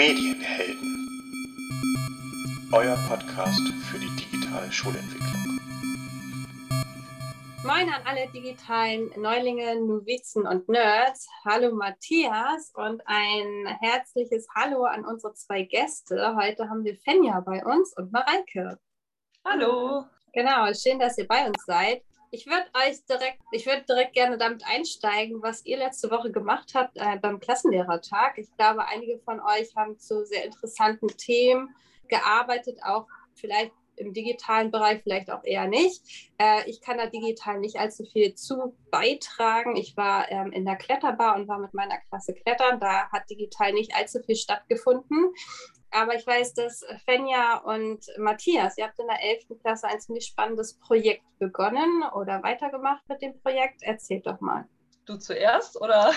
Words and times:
Medienhelden. 0.00 1.10
Euer 2.72 2.96
Podcast 3.06 3.60
für 3.90 3.98
die 3.98 4.08
digitale 4.16 4.72
Schulentwicklung. 4.72 5.60
Moin 7.64 7.86
an 7.90 8.00
alle 8.06 8.26
digitalen 8.32 9.10
Neulinge, 9.20 9.78
Novizen 9.78 10.46
und 10.46 10.66
Nerds. 10.70 11.28
Hallo 11.44 11.74
Matthias 11.74 12.72
und 12.76 13.02
ein 13.04 13.66
herzliches 13.80 14.48
Hallo 14.54 14.84
an 14.84 15.04
unsere 15.04 15.34
zwei 15.34 15.64
Gäste. 15.64 16.34
Heute 16.34 16.70
haben 16.70 16.82
wir 16.82 16.96
Fenja 16.96 17.38
bei 17.40 17.62
uns 17.62 17.94
und 17.94 18.10
Mareike. 18.10 18.78
Hallo. 19.44 20.06
Genau, 20.32 20.72
schön, 20.72 20.98
dass 20.98 21.18
ihr 21.18 21.28
bei 21.28 21.46
uns 21.46 21.62
seid. 21.66 22.02
Ich 22.32 22.46
würde 22.46 22.66
euch 22.86 23.04
direkt, 23.06 23.40
ich 23.50 23.66
würde 23.66 23.82
direkt 23.82 24.12
gerne 24.12 24.38
damit 24.38 24.64
einsteigen, 24.64 25.42
was 25.42 25.66
ihr 25.66 25.78
letzte 25.78 26.10
Woche 26.12 26.30
gemacht 26.30 26.72
habt 26.74 26.96
äh, 26.96 27.18
beim 27.20 27.40
Klassenlehrertag. 27.40 28.38
Ich 28.38 28.54
glaube, 28.56 28.86
einige 28.86 29.18
von 29.18 29.40
euch 29.40 29.74
haben 29.76 29.98
zu 29.98 30.24
sehr 30.24 30.44
interessanten 30.44 31.08
Themen 31.08 31.74
gearbeitet, 32.06 32.78
auch 32.84 33.08
vielleicht 33.34 33.72
im 33.96 34.14
digitalen 34.14 34.70
Bereich, 34.70 35.02
vielleicht 35.02 35.30
auch 35.30 35.44
eher 35.44 35.66
nicht. 35.66 36.32
Äh, 36.38 36.68
ich 36.70 36.80
kann 36.80 36.98
da 36.98 37.06
digital 37.06 37.58
nicht 37.58 37.76
allzu 37.76 38.04
viel 38.04 38.34
zu 38.34 38.76
beitragen. 38.90 39.76
Ich 39.76 39.96
war 39.96 40.30
ähm, 40.30 40.52
in 40.52 40.64
der 40.64 40.76
Kletterbar 40.76 41.36
und 41.36 41.48
war 41.48 41.58
mit 41.58 41.74
meiner 41.74 41.98
Klasse 42.08 42.34
klettern. 42.34 42.78
Da 42.78 43.10
hat 43.10 43.28
digital 43.28 43.72
nicht 43.72 43.94
allzu 43.94 44.20
viel 44.22 44.36
stattgefunden. 44.36 45.34
Aber 45.90 46.14
ich 46.14 46.26
weiß, 46.26 46.54
dass 46.54 46.84
Fenja 47.04 47.58
und 47.58 48.06
Matthias, 48.18 48.78
ihr 48.78 48.84
habt 48.84 48.98
in 48.98 49.06
der 49.06 49.22
11. 49.22 49.60
Klasse 49.60 49.88
ein 49.88 50.00
ziemlich 50.00 50.26
spannendes 50.26 50.78
Projekt 50.78 51.24
begonnen 51.38 52.04
oder 52.14 52.42
weitergemacht 52.42 53.08
mit 53.08 53.22
dem 53.22 53.40
Projekt. 53.40 53.82
Erzählt 53.82 54.26
doch 54.26 54.40
mal. 54.40 54.66
Du 55.06 55.16
zuerst 55.16 55.80
oder 55.80 56.12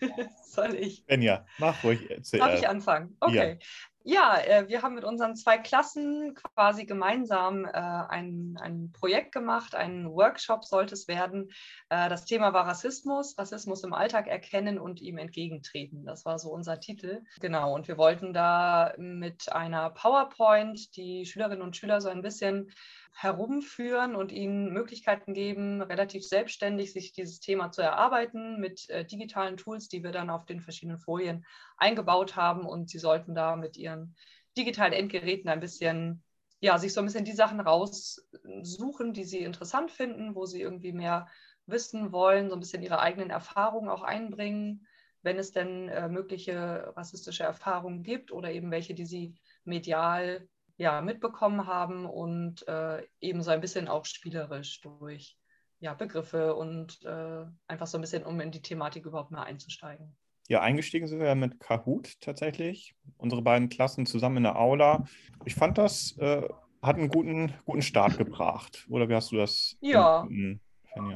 soll 0.44 0.74
ich? 0.74 1.04
Fenja, 1.06 1.44
mach 1.58 1.84
ruhig 1.84 2.00
zuerst. 2.22 2.34
Darf 2.34 2.54
ich 2.58 2.68
anfangen? 2.68 3.16
Okay. 3.20 3.58
Ja. 3.60 3.66
Ja, 4.10 4.38
äh, 4.40 4.66
wir 4.68 4.80
haben 4.80 4.94
mit 4.94 5.04
unseren 5.04 5.36
zwei 5.36 5.58
Klassen 5.58 6.34
quasi 6.34 6.86
gemeinsam 6.86 7.66
äh, 7.66 7.72
ein, 7.72 8.56
ein 8.58 8.90
Projekt 8.90 9.32
gemacht, 9.32 9.74
ein 9.74 10.10
Workshop 10.10 10.64
sollte 10.64 10.94
es 10.94 11.08
werden. 11.08 11.50
Äh, 11.90 12.08
das 12.08 12.24
Thema 12.24 12.54
war 12.54 12.66
Rassismus, 12.66 13.36
Rassismus 13.36 13.84
im 13.84 13.92
Alltag 13.92 14.26
erkennen 14.26 14.78
und 14.78 15.02
ihm 15.02 15.18
entgegentreten. 15.18 16.06
Das 16.06 16.24
war 16.24 16.38
so 16.38 16.50
unser 16.50 16.80
Titel. 16.80 17.20
Genau, 17.40 17.74
und 17.74 17.86
wir 17.86 17.98
wollten 17.98 18.32
da 18.32 18.94
mit 18.96 19.52
einer 19.52 19.90
PowerPoint 19.90 20.96
die 20.96 21.26
Schülerinnen 21.26 21.60
und 21.60 21.76
Schüler 21.76 22.00
so 22.00 22.08
ein 22.08 22.22
bisschen 22.22 22.72
herumführen 23.12 24.14
und 24.14 24.32
ihnen 24.32 24.72
Möglichkeiten 24.72 25.34
geben, 25.34 25.82
relativ 25.82 26.26
selbstständig 26.26 26.92
sich 26.92 27.12
dieses 27.12 27.40
Thema 27.40 27.70
zu 27.70 27.82
erarbeiten 27.82 28.60
mit 28.60 28.88
äh, 28.90 29.04
digitalen 29.04 29.56
Tools, 29.56 29.88
die 29.88 30.04
wir 30.04 30.12
dann 30.12 30.30
auf 30.30 30.46
den 30.46 30.60
verschiedenen 30.60 30.98
Folien 30.98 31.44
eingebaut 31.76 32.36
haben. 32.36 32.66
Und 32.66 32.90
sie 32.90 32.98
sollten 32.98 33.34
da 33.34 33.56
mit 33.56 33.76
ihren 33.76 34.14
digitalen 34.56 34.92
Endgeräten 34.92 35.50
ein 35.50 35.60
bisschen, 35.60 36.22
ja, 36.60 36.78
sich 36.78 36.92
so 36.92 37.00
ein 37.00 37.06
bisschen 37.06 37.24
die 37.24 37.32
Sachen 37.32 37.60
raussuchen, 37.60 39.12
die 39.12 39.24
sie 39.24 39.40
interessant 39.40 39.90
finden, 39.90 40.34
wo 40.34 40.46
sie 40.46 40.60
irgendwie 40.60 40.92
mehr 40.92 41.26
wissen 41.66 42.12
wollen, 42.12 42.48
so 42.48 42.56
ein 42.56 42.60
bisschen 42.60 42.82
ihre 42.82 43.00
eigenen 43.00 43.30
Erfahrungen 43.30 43.90
auch 43.90 44.02
einbringen, 44.02 44.86
wenn 45.22 45.38
es 45.38 45.52
denn 45.52 45.88
äh, 45.88 46.08
mögliche 46.08 46.92
rassistische 46.96 47.42
Erfahrungen 47.42 48.02
gibt 48.02 48.32
oder 48.32 48.50
eben 48.52 48.70
welche, 48.70 48.94
die 48.94 49.06
sie 49.06 49.34
medial 49.64 50.48
ja, 50.78 51.00
mitbekommen 51.02 51.66
haben 51.66 52.06
und 52.06 52.66
äh, 52.66 53.02
eben 53.20 53.42
so 53.42 53.50
ein 53.50 53.60
bisschen 53.60 53.88
auch 53.88 54.06
spielerisch 54.06 54.80
durch 54.80 55.36
ja, 55.80 55.92
Begriffe 55.94 56.54
und 56.54 57.04
äh, 57.04 57.44
einfach 57.66 57.86
so 57.86 57.98
ein 57.98 58.00
bisschen, 58.00 58.24
um 58.24 58.40
in 58.40 58.50
die 58.50 58.62
Thematik 58.62 59.04
überhaupt 59.04 59.30
mal 59.30 59.42
einzusteigen. 59.42 60.16
Ja, 60.48 60.62
eingestiegen 60.62 61.06
sind 61.06 61.20
wir 61.20 61.34
mit 61.34 61.60
Kahoot 61.60 62.20
tatsächlich. 62.20 62.96
Unsere 63.18 63.42
beiden 63.42 63.68
Klassen 63.68 64.06
zusammen 64.06 64.38
in 64.38 64.42
der 64.44 64.56
Aula. 64.56 65.04
Ich 65.44 65.54
fand 65.54 65.76
das 65.76 66.16
äh, 66.18 66.48
hat 66.82 66.96
einen 66.96 67.08
guten, 67.08 67.52
guten 67.64 67.82
Start 67.82 68.18
gebracht. 68.18 68.86
Oder 68.88 69.08
wie 69.08 69.14
hast 69.14 69.32
du 69.32 69.36
das? 69.36 69.76
Ja. 69.80 70.26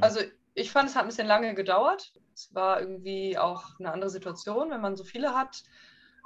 Also 0.01 0.19
ich 0.53 0.71
fand, 0.71 0.89
es 0.89 0.95
hat 0.95 1.03
ein 1.03 1.07
bisschen 1.07 1.27
lange 1.27 1.55
gedauert. 1.55 2.13
Es 2.33 2.53
war 2.53 2.81
irgendwie 2.81 3.37
auch 3.37 3.79
eine 3.79 3.91
andere 3.91 4.09
Situation, 4.09 4.69
wenn 4.71 4.81
man 4.81 4.95
so 4.95 5.03
viele 5.03 5.33
hat. 5.33 5.63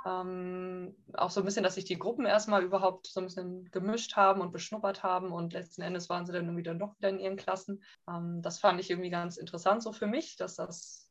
Ähm, 0.05 0.95
auch 1.13 1.31
so 1.31 1.41
ein 1.41 1.45
bisschen, 1.45 1.63
dass 1.63 1.75
sich 1.75 1.85
die 1.85 1.99
Gruppen 1.99 2.25
erstmal 2.25 2.63
überhaupt 2.63 3.07
so 3.07 3.19
ein 3.19 3.25
bisschen 3.25 3.69
gemischt 3.71 4.15
haben 4.15 4.41
und 4.41 4.51
beschnuppert 4.51 5.03
haben 5.03 5.31
und 5.31 5.53
letzten 5.53 5.81
Endes 5.81 6.09
waren 6.09 6.25
sie 6.25 6.33
dann 6.33 6.63
dann 6.63 6.79
doch 6.79 6.97
wieder 6.97 7.09
in 7.09 7.19
ihren 7.19 7.37
Klassen. 7.37 7.83
Ähm, 8.09 8.41
das 8.41 8.59
fand 8.59 8.79
ich 8.79 8.89
irgendwie 8.89 9.09
ganz 9.09 9.37
interessant 9.37 9.83
so 9.83 9.91
für 9.91 10.07
mich, 10.07 10.35
dass 10.37 10.55
das 10.55 11.07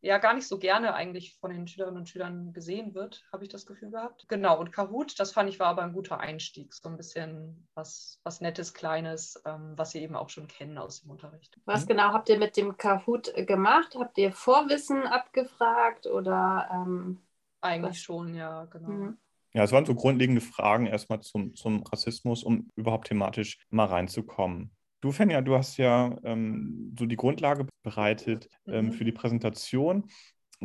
ja 0.00 0.18
gar 0.18 0.34
nicht 0.34 0.46
so 0.46 0.58
gerne 0.58 0.94
eigentlich 0.94 1.36
von 1.40 1.50
den 1.50 1.66
Schülerinnen 1.66 1.98
und 1.98 2.08
Schülern 2.08 2.52
gesehen 2.52 2.94
wird, 2.94 3.24
habe 3.32 3.44
ich 3.44 3.50
das 3.50 3.66
Gefühl 3.66 3.90
gehabt. 3.90 4.26
Genau, 4.28 4.58
und 4.58 4.70
Kahoot, 4.70 5.18
das 5.18 5.32
fand 5.32 5.50
ich 5.50 5.58
war 5.58 5.68
aber 5.68 5.82
ein 5.82 5.92
guter 5.92 6.20
Einstieg, 6.20 6.72
so 6.72 6.88
ein 6.88 6.96
bisschen 6.96 7.66
was, 7.74 8.20
was 8.22 8.40
Nettes, 8.40 8.74
Kleines, 8.74 9.42
ähm, 9.44 9.72
was 9.76 9.90
Sie 9.90 10.00
eben 10.00 10.14
auch 10.14 10.28
schon 10.28 10.46
kennen 10.46 10.78
aus 10.78 11.02
dem 11.02 11.10
Unterricht. 11.10 11.58
Was 11.64 11.86
genau 11.86 12.12
habt 12.12 12.28
ihr 12.28 12.38
mit 12.38 12.56
dem 12.56 12.76
Kahoot 12.76 13.34
gemacht? 13.46 13.96
Habt 13.98 14.18
ihr 14.18 14.32
Vorwissen 14.32 15.02
abgefragt 15.02 16.06
oder 16.06 16.68
ähm 16.72 17.20
eigentlich 17.60 17.90
Was? 17.90 18.02
schon, 18.02 18.34
ja, 18.34 18.64
genau. 18.66 18.88
Mhm. 18.88 19.18
Ja, 19.54 19.64
es 19.64 19.72
waren 19.72 19.86
so 19.86 19.94
grundlegende 19.94 20.40
Fragen 20.40 20.86
erstmal 20.86 21.20
zum, 21.20 21.54
zum 21.54 21.82
Rassismus, 21.82 22.44
um 22.44 22.70
überhaupt 22.76 23.08
thematisch 23.08 23.58
mal 23.70 23.86
reinzukommen. 23.86 24.70
Du, 25.00 25.12
Fenja, 25.12 25.40
du 25.40 25.56
hast 25.56 25.76
ja 25.76 26.16
ähm, 26.24 26.94
so 26.98 27.06
die 27.06 27.16
Grundlage 27.16 27.66
bereitet 27.82 28.48
ähm, 28.66 28.86
mhm. 28.86 28.92
für 28.92 29.04
die 29.04 29.12
Präsentation. 29.12 30.10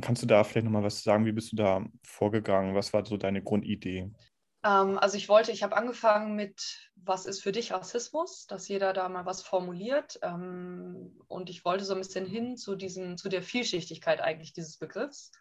Kannst 0.02 0.24
du 0.24 0.28
da 0.28 0.44
vielleicht 0.44 0.66
nochmal 0.66 0.84
was 0.84 1.04
sagen? 1.04 1.26
Wie 1.26 1.32
bist 1.32 1.52
du 1.52 1.56
da 1.56 1.86
vorgegangen? 2.04 2.76
Was 2.76 2.94
war 2.94 3.06
so 3.06 3.16
deine 3.16 3.44
Grundidee? 3.44 4.12
Ähm, 4.64 4.98
also 4.98 5.18
ich 5.18 5.30
wollte, 5.30 5.52
ich 5.52 5.62
habe 5.62 5.78
angefangen 5.78 6.36
mit, 6.36 6.90
was 6.96 7.26
ist 7.28 7.44
für 7.44 7.52
dich 7.52 7.72
Rassismus, 7.72 8.48
dass 8.48 8.68
jeder 8.68 8.94
da 8.94 9.08
mal 9.08 9.26
was 9.26 9.44
formuliert. 9.44 10.20
Ähm, 10.24 11.20
und 11.28 11.50
ich 11.50 11.64
wollte 11.64 11.86
so 11.86 11.94
ein 11.94 12.00
bisschen 12.00 12.26
hin 12.26 12.58
zu, 12.58 12.76
diesem, 12.76 13.18
zu 13.18 13.30
der 13.30 13.44
Vielschichtigkeit 13.44 14.20
eigentlich 14.20 14.54
dieses 14.54 14.78
Begriffs. 14.78 15.32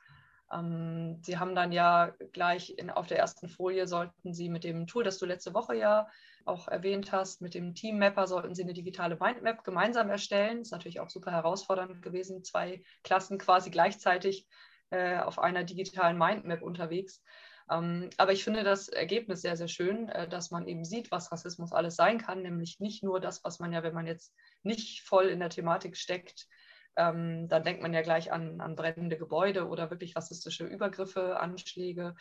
Ähm, 0.53 1.19
Sie 1.23 1.39
haben 1.39 1.55
dann 1.55 1.73
ja 1.73 2.13
gleich 2.33 2.77
in, 2.79 2.91
auf 2.91 3.07
der 3.07 3.19
ersten 3.19 3.49
Folie 3.49 3.87
sollten 3.87 4.35
Sie 4.35 4.49
mit 4.49 4.65
dem 4.65 4.87
Tool, 4.87 5.05
das 5.05 5.19
du 5.19 5.27
letzte 5.27 5.55
Woche 5.55 5.77
ja 5.77 6.09
auch 6.45 6.69
erwähnt 6.69 7.13
hast, 7.13 7.41
mit 7.41 7.55
dem 7.55 7.75
Team 7.75 7.99
Mapper 7.99 8.27
sollten 8.27 8.55
Sie 8.55 8.63
eine 8.63 8.75
digitale 8.75 9.17
Mindmap 9.17 9.65
gemeinsam 9.65 10.11
erstellen. 10.11 10.63
Ist 10.63 10.73
natürlich 10.73 11.01
auch 11.01 11.11
super 11.11 11.31
herausfordernd 11.31 12.03
gewesen, 12.03 12.45
zwei 12.45 12.83
Klassen 13.05 13.39
quasi 13.39 13.71
gleichzeitig 13.71 14.47
äh, 14.91 15.19
auf 15.19 15.39
einer 15.39 15.65
digitalen 15.65 16.19
Mindmap 16.19 16.63
unterwegs. 16.63 17.23
Ähm, 17.71 18.11
aber 18.19 18.33
ich 18.33 18.45
finde 18.45 18.65
das 18.65 18.89
Ergebnis 18.89 19.41
sehr, 19.43 19.57
sehr 19.57 19.69
schön, 19.69 20.09
äh, 20.09 20.29
dass 20.29 20.51
man 20.51 20.67
eben 20.67 20.85
sieht, 20.85 21.11
was 21.11 21.33
Rassismus 21.33 21.73
alles 21.73 21.97
sein 21.97 22.19
kann, 22.19 22.43
nämlich 22.43 22.81
nicht 22.81 23.03
nur 23.03 23.21
das, 23.21 23.45
was 23.45 23.59
man 23.61 23.73
ja, 23.73 23.83
wenn 23.83 23.95
man 23.95 24.07
jetzt 24.07 24.35
nicht 24.63 25.03
voll 25.03 25.27
in 25.27 25.41
der 25.41 25.51
Thematik 25.51 25.97
steckt, 25.97 26.49
ähm, 26.97 27.49
dann 27.49 27.65
denkt 27.65 27.83
man 27.83 27.95
ja 27.95 28.03
gleich 28.03 28.33
an, 28.33 28.61
an, 28.61 28.77
brennende 28.77 29.17
Gebäude 29.17 29.67
oder 29.67 29.91
wirklich 29.91 30.17
rassistische 30.17 30.65
Übergriffe, 30.65 31.41
Anschläge, 31.41 32.15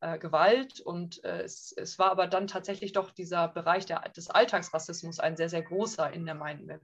äh, 0.00 0.18
Gewalt. 0.18 0.80
Und 0.80 1.24
äh, 1.24 1.42
es, 1.42 1.72
es, 1.72 1.98
war 1.98 2.10
aber 2.10 2.26
dann 2.26 2.46
tatsächlich 2.46 2.92
doch 2.92 3.10
dieser 3.10 3.48
Bereich 3.48 3.86
der, 3.86 4.00
des 4.10 4.30
Alltagsrassismus 4.30 5.20
ein 5.20 5.36
sehr, 5.36 5.48
sehr 5.48 5.62
großer 5.62 6.12
in 6.12 6.26
der 6.26 6.34
Mindmap. 6.34 6.82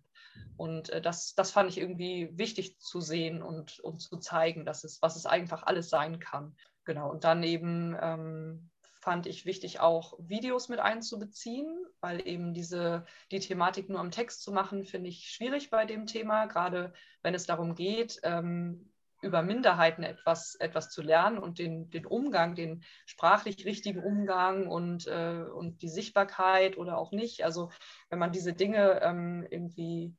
Und 0.56 0.90
äh, 0.90 1.00
das, 1.00 1.34
das 1.34 1.50
fand 1.50 1.70
ich 1.70 1.78
irgendwie 1.78 2.30
wichtig 2.32 2.78
zu 2.78 3.00
sehen 3.00 3.42
und, 3.42 3.80
und 3.80 4.00
zu 4.00 4.18
zeigen, 4.18 4.64
dass 4.64 4.84
es, 4.84 5.02
was 5.02 5.16
es 5.16 5.26
einfach 5.26 5.64
alles 5.64 5.90
sein 5.90 6.18
kann. 6.18 6.56
Genau. 6.84 7.10
Und 7.10 7.24
dann 7.24 7.42
eben 7.42 7.96
ähm, 8.00 8.70
fand 9.04 9.26
ich 9.26 9.44
wichtig, 9.44 9.80
auch 9.80 10.14
Videos 10.18 10.70
mit 10.70 10.80
einzubeziehen, 10.80 11.86
weil 12.00 12.26
eben 12.26 12.54
diese, 12.54 13.04
die 13.30 13.38
Thematik 13.38 13.90
nur 13.90 14.00
am 14.00 14.10
Text 14.10 14.42
zu 14.42 14.50
machen, 14.50 14.84
finde 14.84 15.10
ich 15.10 15.28
schwierig 15.28 15.68
bei 15.68 15.84
dem 15.84 16.06
Thema, 16.06 16.46
gerade 16.46 16.94
wenn 17.22 17.34
es 17.34 17.44
darum 17.44 17.74
geht, 17.74 18.18
ähm, 18.22 18.90
über 19.20 19.42
Minderheiten 19.42 20.02
etwas, 20.04 20.54
etwas 20.54 20.88
zu 20.88 21.02
lernen 21.02 21.38
und 21.38 21.58
den, 21.58 21.90
den 21.90 22.06
Umgang, 22.06 22.54
den 22.54 22.82
sprachlich 23.04 23.66
richtigen 23.66 24.02
Umgang 24.02 24.68
und, 24.68 25.06
äh, 25.06 25.44
und 25.54 25.82
die 25.82 25.88
Sichtbarkeit 25.88 26.78
oder 26.78 26.96
auch 26.96 27.12
nicht. 27.12 27.44
Also 27.44 27.70
wenn 28.08 28.18
man 28.18 28.32
diese 28.32 28.54
Dinge 28.54 29.00
ähm, 29.02 29.46
irgendwie 29.50 30.16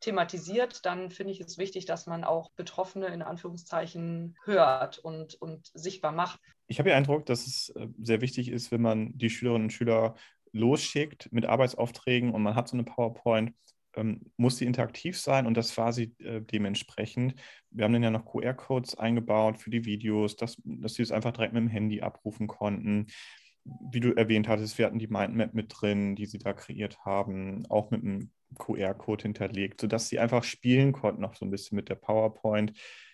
thematisiert, 0.00 0.84
dann 0.84 1.10
finde 1.10 1.32
ich 1.32 1.40
es 1.40 1.58
wichtig, 1.58 1.84
dass 1.84 2.06
man 2.06 2.24
auch 2.24 2.50
Betroffene 2.52 3.06
in 3.08 3.22
Anführungszeichen 3.22 4.36
hört 4.44 4.98
und, 4.98 5.34
und 5.34 5.70
sichtbar 5.74 6.12
macht. 6.12 6.40
Ich 6.66 6.78
habe 6.78 6.88
den 6.88 6.96
Eindruck, 6.96 7.26
dass 7.26 7.46
es 7.46 7.70
äh, 7.70 7.88
sehr 8.00 8.20
wichtig 8.20 8.50
ist, 8.50 8.70
wenn 8.70 8.82
man 8.82 9.16
die 9.16 9.30
Schülerinnen 9.30 9.66
und 9.66 9.72
Schüler 9.72 10.14
losschickt 10.52 11.32
mit 11.32 11.46
Arbeitsaufträgen 11.46 12.32
und 12.32 12.42
man 12.42 12.54
hat 12.54 12.68
so 12.68 12.76
eine 12.76 12.84
PowerPoint, 12.84 13.54
ähm, 13.96 14.32
muss 14.36 14.56
sie 14.56 14.66
interaktiv 14.66 15.18
sein 15.18 15.46
und 15.46 15.56
das 15.56 15.76
war 15.76 15.92
sie 15.92 16.14
äh, 16.18 16.40
dementsprechend. 16.40 17.34
Wir 17.70 17.84
haben 17.84 17.92
dann 17.92 18.02
ja 18.02 18.10
noch 18.10 18.24
QR-Codes 18.24 18.98
eingebaut 18.98 19.58
für 19.58 19.70
die 19.70 19.84
Videos, 19.84 20.36
dass, 20.36 20.56
dass 20.64 20.94
sie 20.94 21.02
es 21.02 21.12
einfach 21.12 21.32
direkt 21.32 21.52
mit 21.52 21.62
dem 21.62 21.68
Handy 21.68 22.00
abrufen 22.00 22.46
konnten. 22.46 23.08
Wie 23.64 24.00
du 24.00 24.12
erwähnt 24.12 24.48
hattest, 24.48 24.78
wir 24.78 24.86
hatten 24.86 24.98
die 24.98 25.08
Mindmap 25.08 25.54
mit 25.54 25.72
drin, 25.74 26.16
die 26.16 26.26
sie 26.26 26.38
da 26.38 26.52
kreiert 26.52 27.04
haben, 27.04 27.66
auch 27.68 27.90
mit 27.90 28.02
einem 28.02 28.30
QR-Code 28.58 29.22
hinterlegt, 29.22 29.80
sodass 29.80 30.08
sie 30.08 30.18
einfach 30.18 30.44
spielen 30.44 30.92
konnten, 30.92 31.22
noch 31.22 31.34
so 31.34 31.44
ein 31.44 31.50
bisschen 31.50 31.76
mit 31.76 31.88
der 31.88 31.96
PowerPoint. 31.96 32.72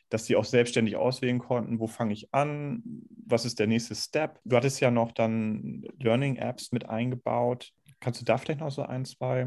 dass 0.09 0.25
sie 0.25 0.37
auch 0.37 0.44
selbstständig 0.44 0.94
auswählen 0.94 1.41
konnten, 1.41 1.81
wo 1.81 1.88
fange 1.88 2.12
ich 2.12 2.33
an, 2.33 2.81
was 3.27 3.44
ist 3.44 3.59
der 3.59 3.67
nächste 3.67 3.97
Step. 3.97 4.38
Du 4.44 4.56
hattest 4.56 4.81
ja 4.81 4.93
noch 4.93 5.11
dann 5.11 5.85
Learning-Apps 5.99 6.71
mit 6.71 6.88
eingebaut. 6.88 7.73
Kannst 7.99 8.21
du 8.21 8.25
da 8.25 8.38
vielleicht 8.38 8.61
noch 8.61 8.71
so 8.71 8.83
ein, 8.83 9.05
zwei 9.05 9.47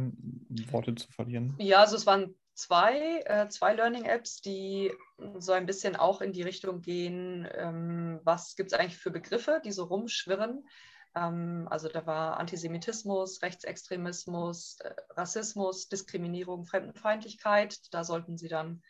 Worte 0.71 0.95
zu 0.95 1.09
verlieren? 1.11 1.55
Ja, 1.59 1.79
also 1.79 1.95
es 1.95 2.05
waren 2.05 2.35
zwei, 2.55 3.21
äh, 3.25 3.47
zwei 3.47 3.73
Learning-Apps, 3.73 4.41
die 4.41 4.91
so 5.37 5.53
ein 5.53 5.65
bisschen 5.65 5.95
auch 5.95 6.19
in 6.19 6.33
die 6.33 6.41
Richtung 6.41 6.81
gehen, 6.81 7.47
ähm, 7.53 8.19
was 8.23 8.55
gibt 8.55 8.73
es 8.73 8.77
eigentlich 8.77 8.97
für 8.97 9.11
Begriffe, 9.11 9.61
die 9.63 9.71
so 9.71 9.85
rumschwirren. 9.85 10.67
Ähm, 11.15 11.67
also 11.69 11.87
da 11.89 12.05
war 12.05 12.37
Antisemitismus, 12.37 13.41
Rechtsextremismus, 13.41 14.79
äh, 14.81 14.93
Rassismus, 15.11 15.89
Diskriminierung, 15.89 16.65
Fremdenfeindlichkeit. 16.65 17.79
Da 17.91 18.03
sollten 18.03 18.37
Sie 18.37 18.47
dann 18.47 18.81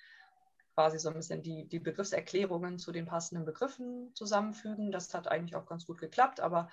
quasi 0.75 0.97
so 0.99 1.09
ein 1.09 1.15
bisschen 1.15 1.41
die, 1.41 1.67
die 1.67 1.79
Begriffserklärungen 1.79 2.79
zu 2.79 2.91
den 2.91 3.05
passenden 3.05 3.45
Begriffen 3.45 4.11
zusammenfügen. 4.15 4.91
Das 4.91 5.13
hat 5.13 5.27
eigentlich 5.27 5.55
auch 5.55 5.65
ganz 5.65 5.85
gut 5.85 5.99
geklappt, 5.99 6.39
aber 6.39 6.69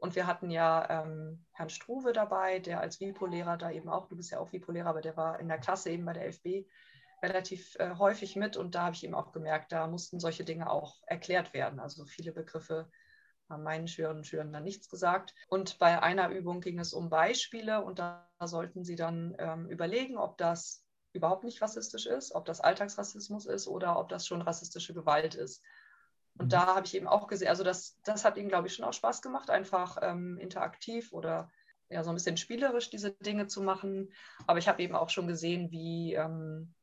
und 0.00 0.14
wir 0.14 0.28
hatten 0.28 0.48
ja 0.50 0.88
ähm, 0.88 1.44
Herrn 1.50 1.70
Struve 1.70 2.12
dabei, 2.12 2.60
der 2.60 2.80
als 2.80 3.00
WIPO-Lehrer 3.00 3.56
da 3.56 3.72
eben 3.72 3.88
auch, 3.88 4.06
du 4.06 4.16
bist 4.16 4.30
ja 4.30 4.38
auch 4.38 4.52
WIPO-Lehrer, 4.52 4.90
aber 4.90 5.00
der 5.00 5.16
war 5.16 5.40
in 5.40 5.48
der 5.48 5.58
Klasse 5.58 5.90
eben 5.90 6.04
bei 6.04 6.12
der 6.12 6.28
FB 6.28 6.66
relativ 7.20 7.74
äh, 7.80 7.96
häufig 7.96 8.36
mit 8.36 8.56
und 8.56 8.76
da 8.76 8.84
habe 8.84 8.94
ich 8.94 9.02
eben 9.02 9.14
auch 9.14 9.32
gemerkt, 9.32 9.72
da 9.72 9.88
mussten 9.88 10.20
solche 10.20 10.44
Dinge 10.44 10.70
auch 10.70 11.02
erklärt 11.06 11.52
werden. 11.52 11.80
Also 11.80 12.04
viele 12.04 12.30
Begriffe 12.30 12.88
haben 13.48 13.62
meinen 13.62 13.88
Schülerinnen 13.88 14.20
und 14.20 14.26
Schülern 14.26 14.52
dann 14.52 14.64
nichts 14.64 14.88
gesagt. 14.88 15.34
Und 15.48 15.78
bei 15.78 16.02
einer 16.02 16.28
Übung 16.30 16.60
ging 16.60 16.78
es 16.78 16.92
um 16.92 17.08
Beispiele 17.08 17.82
und 17.82 17.98
da 17.98 18.28
sollten 18.44 18.84
sie 18.84 18.96
dann 18.96 19.34
ähm, 19.38 19.68
überlegen, 19.68 20.16
ob 20.18 20.38
das 20.38 20.84
überhaupt 21.12 21.44
nicht 21.44 21.62
rassistisch 21.62 22.06
ist, 22.06 22.34
ob 22.34 22.44
das 22.44 22.60
Alltagsrassismus 22.60 23.46
ist 23.46 23.66
oder 23.66 23.98
ob 23.98 24.08
das 24.08 24.26
schon 24.26 24.42
rassistische 24.42 24.94
Gewalt 24.94 25.34
ist. 25.34 25.62
Und 26.38 26.46
mhm. 26.46 26.50
da 26.50 26.66
habe 26.74 26.86
ich 26.86 26.94
eben 26.94 27.08
auch 27.08 27.26
gesehen, 27.26 27.48
also 27.48 27.64
das, 27.64 27.96
das 28.04 28.24
hat 28.24 28.36
ihnen, 28.36 28.48
glaube 28.48 28.68
ich, 28.68 28.74
schon 28.74 28.84
auch 28.84 28.92
Spaß 28.92 29.22
gemacht, 29.22 29.50
einfach 29.50 29.98
ähm, 30.02 30.38
interaktiv 30.38 31.12
oder 31.12 31.50
ja, 31.90 32.04
so 32.04 32.10
ein 32.10 32.14
bisschen 32.14 32.36
spielerisch 32.36 32.90
diese 32.90 33.12
Dinge 33.12 33.46
zu 33.46 33.62
machen. 33.62 34.12
Aber 34.46 34.58
ich 34.58 34.68
habe 34.68 34.82
eben 34.82 34.94
auch 34.94 35.08
schon 35.08 35.26
gesehen, 35.26 35.70
wie, 35.70 36.14
ähm, 36.14 36.74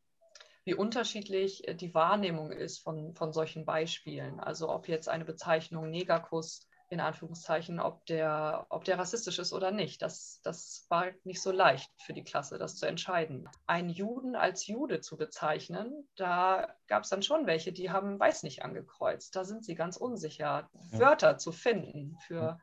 wie 0.65 0.73
unterschiedlich 0.73 1.67
äh, 1.67 1.75
die 1.75 1.94
Wahrnehmung 1.94 2.51
ist 2.51 2.79
von, 2.79 3.13
von 3.13 3.31
solchen 3.31 3.65
Beispielen. 3.65 4.39
Also 4.39 4.69
ob 4.69 4.88
jetzt 4.88 5.07
eine 5.07 5.25
Bezeichnung 5.25 5.89
Negerkuss 5.89 6.67
in 6.89 7.00
Anführungszeichen, 7.00 7.79
ob 7.79 8.06
der, 8.06 8.67
ob 8.69 8.83
der 8.83 9.00
rassistisch 9.00 9.39
ist 9.39 9.53
oder 9.53 9.71
nicht. 9.71 10.01
Das, 10.01 10.39
das 10.44 10.85
war 10.89 11.07
nicht 11.23 11.41
so 11.41 11.51
leicht 11.51 11.89
für 12.00 12.13
die 12.13 12.23
Klasse, 12.23 12.59
das 12.59 12.75
zu 12.75 12.85
entscheiden. 12.85 13.50
Einen 13.65 13.89
Juden 13.89 14.35
als 14.35 14.67
Jude 14.67 15.01
zu 15.01 15.17
bezeichnen, 15.17 16.07
da 16.15 16.75
gab 16.88 17.03
es 17.03 17.09
dann 17.09 17.23
schon 17.23 17.47
welche, 17.47 17.73
die 17.73 17.89
haben 17.89 18.19
weiß 18.19 18.44
nicht 18.44 18.63
angekreuzt. 18.63 19.35
Da 19.35 19.45
sind 19.45 19.65
sie 19.65 19.75
ganz 19.75 19.97
unsicher, 19.97 20.69
ja. 20.91 21.00
Wörter 21.00 21.38
zu 21.38 21.51
finden 21.51 22.18
für 22.27 22.35
ja. 22.35 22.59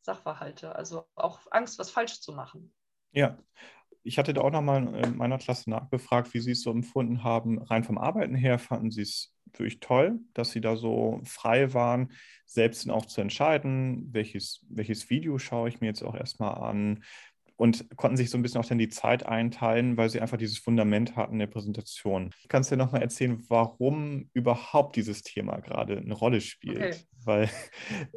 Sachverhalte. 0.00 0.74
Also 0.74 1.06
auch 1.14 1.40
Angst, 1.50 1.78
was 1.78 1.90
falsch 1.90 2.20
zu 2.20 2.32
machen. 2.32 2.72
Ja, 3.10 3.38
ich 4.02 4.18
hatte 4.18 4.32
da 4.32 4.40
auch 4.40 4.50
nochmal 4.50 4.94
in 5.04 5.16
meiner 5.16 5.38
Klasse 5.38 5.70
nachgefragt, 5.70 6.32
wie 6.34 6.40
Sie 6.40 6.52
es 6.52 6.62
so 6.62 6.70
empfunden 6.70 7.24
haben. 7.24 7.58
Rein 7.58 7.84
vom 7.84 7.98
Arbeiten 7.98 8.34
her 8.34 8.58
fanden 8.58 8.90
Sie 8.90 9.02
es 9.02 9.34
wirklich 9.52 9.80
toll, 9.80 10.20
dass 10.34 10.50
Sie 10.50 10.60
da 10.60 10.76
so 10.76 11.20
frei 11.24 11.74
waren, 11.74 12.12
selbst 12.46 12.88
auch 12.90 13.06
zu 13.06 13.20
entscheiden, 13.20 14.08
welches, 14.12 14.64
welches 14.68 15.10
Video 15.10 15.38
schaue 15.38 15.68
ich 15.68 15.80
mir 15.80 15.88
jetzt 15.88 16.02
auch 16.02 16.14
erstmal 16.14 16.54
an, 16.54 17.02
und 17.58 17.96
konnten 17.96 18.16
sich 18.16 18.30
so 18.30 18.38
ein 18.38 18.42
bisschen 18.42 18.60
auch 18.60 18.64
dann 18.64 18.78
die 18.78 18.88
Zeit 18.88 19.26
einteilen, 19.26 19.96
weil 19.96 20.08
sie 20.08 20.20
einfach 20.20 20.36
dieses 20.36 20.58
Fundament 20.58 21.16
hatten 21.16 21.40
der 21.40 21.48
Präsentation. 21.48 22.32
Kannst 22.46 22.70
du 22.70 22.76
dir 22.76 22.84
nochmal 22.84 23.02
erzählen, 23.02 23.44
warum 23.48 24.30
überhaupt 24.32 24.94
dieses 24.94 25.22
Thema 25.22 25.58
gerade 25.58 25.98
eine 25.98 26.14
Rolle 26.14 26.40
spielt? 26.40 26.76
Okay. 26.76 26.96
Weil 27.24 27.50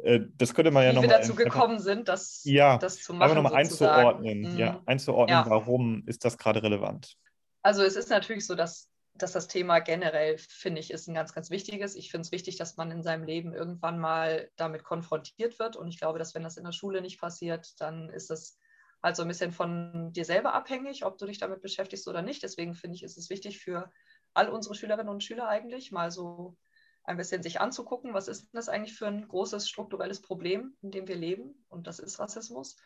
äh, 0.04 0.20
das 0.36 0.54
könnte 0.54 0.70
man 0.70 0.84
ja 0.84 0.92
nochmal. 0.92 1.08
Wie 1.08 1.12
wir 1.12 1.18
dazu 1.18 1.34
gekommen 1.34 1.80
sind, 1.80 2.06
das, 2.06 2.42
ja, 2.44 2.78
das 2.78 3.02
zu 3.02 3.14
machen. 3.14 3.32
Aber 3.32 3.34
nochmal 3.34 3.60
einzuordnen. 3.60 4.52
Mhm. 4.52 4.58
Ja, 4.58 4.80
einzuordnen, 4.86 5.36
ja. 5.36 5.50
warum 5.50 6.04
ist 6.06 6.24
das 6.24 6.38
gerade 6.38 6.62
relevant? 6.62 7.16
Also 7.62 7.82
es 7.82 7.96
ist 7.96 8.10
natürlich 8.10 8.46
so, 8.46 8.54
dass 8.54 8.88
dass 9.14 9.32
das 9.32 9.46
Thema 9.46 9.80
generell, 9.80 10.38
finde 10.38 10.80
ich, 10.80 10.90
ist 10.90 11.06
ein 11.06 11.14
ganz, 11.14 11.34
ganz 11.34 11.50
wichtiges. 11.50 11.96
Ich 11.96 12.10
finde 12.10 12.24
es 12.24 12.32
wichtig, 12.32 12.56
dass 12.56 12.78
man 12.78 12.90
in 12.90 13.02
seinem 13.02 13.24
Leben 13.24 13.52
irgendwann 13.52 13.98
mal 13.98 14.50
damit 14.56 14.84
konfrontiert 14.84 15.58
wird. 15.58 15.76
Und 15.76 15.88
ich 15.88 15.98
glaube, 15.98 16.18
dass 16.18 16.34
wenn 16.34 16.42
das 16.42 16.56
in 16.56 16.64
der 16.64 16.72
Schule 16.72 17.02
nicht 17.02 17.20
passiert, 17.20 17.78
dann 17.78 18.08
ist 18.08 18.30
das 18.30 18.56
halt 19.02 19.16
so 19.16 19.22
ein 19.22 19.28
bisschen 19.28 19.52
von 19.52 20.12
dir 20.12 20.24
selber 20.24 20.54
abhängig, 20.54 21.04
ob 21.04 21.18
du 21.18 21.26
dich 21.26 21.38
damit 21.38 21.60
beschäftigst 21.60 22.06
oder 22.06 22.22
nicht. 22.22 22.42
Deswegen 22.42 22.74
finde 22.74 22.96
ich, 22.96 23.02
ist 23.02 23.18
es 23.18 23.30
wichtig 23.30 23.58
für 23.58 23.90
all 24.34 24.48
unsere 24.48 24.74
Schülerinnen 24.74 25.08
und 25.08 25.24
Schüler 25.24 25.48
eigentlich, 25.48 25.90
mal 25.92 26.10
so 26.10 26.56
ein 27.04 27.16
bisschen 27.16 27.42
sich 27.42 27.60
anzugucken, 27.60 28.14
was 28.14 28.28
ist 28.28 28.48
das 28.52 28.68
eigentlich 28.68 28.96
für 28.96 29.08
ein 29.08 29.26
großes 29.26 29.68
strukturelles 29.68 30.22
Problem, 30.22 30.76
in 30.82 30.92
dem 30.92 31.08
wir 31.08 31.16
leben? 31.16 31.64
Und 31.68 31.86
das 31.86 31.98
ist 31.98 32.20
Rassismus. 32.20 32.76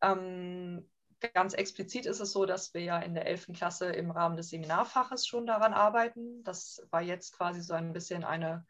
Ähm, 0.00 0.88
ganz 1.34 1.54
explizit 1.54 2.06
ist 2.06 2.20
es 2.20 2.32
so, 2.32 2.46
dass 2.46 2.72
wir 2.74 2.82
ja 2.82 2.98
in 3.00 3.14
der 3.14 3.26
11. 3.26 3.48
Klasse 3.54 3.86
im 3.86 4.10
Rahmen 4.10 4.36
des 4.36 4.50
Seminarfaches 4.50 5.26
schon 5.26 5.46
daran 5.46 5.74
arbeiten. 5.74 6.44
Das 6.44 6.86
war 6.90 7.02
jetzt 7.02 7.36
quasi 7.36 7.60
so 7.60 7.74
ein 7.74 7.92
bisschen 7.92 8.24
eine, 8.24 8.64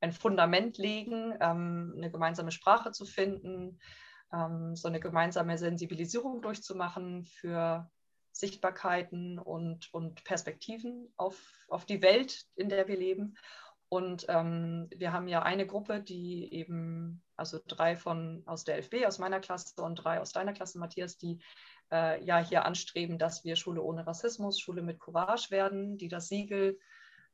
ein 0.00 0.12
Fundament 0.12 0.76
legen, 0.76 1.34
ähm, 1.40 1.94
eine 1.96 2.10
gemeinsame 2.10 2.52
Sprache 2.52 2.92
zu 2.92 3.06
finden, 3.06 3.80
ähm, 4.36 4.76
so 4.76 4.88
eine 4.88 5.00
gemeinsame 5.00 5.56
Sensibilisierung 5.56 6.42
durchzumachen 6.42 7.24
für 7.24 7.90
Sichtbarkeiten 8.32 9.38
und, 9.38 9.92
und 9.94 10.24
Perspektiven 10.24 11.12
auf, 11.16 11.66
auf 11.68 11.86
die 11.86 12.02
Welt, 12.02 12.44
in 12.54 12.68
der 12.68 12.86
wir 12.86 12.96
leben. 12.96 13.36
Und 13.88 14.26
ähm, 14.28 14.88
wir 14.94 15.12
haben 15.12 15.28
ja 15.28 15.42
eine 15.42 15.66
Gruppe, 15.66 16.00
die 16.00 16.52
eben, 16.52 17.22
also 17.36 17.60
drei 17.66 17.96
von 17.96 18.42
aus 18.46 18.64
der 18.64 18.78
LFB, 18.78 19.06
aus 19.06 19.18
meiner 19.18 19.40
Klasse 19.40 19.80
und 19.82 19.96
drei 19.96 20.20
aus 20.20 20.32
deiner 20.32 20.52
Klasse, 20.52 20.78
Matthias, 20.78 21.16
die 21.16 21.38
äh, 21.92 22.22
ja 22.24 22.38
hier 22.38 22.64
anstreben, 22.64 23.18
dass 23.18 23.44
wir 23.44 23.54
Schule 23.54 23.82
ohne 23.82 24.06
Rassismus, 24.06 24.58
Schule 24.58 24.82
mit 24.82 24.98
Courage 24.98 25.50
werden, 25.50 25.98
die 25.98 26.08
das 26.08 26.28
Siegel 26.28 26.78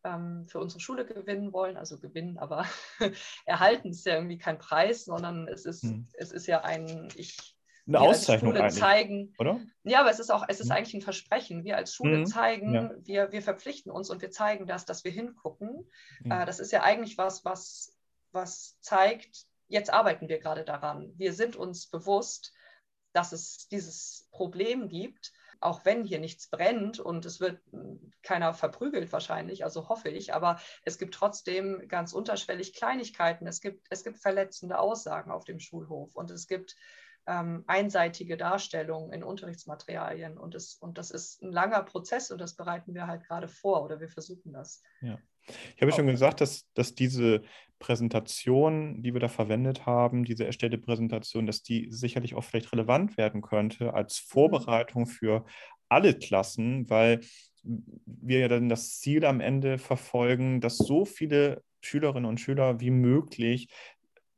ähm, 0.05 0.45
für 0.47 0.61
unsere 0.61 0.81
Schule 0.81 1.05
gewinnen 1.05 1.53
wollen, 1.53 1.77
also 1.77 1.99
gewinnen, 1.99 2.39
aber 2.39 2.67
erhalten 3.47 3.91
ist 3.91 4.07
ja 4.07 4.15
irgendwie 4.15 4.39
kein 4.39 4.59
Preis, 4.59 5.05
sondern 5.05 5.49
es 5.49 5.65
ist, 5.65 5.83
hm. 5.83 6.09
es 6.15 6.33
ist 6.33 6.47
ja 6.47 6.63
ein, 6.63 7.09
ich 7.17 7.57
eine 7.87 8.01
Auszeichnung 8.01 8.55
Schule 8.55 8.69
zeigen, 8.69 9.35
oder? 9.39 9.61
Ja, 9.83 10.01
aber 10.01 10.11
es 10.11 10.21
ist 10.21 10.31
auch, 10.31 10.45
es 10.47 10.61
ist 10.61 10.67
mhm. 10.67 10.73
eigentlich 10.73 10.95
ein 10.95 11.03
Versprechen. 11.03 11.65
Wir 11.65 11.77
als 11.77 11.95
Schule 11.95 12.19
mhm. 12.19 12.27
zeigen, 12.27 12.75
ja. 12.75 12.91
wir, 13.03 13.33
wir 13.33 13.43
verpflichten 13.43 13.91
uns 13.91 14.09
und 14.09 14.23
wir 14.23 14.31
zeigen 14.31 14.67
das, 14.67 14.85
dass 14.85 15.03
wir 15.03 15.11
hingucken. 15.11 15.89
Mhm. 16.21 16.31
Äh, 16.31 16.47
das 16.47 16.61
ist 16.61 16.71
ja 16.71 16.83
eigentlich 16.83 17.19
was, 17.19 17.45
was, 17.45 17.97
was 18.31 18.79
zeigt, 18.81 19.47
jetzt 19.67 19.93
arbeiten 19.93 20.29
wir 20.29 20.39
gerade 20.39 20.65
daran. 20.65 21.13
Wir 21.17 21.33
sind 21.33 21.57
uns 21.57 21.89
bewusst, 21.89 22.53
dass 23.13 23.33
es 23.33 23.69
dieses 23.69 24.29
Problem 24.31 24.89
gibt 24.89 25.33
auch 25.63 25.85
wenn 25.85 26.05
hier 26.05 26.19
nichts 26.19 26.49
brennt 26.49 26.99
und 26.99 27.25
es 27.25 27.41
wird 27.41 27.61
hm, 27.71 28.13
keiner 28.23 28.55
verprügelt 28.55 29.13
wahrscheinlich, 29.13 29.65
also 29.65 29.89
hoffe 29.89 30.09
ich, 30.09 30.35
aber 30.35 30.61
es 30.85 30.99
gibt 30.99 31.15
trotzdem 31.15 31.89
ganz 31.89 32.13
unterschwellig 32.13 32.75
Kleinigkeiten. 32.75 33.47
Es 33.47 33.61
gibt, 33.61 33.87
es 33.91 34.05
gibt 34.05 34.19
verletzende 34.19 34.79
Aussagen 34.79 35.31
auf 35.31 35.45
dem 35.45 35.61
Schulhof 35.61 36.15
und 36.15 36.31
es 36.31 36.47
gibt 36.47 36.77
ähm, 37.27 37.65
einseitige 37.67 38.37
Darstellungen 38.37 39.13
in 39.13 39.23
Unterrichtsmaterialien 39.23 40.39
und, 40.39 40.55
es, 40.55 40.75
und 40.75 40.99
das 40.99 41.11
ist 41.11 41.43
ein 41.43 41.53
langer 41.53 41.83
Prozess 41.83 42.31
und 42.31 42.41
das 42.41 42.57
bereiten 42.57 42.95
wir 42.95 43.07
halt 43.07 43.25
gerade 43.25 43.49
vor 43.49 43.85
oder 43.85 44.01
wir 44.01 44.09
versuchen 44.09 44.53
das. 44.53 44.83
Ja. 45.01 45.19
Ich 45.77 45.83
habe 45.83 45.93
schon 45.93 46.07
gesagt, 46.07 46.41
dass, 46.41 46.73
dass 46.75 46.95
diese 46.95 47.43
Präsentation, 47.83 49.03
die 49.03 49.13
wir 49.13 49.21
da 49.21 49.27
verwendet 49.27 49.87
haben, 49.87 50.25
diese 50.25 50.47
erstellte 50.47 50.79
Präsentation, 50.79 51.47
dass 51.47 51.65
die 51.65 51.89
sicherlich 51.91 52.37
auch 52.37 52.45
vielleicht 52.45 52.73
relevant 52.73 53.17
werden 53.17 53.43
könnte 53.43 53.93
als 53.93 54.23
mhm. 54.23 54.31
Vorbereitung 54.33 55.07
für 55.07 55.45
alle 55.89 56.15
Klassen, 56.15 56.89
weil 56.89 57.21
wir 57.65 58.39
ja 58.39 58.49
dann 58.49 58.69
das 58.69 59.01
Ziel 59.01 59.25
am 59.25 59.41
Ende 59.41 59.79
verfolgen, 59.79 60.61
dass 60.61 60.79
so 60.79 61.05
viele 61.05 61.63
Schülerinnen 61.81 62.29
und 62.29 62.41
Schüler 62.41 62.81
wie 62.81 62.91
möglich 62.91 63.69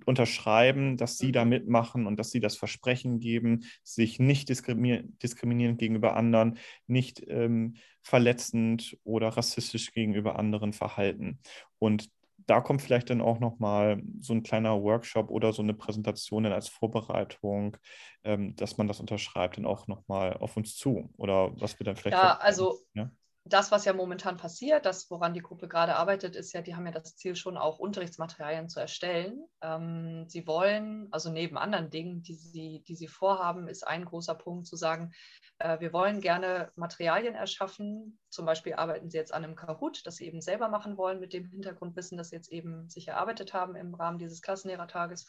unterschreiben, 0.07 0.97
dass 0.97 1.19
sie 1.19 1.31
da 1.31 1.45
mhm. 1.45 1.51
mitmachen 1.51 2.07
und 2.07 2.19
dass 2.19 2.31
sie 2.31 2.41
das 2.41 2.57
Versprechen 2.57 3.21
geben, 3.21 3.65
sich 3.83 4.19
nicht 4.19 4.49
diskriminierend 4.49 5.79
gegenüber 5.79 6.17
anderen, 6.17 6.57
nicht 6.87 7.23
ähm, 7.29 7.77
verletzend 8.01 8.97
oder 9.05 9.29
rassistisch 9.29 9.93
gegenüber 9.93 10.39
anderen 10.39 10.73
verhalten. 10.73 11.41
Und 11.79 12.09
da 12.47 12.61
kommt 12.61 12.83
vielleicht 12.83 13.11
dann 13.11 13.21
auch 13.21 13.41
nochmal 13.41 14.03
so 14.21 14.35
ein 14.35 14.43
kleiner 14.43 14.83
Workshop 14.83 15.31
oder 15.31 15.53
so 15.53 15.63
eine 15.63 15.75
Präsentation 15.75 16.45
dann 16.45 16.53
als 16.53 16.69
Vorbereitung, 16.69 17.77
ähm, 18.23 18.55
dass 18.57 18.77
man 18.77 18.89
das 18.89 19.01
unterschreibt, 19.01 19.57
dann 19.57 19.67
auch 19.67 19.87
nochmal 19.87 20.35
auf 20.35 20.57
uns 20.57 20.77
zu. 20.77 21.11
Oder 21.17 21.53
was 21.61 21.79
wir 21.79 21.85
dann 21.85 21.97
vielleicht. 21.97 22.17
Ja, 22.17 22.37
also 22.39 22.79
ja? 22.95 23.11
Das, 23.47 23.71
was 23.71 23.85
ja 23.85 23.93
momentan 23.93 24.39
passiert, 24.39 24.87
das, 24.87 25.11
woran 25.11 25.35
die 25.35 25.43
Gruppe 25.43 25.69
gerade 25.69 25.97
arbeitet, 25.97 26.35
ist 26.35 26.55
ja, 26.55 26.63
die 26.63 26.75
haben 26.75 26.87
ja 26.87 26.93
das 26.93 27.15
Ziel 27.17 27.37
schon 27.37 27.59
auch 27.59 27.79
Unterrichtsmaterialien 27.79 28.71
zu 28.71 28.81
erstellen. 28.81 29.45
Ähm, 29.61 30.27
sie 30.29 30.47
wollen, 30.47 31.09
also 31.11 31.31
neben 31.31 31.59
anderen 31.59 31.91
Dingen, 31.91 32.23
die 32.23 32.35
sie, 32.35 32.83
die 32.89 32.95
sie 32.95 33.07
vorhaben, 33.07 33.69
ist 33.69 33.87
ein 33.87 34.07
großer 34.07 34.35
Punkt 34.35 34.67
zu 34.67 34.77
sagen, 34.77 35.13
äh, 35.59 35.79
wir 35.79 35.93
wollen 35.93 36.23
gerne 36.23 36.73
Materialien 36.75 37.35
erschaffen. 37.35 38.19
Zum 38.31 38.47
Beispiel 38.47 38.75
arbeiten 38.75 39.11
sie 39.11 39.19
jetzt 39.19 39.35
an 39.35 39.45
einem 39.45 39.57
Kahoot, 39.57 40.07
das 40.07 40.17
sie 40.17 40.27
eben 40.27 40.41
selber 40.41 40.69
machen 40.69 40.97
wollen 40.97 41.21
mit 41.21 41.35
dem 41.35 41.45
Hintergrundwissen, 41.45 42.17
das 42.17 42.31
sie 42.31 42.37
jetzt 42.37 42.51
eben 42.51 42.89
sich 42.89 43.09
erarbeitet 43.09 43.53
haben 43.53 43.77
im 43.77 43.95
Rahmen 43.95 44.19
dieses 44.19 44.41
Klassenlehrertages 44.41 45.27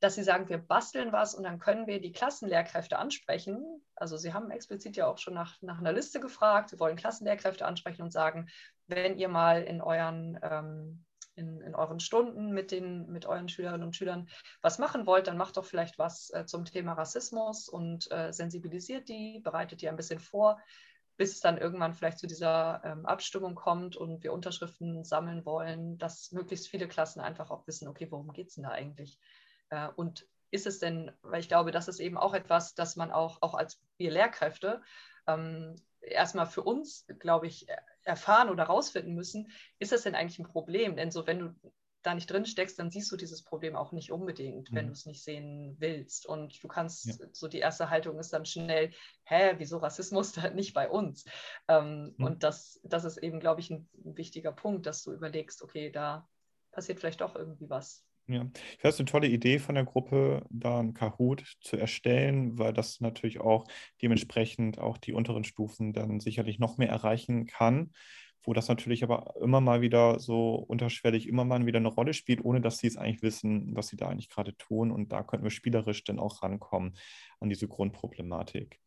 dass 0.00 0.14
sie 0.14 0.22
sagen, 0.22 0.48
wir 0.48 0.58
basteln 0.58 1.12
was 1.12 1.34
und 1.34 1.42
dann 1.42 1.58
können 1.58 1.86
wir 1.86 2.00
die 2.00 2.12
Klassenlehrkräfte 2.12 2.98
ansprechen. 2.98 3.82
Also 3.96 4.16
sie 4.16 4.32
haben 4.32 4.50
explizit 4.50 4.96
ja 4.96 5.06
auch 5.06 5.18
schon 5.18 5.34
nach, 5.34 5.60
nach 5.60 5.78
einer 5.78 5.92
Liste 5.92 6.20
gefragt. 6.20 6.70
Sie 6.70 6.78
wollen 6.78 6.96
Klassenlehrkräfte 6.96 7.66
ansprechen 7.66 8.02
und 8.02 8.12
sagen, 8.12 8.48
wenn 8.86 9.18
ihr 9.18 9.28
mal 9.28 9.62
in 9.62 9.80
euren, 9.80 10.38
ähm, 10.42 11.04
in, 11.34 11.60
in, 11.60 11.74
euren 11.74 12.00
Stunden 12.00 12.52
mit, 12.52 12.70
den, 12.70 13.08
mit 13.10 13.26
euren 13.26 13.48
Schülerinnen 13.48 13.86
und 13.86 13.96
Schülern 13.96 14.28
was 14.62 14.78
machen 14.78 15.06
wollt, 15.06 15.26
dann 15.26 15.36
macht 15.36 15.56
doch 15.56 15.64
vielleicht 15.64 15.98
was 15.98 16.30
äh, 16.30 16.46
zum 16.46 16.64
Thema 16.64 16.92
Rassismus 16.92 17.68
und 17.68 18.10
äh, 18.12 18.32
sensibilisiert 18.32 19.08
die, 19.08 19.40
bereitet 19.40 19.82
die 19.82 19.88
ein 19.88 19.96
bisschen 19.96 20.20
vor 20.20 20.58
bis 21.18 21.32
es 21.32 21.40
dann 21.40 21.58
irgendwann 21.58 21.94
vielleicht 21.94 22.20
zu 22.20 22.28
dieser 22.28 22.80
ähm, 22.84 23.04
Abstimmung 23.04 23.56
kommt 23.56 23.96
und 23.96 24.22
wir 24.22 24.32
Unterschriften 24.32 25.04
sammeln 25.04 25.44
wollen, 25.44 25.98
dass 25.98 26.30
möglichst 26.30 26.68
viele 26.68 26.86
Klassen 26.86 27.20
einfach 27.20 27.50
auch 27.50 27.66
wissen, 27.66 27.88
okay, 27.88 28.06
worum 28.10 28.32
geht 28.32 28.48
es 28.48 28.54
denn 28.54 28.62
da 28.62 28.70
eigentlich? 28.70 29.18
Äh, 29.70 29.88
und 29.96 30.26
ist 30.50 30.66
es 30.66 30.78
denn, 30.78 31.12
weil 31.22 31.40
ich 31.40 31.48
glaube, 31.48 31.72
das 31.72 31.88
ist 31.88 32.00
eben 32.00 32.16
auch 32.16 32.34
etwas, 32.34 32.74
das 32.74 32.96
man 32.96 33.10
auch, 33.10 33.42
auch 33.42 33.54
als 33.54 33.80
wir 33.98 34.10
Lehrkräfte 34.10 34.82
ähm, 35.26 35.76
erstmal 36.00 36.46
für 36.46 36.62
uns, 36.62 37.06
glaube 37.18 37.46
ich, 37.46 37.66
erfahren 38.04 38.48
oder 38.48 38.64
rausfinden 38.64 39.14
müssen, 39.14 39.50
ist 39.78 39.92
das 39.92 40.02
denn 40.02 40.14
eigentlich 40.14 40.38
ein 40.38 40.50
Problem? 40.50 40.96
Denn 40.96 41.10
so, 41.10 41.26
wenn 41.26 41.38
du 41.38 41.70
da 42.02 42.14
nicht 42.14 42.30
drin 42.30 42.46
steckst, 42.46 42.78
dann 42.78 42.90
siehst 42.90 43.10
du 43.10 43.16
dieses 43.16 43.42
Problem 43.42 43.76
auch 43.76 43.92
nicht 43.92 44.12
unbedingt, 44.12 44.72
wenn 44.72 44.86
mhm. 44.86 44.88
du 44.88 44.92
es 44.92 45.06
nicht 45.06 45.22
sehen 45.22 45.76
willst. 45.78 46.26
Und 46.26 46.62
du 46.62 46.68
kannst, 46.68 47.06
ja. 47.06 47.26
so 47.32 47.48
die 47.48 47.58
erste 47.58 47.90
Haltung 47.90 48.18
ist 48.18 48.32
dann 48.32 48.46
schnell, 48.46 48.92
hä, 49.24 49.54
wieso 49.58 49.78
Rassismus 49.78 50.32
da 50.32 50.48
nicht 50.50 50.74
bei 50.74 50.88
uns? 50.88 51.24
Ähm, 51.66 52.14
mhm. 52.16 52.24
Und 52.24 52.42
das, 52.44 52.80
das 52.84 53.04
ist 53.04 53.18
eben, 53.18 53.40
glaube 53.40 53.60
ich, 53.60 53.70
ein 53.70 53.88
wichtiger 53.92 54.52
Punkt, 54.52 54.86
dass 54.86 55.02
du 55.02 55.12
überlegst, 55.12 55.62
okay, 55.62 55.90
da 55.90 56.28
passiert 56.70 57.00
vielleicht 57.00 57.20
doch 57.20 57.34
irgendwie 57.34 57.68
was. 57.68 58.07
Ja, 58.30 58.42
ich 58.54 58.60
finde 58.80 58.88
es 58.88 58.98
eine 59.00 59.06
tolle 59.06 59.26
Idee 59.28 59.58
von 59.58 59.74
der 59.74 59.84
Gruppe, 59.84 60.44
da 60.50 60.80
ein 60.80 60.92
Kahoot 60.92 61.56
zu 61.62 61.78
erstellen, 61.78 62.58
weil 62.58 62.74
das 62.74 63.00
natürlich 63.00 63.40
auch 63.40 63.64
dementsprechend 64.02 64.78
auch 64.78 64.98
die 64.98 65.14
unteren 65.14 65.44
Stufen 65.44 65.94
dann 65.94 66.20
sicherlich 66.20 66.58
noch 66.58 66.76
mehr 66.76 66.90
erreichen 66.90 67.46
kann 67.46 67.90
wo 68.44 68.52
das 68.52 68.68
natürlich 68.68 69.02
aber 69.02 69.34
immer 69.40 69.60
mal 69.60 69.80
wieder 69.80 70.20
so 70.20 70.54
unterschwellig 70.54 71.28
immer 71.28 71.44
mal 71.44 71.64
wieder 71.66 71.78
eine 71.78 71.88
Rolle 71.88 72.14
spielt, 72.14 72.44
ohne 72.44 72.60
dass 72.60 72.78
sie 72.78 72.86
es 72.86 72.96
eigentlich 72.96 73.22
wissen, 73.22 73.76
was 73.76 73.88
sie 73.88 73.96
da 73.96 74.08
eigentlich 74.08 74.30
gerade 74.30 74.56
tun. 74.56 74.90
Und 74.90 75.12
da 75.12 75.22
könnten 75.22 75.44
wir 75.44 75.50
spielerisch 75.50 76.04
dann 76.04 76.18
auch 76.18 76.42
rankommen 76.42 76.96
an 77.40 77.48
diese 77.48 77.68
Grundproblematik. 77.68 78.78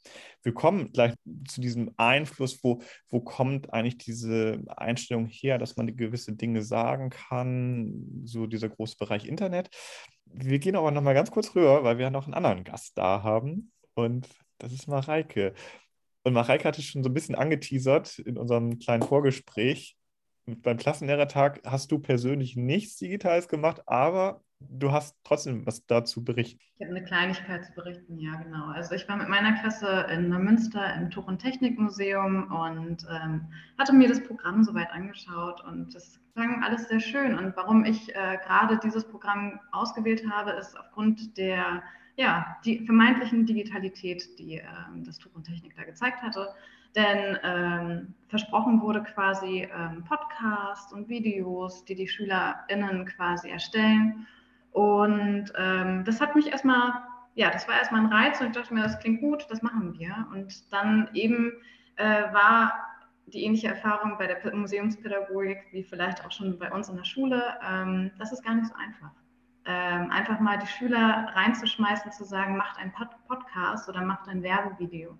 Wir 0.41 0.53
kommen 0.53 0.91
gleich 0.91 1.13
zu 1.47 1.61
diesem 1.61 1.91
Einfluss, 1.97 2.63
wo, 2.63 2.81
wo 3.09 3.19
kommt 3.21 3.73
eigentlich 3.73 3.97
diese 3.97 4.63
Einstellung 4.67 5.27
her, 5.27 5.57
dass 5.57 5.77
man 5.77 5.95
gewisse 5.95 6.33
Dinge 6.33 6.63
sagen 6.63 7.09
kann, 7.09 8.23
so 8.25 8.47
dieser 8.47 8.69
große 8.69 8.97
Bereich 8.97 9.25
Internet. 9.25 9.69
Wir 10.25 10.59
gehen 10.59 10.75
aber 10.75 10.91
noch 10.91 11.01
mal 11.01 11.13
ganz 11.13 11.31
kurz 11.31 11.55
rüber, 11.55 11.83
weil 11.83 11.97
wir 11.97 12.09
noch 12.09 12.25
einen 12.25 12.33
anderen 12.33 12.63
Gast 12.63 12.97
da 12.97 13.23
haben. 13.23 13.71
Und 13.93 14.27
das 14.57 14.71
ist 14.71 14.87
Mareike. 14.87 15.53
Und 16.23 16.33
Mareike 16.33 16.65
hatte 16.65 16.81
schon 16.81 17.03
so 17.03 17.09
ein 17.09 17.13
bisschen 17.13 17.35
angeteasert 17.35 18.19
in 18.19 18.37
unserem 18.37 18.79
kleinen 18.79 19.03
Vorgespräch. 19.03 19.97
Beim 20.45 20.77
Klassenlehrertag 20.77 21.61
hast 21.65 21.91
du 21.91 21.99
persönlich 21.99 22.55
nichts 22.55 22.97
Digitales 22.97 23.47
gemacht, 23.47 23.81
aber 23.87 24.41
du 24.59 24.91
hast 24.91 25.15
trotzdem 25.23 25.65
was 25.65 25.85
dazu 25.85 26.23
berichten. 26.23 26.59
Ich 26.77 26.85
habe 26.85 26.95
eine 26.95 27.05
Kleinigkeit 27.05 27.65
zu 27.65 27.73
berichten, 27.73 28.17
ja, 28.17 28.35
genau. 28.35 28.67
Also 28.67 28.95
ich 28.95 29.07
war 29.07 29.17
mit 29.17 29.29
meiner 29.29 29.53
Klasse 29.59 30.07
in 30.11 30.29
Neumünster 30.29 30.93
im 30.95 31.09
Tuch- 31.09 31.27
und 31.27 31.39
Technikmuseum 31.39 32.51
und 32.51 33.05
ähm, 33.09 33.47
hatte 33.77 33.93
mir 33.93 34.07
das 34.07 34.23
Programm 34.23 34.63
soweit 34.63 34.91
angeschaut 34.91 35.63
und 35.63 35.93
das 35.93 36.19
klang 36.33 36.63
alles 36.63 36.87
sehr 36.89 36.99
schön. 36.99 37.37
Und 37.37 37.55
warum 37.55 37.85
ich 37.85 38.09
äh, 38.15 38.37
gerade 38.45 38.79
dieses 38.83 39.05
Programm 39.05 39.59
ausgewählt 39.71 40.23
habe, 40.29 40.51
ist 40.51 40.77
aufgrund 40.77 41.37
der 41.37 41.83
ja, 42.17 42.57
die 42.65 42.85
vermeintlichen 42.85 43.45
Digitalität, 43.45 44.37
die 44.37 44.55
ähm, 44.55 45.03
das 45.03 45.19
Technik 45.19 45.75
da 45.75 45.83
gezeigt 45.83 46.21
hatte. 46.21 46.49
Denn 46.95 47.37
ähm, 47.43 48.13
versprochen 48.27 48.81
wurde 48.81 49.01
quasi 49.03 49.67
ähm, 49.73 50.03
Podcasts 50.03 50.91
und 50.91 51.07
Videos, 51.07 51.85
die 51.85 51.95
die 51.95 52.07
SchülerInnen 52.07 53.05
quasi 53.05 53.49
erstellen. 53.49 54.27
Und 54.71 55.51
ähm, 55.57 56.03
das 56.03 56.19
hat 56.19 56.35
mich 56.35 56.47
erstmal, 56.47 56.93
ja, 57.35 57.49
das 57.49 57.67
war 57.67 57.77
erstmal 57.77 58.01
ein 58.01 58.11
Reiz 58.11 58.41
und 58.41 58.47
ich 58.47 58.53
dachte 58.53 58.73
mir, 58.73 58.83
das 58.83 58.99
klingt 58.99 59.21
gut, 59.21 59.45
das 59.49 59.61
machen 59.61 59.97
wir. 59.97 60.27
Und 60.33 60.71
dann 60.73 61.09
eben 61.13 61.53
äh, 61.95 62.33
war 62.33 62.73
die 63.27 63.45
ähnliche 63.45 63.69
Erfahrung 63.69 64.17
bei 64.17 64.27
der 64.27 64.53
Museumspädagogik 64.53 65.59
wie 65.71 65.83
vielleicht 65.83 66.25
auch 66.25 66.31
schon 66.31 66.59
bei 66.59 66.69
uns 66.71 66.89
in 66.89 66.97
der 66.97 67.05
Schule. 67.05 67.57
Ähm, 67.65 68.11
das 68.19 68.33
ist 68.33 68.43
gar 68.43 68.55
nicht 68.55 68.67
so 68.67 68.75
einfach 68.75 69.11
ähm, 69.65 70.09
einfach 70.09 70.39
mal 70.39 70.57
die 70.57 70.67
Schüler 70.67 71.31
reinzuschmeißen, 71.35 72.11
zu 72.11 72.23
sagen, 72.23 72.57
macht 72.57 72.79
einen 72.79 72.91
Pod 72.91 73.09
Podcast 73.27 73.87
oder 73.87 74.01
macht 74.01 74.27
ein 74.27 74.41
Werbevideo. 74.43 75.17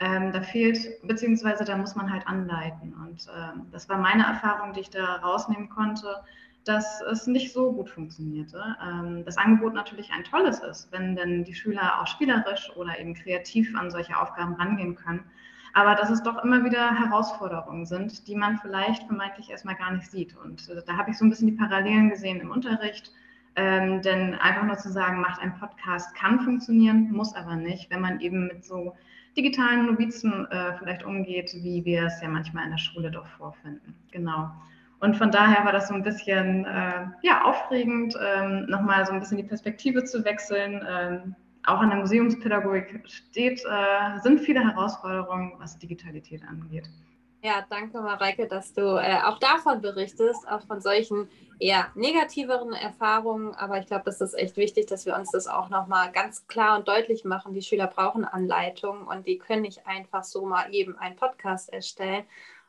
Ähm, 0.00 0.32
da 0.32 0.42
fehlt, 0.42 0.78
beziehungsweise 1.02 1.64
da 1.64 1.76
muss 1.76 1.96
man 1.96 2.12
halt 2.12 2.26
anleiten. 2.26 2.94
Und 2.94 3.26
ähm, 3.36 3.66
das 3.72 3.88
war 3.88 3.98
meine 3.98 4.24
Erfahrung, 4.24 4.72
die 4.72 4.80
ich 4.80 4.90
da 4.90 5.16
rausnehmen 5.16 5.68
konnte, 5.68 6.22
dass 6.64 7.00
es 7.00 7.26
nicht 7.26 7.52
so 7.52 7.72
gut 7.72 7.88
funktionierte. 7.88 8.76
Ähm, 8.86 9.24
das 9.24 9.38
Angebot 9.38 9.74
natürlich 9.74 10.12
ein 10.12 10.22
tolles 10.24 10.60
ist, 10.60 10.92
wenn 10.92 11.16
denn 11.16 11.44
die 11.44 11.54
Schüler 11.54 12.00
auch 12.00 12.06
spielerisch 12.06 12.70
oder 12.76 12.98
eben 13.00 13.14
kreativ 13.14 13.74
an 13.74 13.90
solche 13.90 14.16
Aufgaben 14.16 14.54
rangehen 14.54 14.94
können. 14.94 15.24
Aber 15.72 15.94
dass 15.94 16.10
es 16.10 16.22
doch 16.22 16.44
immer 16.44 16.64
wieder 16.64 16.94
Herausforderungen 16.94 17.86
sind, 17.86 18.28
die 18.28 18.36
man 18.36 18.58
vielleicht 18.58 19.04
vermeintlich 19.04 19.50
erstmal 19.50 19.76
gar 19.76 19.92
nicht 19.92 20.10
sieht. 20.10 20.36
Und 20.36 20.68
äh, 20.68 20.82
da 20.86 20.96
habe 20.96 21.10
ich 21.10 21.18
so 21.18 21.24
ein 21.24 21.30
bisschen 21.30 21.48
die 21.48 21.56
Parallelen 21.56 22.10
gesehen 22.10 22.40
im 22.40 22.50
Unterricht 22.50 23.12
ähm, 23.58 24.02
denn 24.02 24.36
einfach 24.36 24.62
nur 24.62 24.78
zu 24.78 24.92
sagen, 24.92 25.20
macht 25.20 25.42
ein 25.42 25.58
Podcast 25.58 26.14
kann 26.14 26.38
funktionieren, 26.38 27.10
muss 27.10 27.34
aber 27.34 27.56
nicht, 27.56 27.90
wenn 27.90 28.00
man 28.00 28.20
eben 28.20 28.46
mit 28.46 28.64
so 28.64 28.94
digitalen 29.36 29.86
Novizen 29.86 30.46
äh, 30.52 30.78
vielleicht 30.78 31.02
umgeht, 31.02 31.52
wie 31.54 31.84
wir 31.84 32.04
es 32.04 32.22
ja 32.22 32.28
manchmal 32.28 32.66
in 32.66 32.70
der 32.70 32.78
Schule 32.78 33.10
doch 33.10 33.26
vorfinden. 33.26 33.96
Genau. 34.12 34.48
Und 35.00 35.16
von 35.16 35.32
daher 35.32 35.64
war 35.64 35.72
das 35.72 35.88
so 35.88 35.94
ein 35.94 36.04
bisschen 36.04 36.66
äh, 36.66 37.06
ja, 37.22 37.42
aufregend, 37.42 38.16
ähm, 38.20 38.66
nochmal 38.66 39.04
so 39.04 39.12
ein 39.12 39.18
bisschen 39.18 39.38
die 39.38 39.42
Perspektive 39.42 40.04
zu 40.04 40.24
wechseln. 40.24 40.80
Ähm, 40.88 41.34
auch 41.64 41.80
an 41.80 41.90
der 41.90 41.98
Museumspädagogik 41.98 43.02
steht, 43.06 43.60
äh, 43.64 44.20
sind 44.22 44.38
viele 44.38 44.60
Herausforderungen, 44.60 45.54
was 45.58 45.78
Digitalität 45.78 46.42
angeht. 46.48 46.88
Ja, 47.42 47.64
danke 47.70 48.00
Mareike, 48.00 48.48
dass 48.48 48.72
du 48.72 48.80
äh, 48.96 49.22
auch 49.22 49.38
davon 49.38 49.80
berichtest, 49.80 50.48
auch 50.48 50.62
von 50.66 50.80
solchen 50.80 51.28
eher 51.60 51.86
negativeren 51.94 52.72
Erfahrungen. 52.72 53.54
Aber 53.54 53.78
ich 53.78 53.86
glaube, 53.86 54.10
es 54.10 54.20
ist 54.20 54.34
echt 54.34 54.56
wichtig, 54.56 54.86
dass 54.86 55.06
wir 55.06 55.14
uns 55.14 55.30
das 55.30 55.46
auch 55.46 55.68
nochmal 55.68 56.10
ganz 56.10 56.48
klar 56.48 56.76
und 56.76 56.88
deutlich 56.88 57.24
machen. 57.24 57.54
Die 57.54 57.62
Schüler 57.62 57.86
brauchen 57.86 58.24
Anleitungen 58.24 59.06
und 59.06 59.26
die 59.28 59.38
können 59.38 59.62
nicht 59.62 59.86
einfach 59.86 60.24
so 60.24 60.46
mal 60.46 60.74
eben 60.74 60.98
einen 60.98 61.14
Podcast 61.14 61.72
erstellen. 61.72 62.24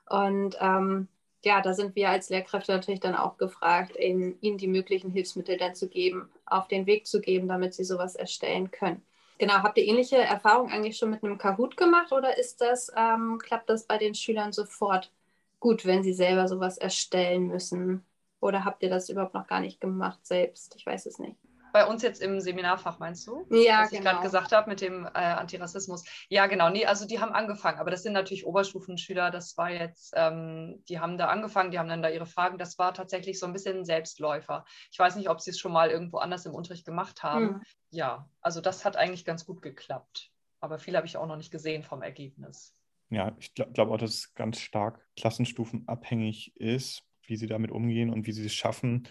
Und 0.07 0.55
ähm, 0.61 1.07
ja, 1.43 1.61
da 1.61 1.73
sind 1.73 1.95
wir 1.95 2.09
als 2.09 2.29
Lehrkräfte 2.29 2.71
natürlich 2.73 2.99
dann 2.99 3.15
auch 3.15 3.38
gefragt, 3.38 3.95
eben 3.95 4.38
ihnen 4.41 4.59
die 4.59 4.67
möglichen 4.67 5.09
Hilfsmittel 5.09 5.57
dann 5.57 5.73
zu 5.73 5.89
geben, 5.89 6.29
auf 6.45 6.67
den 6.67 6.85
Weg 6.85 7.07
zu 7.07 7.21
geben, 7.21 7.47
damit 7.47 7.73
sie 7.73 7.83
sowas 7.83 8.15
erstellen 8.15 8.69
können. 8.69 9.01
Genau, 9.39 9.53
habt 9.63 9.77
ihr 9.77 9.86
ähnliche 9.86 10.17
Erfahrungen 10.17 10.72
eigentlich 10.72 10.98
schon 10.98 11.10
mit 11.12 11.24
einem 11.24 11.38
Kahoot 11.39 11.77
gemacht 11.77 12.12
oder 12.12 12.38
ist 12.38 12.62
das, 12.62 12.91
ähm, 12.96 13.39
klappt 13.41 13.69
das 13.69 13.86
bei 13.88 13.98
den 13.98 14.13
Schülern 14.13 14.51
sofort 14.53 15.12
gut, 15.60 15.86
wenn 15.86 16.03
sie 16.03 16.13
selber 16.13 16.48
sowas 16.48 16.77
erstellen 16.77 17.48
müssen? 17.48 18.05
Oder 18.41 18.65
habt 18.65 18.84
ihr 18.84 18.89
das 18.89 19.10
überhaupt 19.10 19.34
noch 19.34 19.48
gar 19.48 19.62
nicht 19.62 19.81
gemacht 19.81 20.25
selbst? 20.27 20.75
Ich 20.75 20.86
weiß 20.86 21.05
es 21.08 21.19
nicht. 21.19 21.38
Bei 21.71 21.85
uns 21.85 22.01
jetzt 22.01 22.21
im 22.21 22.39
Seminarfach 22.39 22.99
meinst 22.99 23.27
du? 23.27 23.45
Ja, 23.49 23.81
was 23.81 23.89
genau. 23.89 24.01
ich 24.01 24.07
gerade 24.07 24.23
gesagt 24.23 24.51
habe 24.51 24.69
mit 24.69 24.81
dem 24.81 25.05
äh, 25.05 25.09
Antirassismus. 25.09 26.03
Ja, 26.29 26.47
genau. 26.47 26.69
Nee, 26.69 26.85
also 26.85 27.05
die 27.05 27.19
haben 27.19 27.31
angefangen, 27.31 27.79
aber 27.79 27.91
das 27.91 28.03
sind 28.03 28.13
natürlich 28.13 28.45
Oberstufenschüler. 28.45 29.31
Das 29.31 29.57
war 29.57 29.71
jetzt, 29.71 30.13
ähm, 30.15 30.83
die 30.89 30.99
haben 30.99 31.17
da 31.17 31.27
angefangen, 31.27 31.71
die 31.71 31.79
haben 31.79 31.89
dann 31.89 32.01
da 32.01 32.09
ihre 32.09 32.25
Fragen. 32.25 32.57
Das 32.57 32.77
war 32.79 32.93
tatsächlich 32.93 33.39
so 33.39 33.45
ein 33.45 33.53
bisschen 33.53 33.79
ein 33.79 33.85
Selbstläufer. 33.85 34.65
Ich 34.91 34.99
weiß 34.99 35.15
nicht, 35.15 35.29
ob 35.29 35.41
sie 35.41 35.51
es 35.51 35.59
schon 35.59 35.71
mal 35.71 35.89
irgendwo 35.89 36.17
anders 36.17 36.45
im 36.45 36.53
Unterricht 36.53 36.85
gemacht 36.85 37.23
haben. 37.23 37.47
Hm. 37.47 37.61
Ja, 37.91 38.29
also 38.41 38.61
das 38.61 38.85
hat 38.85 38.97
eigentlich 38.97 39.25
ganz 39.25 39.45
gut 39.45 39.61
geklappt. 39.61 40.31
Aber 40.59 40.77
viel 40.77 40.95
habe 40.95 41.07
ich 41.07 41.17
auch 41.17 41.27
noch 41.27 41.38
nicht 41.38 41.51
gesehen 41.51 41.83
vom 41.83 42.01
Ergebnis. 42.01 42.73
Ja, 43.09 43.35
ich 43.39 43.53
glaube 43.53 43.71
glaub 43.71 43.89
auch, 43.89 43.97
dass 43.97 44.11
es 44.11 44.33
ganz 44.33 44.59
stark 44.59 45.07
klassenstufenabhängig 45.15 46.55
ist, 46.57 47.03
wie 47.23 47.38
sie 47.38 47.47
damit 47.47 47.71
umgehen 47.71 48.11
und 48.11 48.27
wie 48.27 48.31
sie 48.31 48.45
es 48.45 48.53
schaffen 48.53 49.07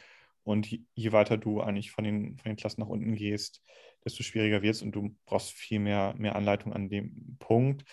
und 0.48 0.66
je 0.94 1.12
weiter 1.12 1.36
du 1.36 1.60
eigentlich 1.60 1.90
von 1.90 2.04
den, 2.04 2.38
von 2.38 2.48
den 2.48 2.56
Klassen 2.56 2.80
nach 2.80 2.88
unten 2.88 3.14
gehst, 3.14 3.62
desto 4.04 4.22
schwieriger 4.22 4.62
wird 4.62 4.76
es 4.76 4.82
und 4.82 4.92
du 4.92 5.14
brauchst 5.26 5.52
viel 5.52 5.78
mehr, 5.78 6.14
mehr 6.16 6.36
Anleitung 6.36 6.72
an 6.72 6.88
dem 6.88 7.36
Punkt. 7.38 7.84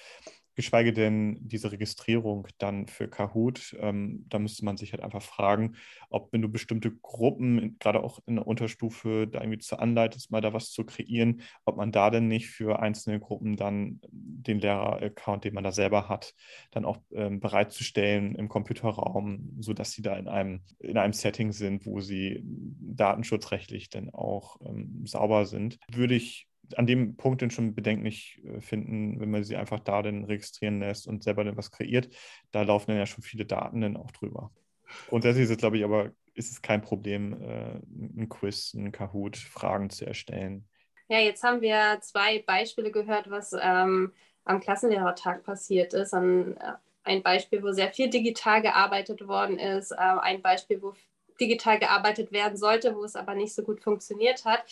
Geschweige 0.55 0.93
denn 0.93 1.37
diese 1.41 1.71
Registrierung 1.71 2.47
dann 2.57 2.87
für 2.87 3.07
Kahoot. 3.07 3.75
Ähm, 3.79 4.25
da 4.29 4.39
müsste 4.39 4.65
man 4.65 4.77
sich 4.77 4.93
halt 4.93 5.03
einfach 5.03 5.21
fragen, 5.21 5.75
ob 6.09 6.31
wenn 6.31 6.41
du 6.41 6.49
bestimmte 6.49 6.91
Gruppen, 6.91 7.77
gerade 7.79 8.03
auch 8.03 8.19
in 8.25 8.35
der 8.35 8.47
Unterstufe, 8.47 9.27
da 9.27 9.41
irgendwie 9.41 9.59
zu 9.59 9.77
anleitest, 9.77 10.31
mal 10.31 10.41
da 10.41 10.53
was 10.53 10.71
zu 10.71 10.85
kreieren, 10.85 11.41
ob 11.65 11.77
man 11.77 11.91
da 11.91 12.09
denn 12.09 12.27
nicht 12.27 12.47
für 12.47 12.79
einzelne 12.79 13.19
Gruppen 13.19 13.55
dann 13.55 13.99
den 14.11 14.59
Lehrer-Account, 14.59 15.43
den 15.43 15.53
man 15.53 15.63
da 15.63 15.71
selber 15.71 16.09
hat, 16.09 16.33
dann 16.71 16.85
auch 16.85 16.97
ähm, 17.13 17.39
bereitzustellen 17.39 18.35
im 18.35 18.49
Computerraum, 18.49 19.57
sodass 19.59 19.91
sie 19.91 20.01
da 20.01 20.15
in 20.15 20.27
einem, 20.27 20.61
in 20.79 20.97
einem 20.97 21.13
Setting 21.13 21.51
sind, 21.51 21.85
wo 21.85 21.99
sie 21.99 22.41
datenschutzrechtlich 22.43 23.89
dann 23.89 24.09
auch 24.09 24.57
ähm, 24.65 25.05
sauber 25.05 25.45
sind, 25.45 25.77
würde 25.91 26.15
ich 26.15 26.47
an 26.75 26.87
dem 26.87 27.15
Punkt 27.15 27.41
dann 27.41 27.51
schon 27.51 27.75
bedenklich 27.75 28.41
äh, 28.45 28.61
finden, 28.61 29.19
wenn 29.19 29.31
man 29.31 29.43
sie 29.43 29.55
einfach 29.55 29.79
da 29.79 30.01
dann 30.01 30.25
registrieren 30.25 30.79
lässt 30.79 31.07
und 31.07 31.23
selber 31.23 31.43
dann 31.43 31.57
was 31.57 31.71
kreiert. 31.71 32.09
Da 32.51 32.63
laufen 32.63 32.91
dann 32.91 32.97
ja 32.97 33.05
schon 33.05 33.23
viele 33.23 33.45
Daten 33.45 33.81
dann 33.81 33.97
auch 33.97 34.11
drüber. 34.11 34.51
Grundsätzlich 35.07 35.45
ist 35.45 35.51
es, 35.51 35.57
glaube 35.57 35.77
ich, 35.77 35.83
aber 35.83 36.11
ist 36.33 36.51
es 36.51 36.61
kein 36.61 36.81
Problem, 36.81 37.33
äh, 37.41 37.79
ein 38.17 38.29
Quiz, 38.29 38.73
ein 38.73 38.91
Kahoot, 38.91 39.37
Fragen 39.37 39.89
zu 39.89 40.05
erstellen. 40.05 40.67
Ja, 41.07 41.19
jetzt 41.19 41.43
haben 41.43 41.61
wir 41.61 41.99
zwei 42.01 42.39
Beispiele 42.39 42.91
gehört, 42.91 43.29
was 43.29 43.53
ähm, 43.59 44.11
am 44.43 44.59
Klassenlehrertag 44.59 45.43
passiert 45.43 45.93
ist. 45.93 46.13
Ein, 46.13 46.57
äh, 46.57 46.73
ein 47.03 47.23
Beispiel, 47.23 47.61
wo 47.63 47.71
sehr 47.71 47.91
viel 47.93 48.09
digital 48.09 48.61
gearbeitet 48.61 49.27
worden 49.27 49.59
ist, 49.59 49.91
äh, 49.91 49.95
ein 49.95 50.41
Beispiel, 50.41 50.81
wo 50.81 50.93
digital 51.39 51.79
gearbeitet 51.79 52.31
werden 52.31 52.57
sollte, 52.57 52.95
wo 52.95 53.03
es 53.03 53.15
aber 53.15 53.35
nicht 53.35 53.53
so 53.53 53.63
gut 53.63 53.81
funktioniert 53.81 54.45
hat. 54.45 54.63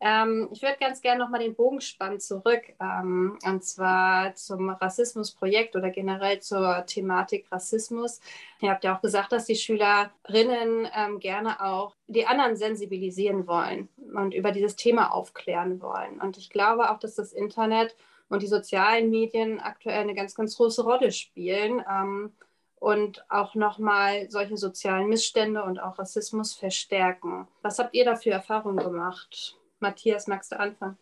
Ähm, 0.00 0.48
ich 0.52 0.62
würde 0.62 0.76
ganz 0.80 1.00
gerne 1.00 1.20
nochmal 1.20 1.40
den 1.40 1.54
Bogen 1.54 1.80
spannen 1.80 2.20
zurück, 2.20 2.62
ähm, 2.80 3.38
und 3.44 3.64
zwar 3.64 4.34
zum 4.34 4.70
Rassismusprojekt 4.70 5.76
oder 5.76 5.90
generell 5.90 6.40
zur 6.40 6.84
Thematik 6.86 7.46
Rassismus. 7.50 8.20
Ihr 8.60 8.70
habt 8.70 8.84
ja 8.84 8.96
auch 8.96 9.00
gesagt, 9.00 9.32
dass 9.32 9.46
die 9.46 9.56
Schülerinnen 9.56 10.88
ähm, 10.94 11.20
gerne 11.20 11.64
auch 11.64 11.94
die 12.06 12.26
anderen 12.26 12.56
sensibilisieren 12.56 13.46
wollen 13.46 13.88
und 14.14 14.34
über 14.34 14.52
dieses 14.52 14.76
Thema 14.76 15.12
aufklären 15.12 15.80
wollen. 15.80 16.20
Und 16.20 16.38
ich 16.38 16.50
glaube 16.50 16.90
auch, 16.90 16.98
dass 16.98 17.14
das 17.14 17.32
Internet 17.32 17.94
und 18.28 18.42
die 18.42 18.46
sozialen 18.46 19.10
Medien 19.10 19.60
aktuell 19.60 20.00
eine 20.00 20.14
ganz, 20.14 20.34
ganz 20.34 20.56
große 20.56 20.82
Rolle 20.82 21.12
spielen. 21.12 21.82
Ähm, 21.90 22.32
und 22.80 23.24
auch 23.28 23.54
nochmal 23.54 24.30
solche 24.30 24.56
sozialen 24.56 25.08
Missstände 25.08 25.62
und 25.62 25.78
auch 25.78 25.98
Rassismus 25.98 26.54
verstärken. 26.54 27.48
Was 27.62 27.78
habt 27.78 27.94
ihr 27.94 28.04
da 28.04 28.16
für 28.16 28.30
Erfahrungen 28.30 28.78
gemacht? 28.78 29.58
Matthias, 29.80 30.26
magst 30.26 30.52
du 30.52 30.58
anfangen? 30.58 30.96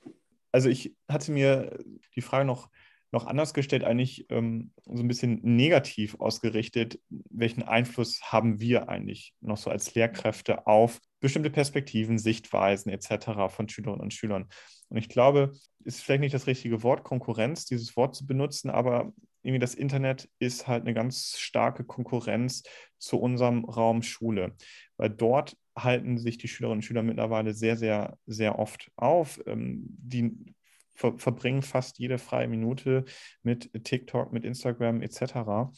Also 0.52 0.68
ich 0.68 0.95
hatte 1.09 1.33
mir 1.33 1.78
die 2.14 2.23
Frage 2.23 2.45
noch, 2.45 2.71
noch 3.12 3.26
anders 3.26 3.54
gestellt, 3.54 3.85
eigentlich 3.85 4.26
ähm, 4.30 4.73
so 4.85 5.02
ein 5.02 5.09
bisschen 5.09 5.40
negativ 5.42 6.16
ausgerichtet. 6.21 6.99
Welchen 7.09 7.62
Einfluss 7.62 8.21
haben 8.23 8.61
wir 8.61 8.88
eigentlich 8.88 9.35
noch 9.40 9.56
so 9.56 9.71
als 9.71 9.95
Lehrkräfte 9.95 10.66
auf 10.66 11.00
bestimmte 11.21 11.50
Perspektiven, 11.50 12.18
Sichtweisen 12.18 12.90
etc. 12.90 13.49
von 13.49 13.68
Schülerinnen 13.68 14.02
und 14.02 14.14
Schülern? 14.14 14.49
Und 14.88 14.97
ich 14.97 15.09
glaube, 15.09 15.52
ist 15.85 16.02
vielleicht 16.02 16.21
nicht 16.21 16.35
das 16.35 16.47
richtige 16.47 16.83
Wort, 16.83 17.04
Konkurrenz, 17.04 17.64
dieses 17.64 17.97
Wort 17.97 18.14
zu 18.14 18.26
benutzen, 18.26 18.71
aber 18.71 19.12
irgendwie 19.46 19.60
das 19.60 19.74
Internet 19.74 20.28
ist 20.38 20.66
halt 20.66 20.82
eine 20.82 20.94
ganz 20.94 21.38
starke 21.38 21.84
Konkurrenz 21.84 22.64
zu 22.98 23.18
unserem 23.18 23.64
Raum 23.64 24.02
Schule, 24.02 24.54
weil 24.96 25.10
dort 25.10 25.56
halten 25.76 26.18
sich 26.18 26.38
die 26.38 26.48
Schülerinnen 26.48 26.78
und 26.78 26.82
Schüler 26.82 27.02
mittlerweile 27.02 27.54
sehr, 27.54 27.76
sehr, 27.76 28.18
sehr 28.26 28.58
oft 28.58 28.90
auf. 28.96 29.40
Ähm, 29.46 29.84
die 29.88 30.54
ver 30.94 31.18
verbringen 31.18 31.62
fast 31.62 31.98
jede 31.98 32.18
freie 32.18 32.48
Minute 32.48 33.04
mit 33.42 33.70
TikTok, 33.84 34.32
mit 34.32 34.44
Instagram 34.44 35.02
etc. 35.02 35.70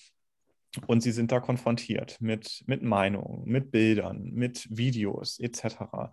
Und 0.86 1.02
sie 1.02 1.12
sind 1.12 1.32
da 1.32 1.40
konfrontiert 1.40 2.20
mit, 2.20 2.62
mit 2.66 2.82
Meinungen, 2.82 3.44
mit 3.44 3.70
Bildern, 3.70 4.30
mit 4.32 4.68
Videos 4.70 5.40
etc. 5.40 6.12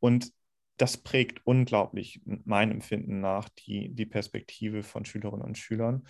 Und 0.00 0.32
das 0.78 0.96
prägt 0.96 1.40
unglaublich 1.44 2.20
meinem 2.24 2.72
Empfinden 2.72 3.20
nach 3.20 3.48
die, 3.48 3.90
die 3.94 4.06
Perspektive 4.06 4.82
von 4.82 5.04
Schülerinnen 5.04 5.44
und 5.44 5.58
Schülern 5.58 6.06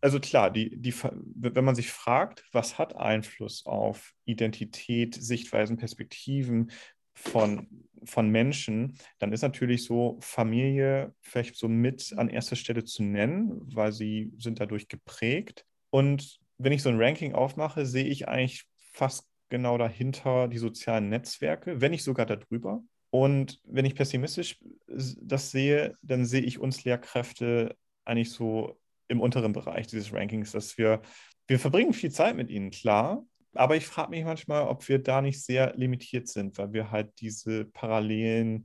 also 0.00 0.20
klar, 0.20 0.50
die, 0.50 0.76
die, 0.76 0.94
wenn 1.34 1.64
man 1.64 1.74
sich 1.74 1.90
fragt, 1.90 2.44
was 2.52 2.78
hat 2.78 2.96
Einfluss 2.96 3.64
auf 3.66 4.12
Identität, 4.24 5.14
Sichtweisen, 5.14 5.76
Perspektiven 5.76 6.70
von, 7.14 7.66
von 8.04 8.28
Menschen, 8.28 8.98
dann 9.18 9.32
ist 9.32 9.42
natürlich 9.42 9.84
so 9.84 10.18
Familie 10.20 11.14
vielleicht 11.20 11.56
so 11.56 11.68
mit 11.68 12.14
an 12.16 12.28
erster 12.28 12.56
Stelle 12.56 12.84
zu 12.84 13.02
nennen, 13.02 13.60
weil 13.74 13.92
sie 13.92 14.32
sind 14.38 14.60
dadurch 14.60 14.88
geprägt. 14.88 15.64
Und 15.90 16.38
wenn 16.58 16.72
ich 16.72 16.82
so 16.82 16.90
ein 16.90 17.00
Ranking 17.00 17.34
aufmache, 17.34 17.86
sehe 17.86 18.04
ich 18.04 18.28
eigentlich 18.28 18.64
fast 18.92 19.26
genau 19.48 19.78
dahinter 19.78 20.48
die 20.48 20.58
sozialen 20.58 21.08
Netzwerke, 21.08 21.80
wenn 21.80 21.92
nicht 21.92 22.04
sogar 22.04 22.26
darüber. 22.26 22.82
Und 23.10 23.60
wenn 23.64 23.84
ich 23.84 23.94
pessimistisch 23.94 24.58
das 24.86 25.50
sehe, 25.50 25.94
dann 26.02 26.26
sehe 26.26 26.42
ich 26.42 26.58
uns 26.58 26.84
Lehrkräfte 26.84 27.76
eigentlich 28.04 28.30
so 28.30 28.78
im 29.08 29.20
unteren 29.20 29.52
Bereich 29.52 29.86
dieses 29.86 30.12
Rankings, 30.12 30.52
dass 30.52 30.78
wir, 30.78 31.00
wir 31.46 31.58
verbringen 31.58 31.92
viel 31.92 32.10
Zeit 32.10 32.36
mit 32.36 32.50
ihnen, 32.50 32.70
klar, 32.70 33.24
aber 33.56 33.76
ich 33.76 33.86
frage 33.86 34.10
mich 34.10 34.24
manchmal, 34.24 34.62
ob 34.62 34.88
wir 34.88 34.98
da 34.98 35.22
nicht 35.22 35.42
sehr 35.42 35.74
limitiert 35.76 36.28
sind, 36.28 36.58
weil 36.58 36.72
wir 36.72 36.90
halt 36.90 37.12
diese 37.20 37.64
parallelen 37.64 38.64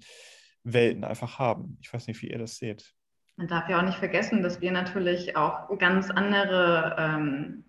Welten 0.63 1.04
einfach 1.04 1.39
haben. 1.39 1.77
Ich 1.82 1.93
weiß 1.93 2.08
nicht, 2.08 2.21
wie 2.21 2.30
ihr 2.30 2.38
das 2.38 2.58
seht. 2.58 2.93
Man 3.38 3.47
darf 3.47 3.69
ja 3.69 3.80
auch 3.80 3.86
nicht 3.86 3.97
vergessen, 3.97 4.43
dass 4.43 4.62
wir 4.62 4.71
natürlich 4.71 5.36
auch 5.36 5.77
ganz 5.80 6.12
andere, 6.12 6.95
ähm, 6.99 7.63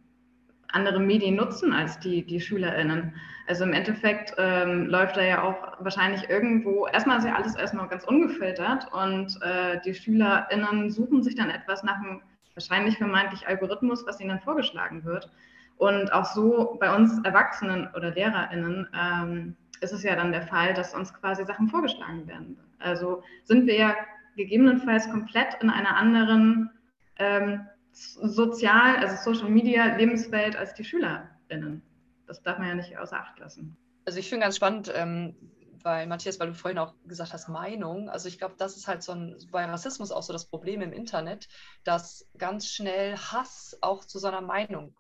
andere 0.69 1.01
Medien 1.01 1.37
nutzen 1.37 1.73
als 1.73 1.99
die, 2.01 2.27
die 2.27 2.41
SchülerInnen. 2.41 3.15
Also 3.47 3.65
im 3.65 3.73
Endeffekt 3.73 4.35
ähm, 4.39 4.87
läuft 4.87 5.17
da 5.17 5.23
ja 5.23 5.43
auch 5.43 5.85
wahrscheinlich 5.85 6.29
irgendwo, 6.29 6.87
erstmal 6.87 7.19
ist 7.19 7.25
ja 7.25 7.35
alles 7.35 7.57
erstmal 7.57 7.89
ganz 7.89 8.05
ungefiltert 8.05 8.93
und 8.93 9.39
äh, 9.43 9.81
die 9.85 9.95
SchülerInnen 9.95 10.91
suchen 10.91 11.23
sich 11.23 11.35
dann 11.35 11.51
etwas 11.51 11.83
nach 11.83 11.97
einem 11.97 12.23
wahrscheinlich 12.55 12.99
vermeintlich 12.99 13.47
Algorithmus, 13.47 14.07
was 14.07 14.21
ihnen 14.21 14.31
dann 14.31 14.41
vorgeschlagen 14.41 15.05
wird. 15.05 15.31
Und 15.77 16.13
auch 16.13 16.27
so 16.27 16.77
bei 16.81 16.95
uns 16.95 17.19
Erwachsenen 17.25 17.89
oder 17.95 18.11
LehrerInnen 18.11 18.89
ähm, 18.95 19.57
ist 19.81 19.93
es 19.93 20.03
ja 20.03 20.15
dann 20.15 20.33
der 20.33 20.43
Fall, 20.43 20.75
dass 20.75 20.95
uns 20.95 21.13
quasi 21.13 21.45
Sachen 21.45 21.69
vorgeschlagen 21.69 22.27
werden. 22.29 22.57
Also 22.79 23.23
sind 23.45 23.67
wir 23.67 23.77
ja 23.77 23.97
gegebenenfalls 24.37 25.11
komplett 25.11 25.55
in 25.61 25.71
einer 25.71 25.97
anderen 25.97 26.71
ähm, 27.19 27.67
sozial, 27.93 28.97
also 28.97 29.33
Social 29.33 29.51
Media 29.51 29.97
Lebenswelt 29.97 30.57
als 30.57 30.75
die 30.75 30.85
SchülerInnen. 30.85 31.83
Das 32.27 32.43
darf 32.43 32.59
man 32.59 32.69
ja 32.69 32.75
nicht 32.75 32.97
außer 32.97 33.19
Acht 33.19 33.39
lassen. 33.39 33.77
Also 34.05 34.19
ich 34.19 34.29
finde 34.29 34.45
ganz 34.45 34.57
spannend, 34.57 34.93
ähm, 34.95 35.35
weil 35.85 36.07
Matthias, 36.07 36.41
weil 36.41 36.49
du 36.49 36.55
vorhin 36.55 36.79
auch 36.79 36.95
gesagt 37.07 37.33
hast, 37.33 37.49
Meinung. 37.49 38.09
Also 38.09 38.29
ich 38.29 38.39
glaube, 38.39 38.55
das 38.59 38.77
ist 38.77 38.89
halt 38.89 39.03
so 39.03 39.13
ein, 39.13 39.37
bei 39.51 39.65
Rassismus 39.65 40.13
auch 40.13 40.23
so 40.23 40.33
das 40.33 40.47
Problem 40.47 40.81
im 40.81 40.93
Internet, 40.93 41.49
dass 41.85 42.29
ganz 42.39 42.69
schnell 42.69 43.17
Hass 43.17 43.77
auch 43.81 44.05
zu 44.05 44.19
so 44.19 44.29
einer 44.29 44.41
Meinung, 44.41 44.97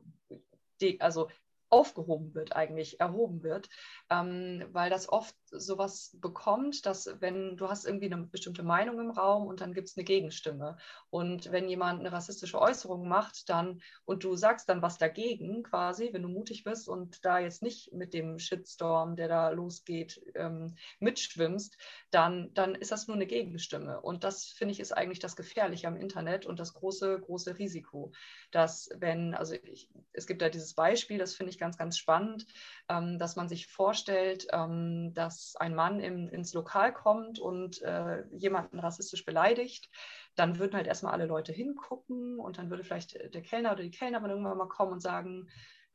also 0.99 1.29
aufgehoben 1.69 2.35
wird, 2.35 2.55
eigentlich 2.55 3.01
erhoben 3.01 3.43
wird, 3.43 3.69
ähm, 4.11 4.69
weil 4.73 4.91
das 4.91 5.09
oft 5.09 5.35
sowas 5.53 6.17
bekommt, 6.21 6.87
dass 6.87 7.09
wenn 7.21 7.57
du 7.57 7.69
hast 7.69 7.85
irgendwie 7.85 8.13
eine 8.13 8.25
bestimmte 8.25 8.63
Meinung 8.63 8.99
im 9.01 9.11
Raum 9.11 9.47
und 9.47 9.61
dann 9.61 9.75
gibt 9.75 9.89
es 9.89 9.97
eine 9.97 10.05
Gegenstimme. 10.05 10.77
Und 11.11 11.53
wenn 11.53 11.69
jemand 11.69 12.01
eine 12.01 12.13
rassistische 12.13 12.61
Äußerung 12.61 13.07
macht, 13.07 13.49
dann 13.49 13.83
und 14.05 14.25
du 14.25 14.35
sagst 14.37 14.69
dann 14.69 14.83
was 14.83 14.99
dagegen, 14.99 15.63
quasi, 15.63 16.11
wenn 16.13 16.23
du 16.23 16.29
mutig 16.29 16.65
bist 16.65 16.89
und 16.89 17.25
da 17.25 17.39
jetzt 17.39 17.63
nicht 17.63 17.93
mit 17.93 18.15
dem 18.15 18.39
Shitstorm, 18.39 19.17
der 19.17 19.29
da 19.29 19.51
losgeht, 19.51 20.21
ähm, 20.35 20.77
mitschwimmst, 20.99 21.77
dann, 22.11 22.53
dann 22.55 22.75
ist 22.75 22.93
das 22.93 23.07
nur 23.07 23.17
eine 23.17 23.27
Gegenstimme. 23.27 24.01
Und 24.01 24.25
das 24.25 24.47
finde 24.47 24.73
ich 24.73 24.81
ist 24.81 24.93
eigentlich 24.93 25.21
das 25.21 25.37
Gefährliche 25.37 25.89
am 25.89 25.97
Internet 25.97 26.47
und 26.47 26.59
das 26.59 26.75
große 26.75 27.21
große 27.21 27.59
Risiko, 27.59 28.13
dass 28.51 28.89
wenn 28.97 29.35
also 29.35 29.55
ich, 29.55 29.89
es 30.13 30.27
gibt 30.27 30.43
da 30.43 30.49
dieses 30.49 30.75
Beispiel, 30.75 31.19
das 31.19 31.35
finde 31.35 31.51
ich 31.51 31.59
ganz, 31.59 31.77
ganz 31.77 31.99
spannend, 31.99 32.47
ähm, 32.89 33.19
dass 33.19 33.37
man 33.37 33.49
sich 33.49 33.67
vorstellt, 33.67 34.47
ähm, 34.53 35.13
dass 35.15 35.42
ein 35.57 35.75
Mann 35.75 36.01
im, 36.01 36.29
ins 36.29 36.55
Lokal 36.55 36.93
kommt 36.93 37.39
und 37.39 37.83
äh, 37.83 38.25
jemanden 38.31 38.79
rassistisch 38.79 39.25
beleidigt. 39.25 39.91
Dann 40.35 40.59
würden 40.59 40.77
halt 40.77 40.87
erstmal 40.87 41.13
alle 41.13 41.27
Leute 41.27 41.53
hingucken 41.53 42.39
und 42.39 42.59
dann 42.59 42.71
würde 42.71 42.85
vielleicht 42.85 43.15
der 43.35 43.43
Kellner 43.43 43.73
oder 43.73 43.83
die 43.83 43.91
Kellnerin 43.91 44.31
irgendwann 44.31 44.59
mal 44.59 44.69
kommen 44.69 44.93
und 44.93 45.01
sagen, 45.01 45.49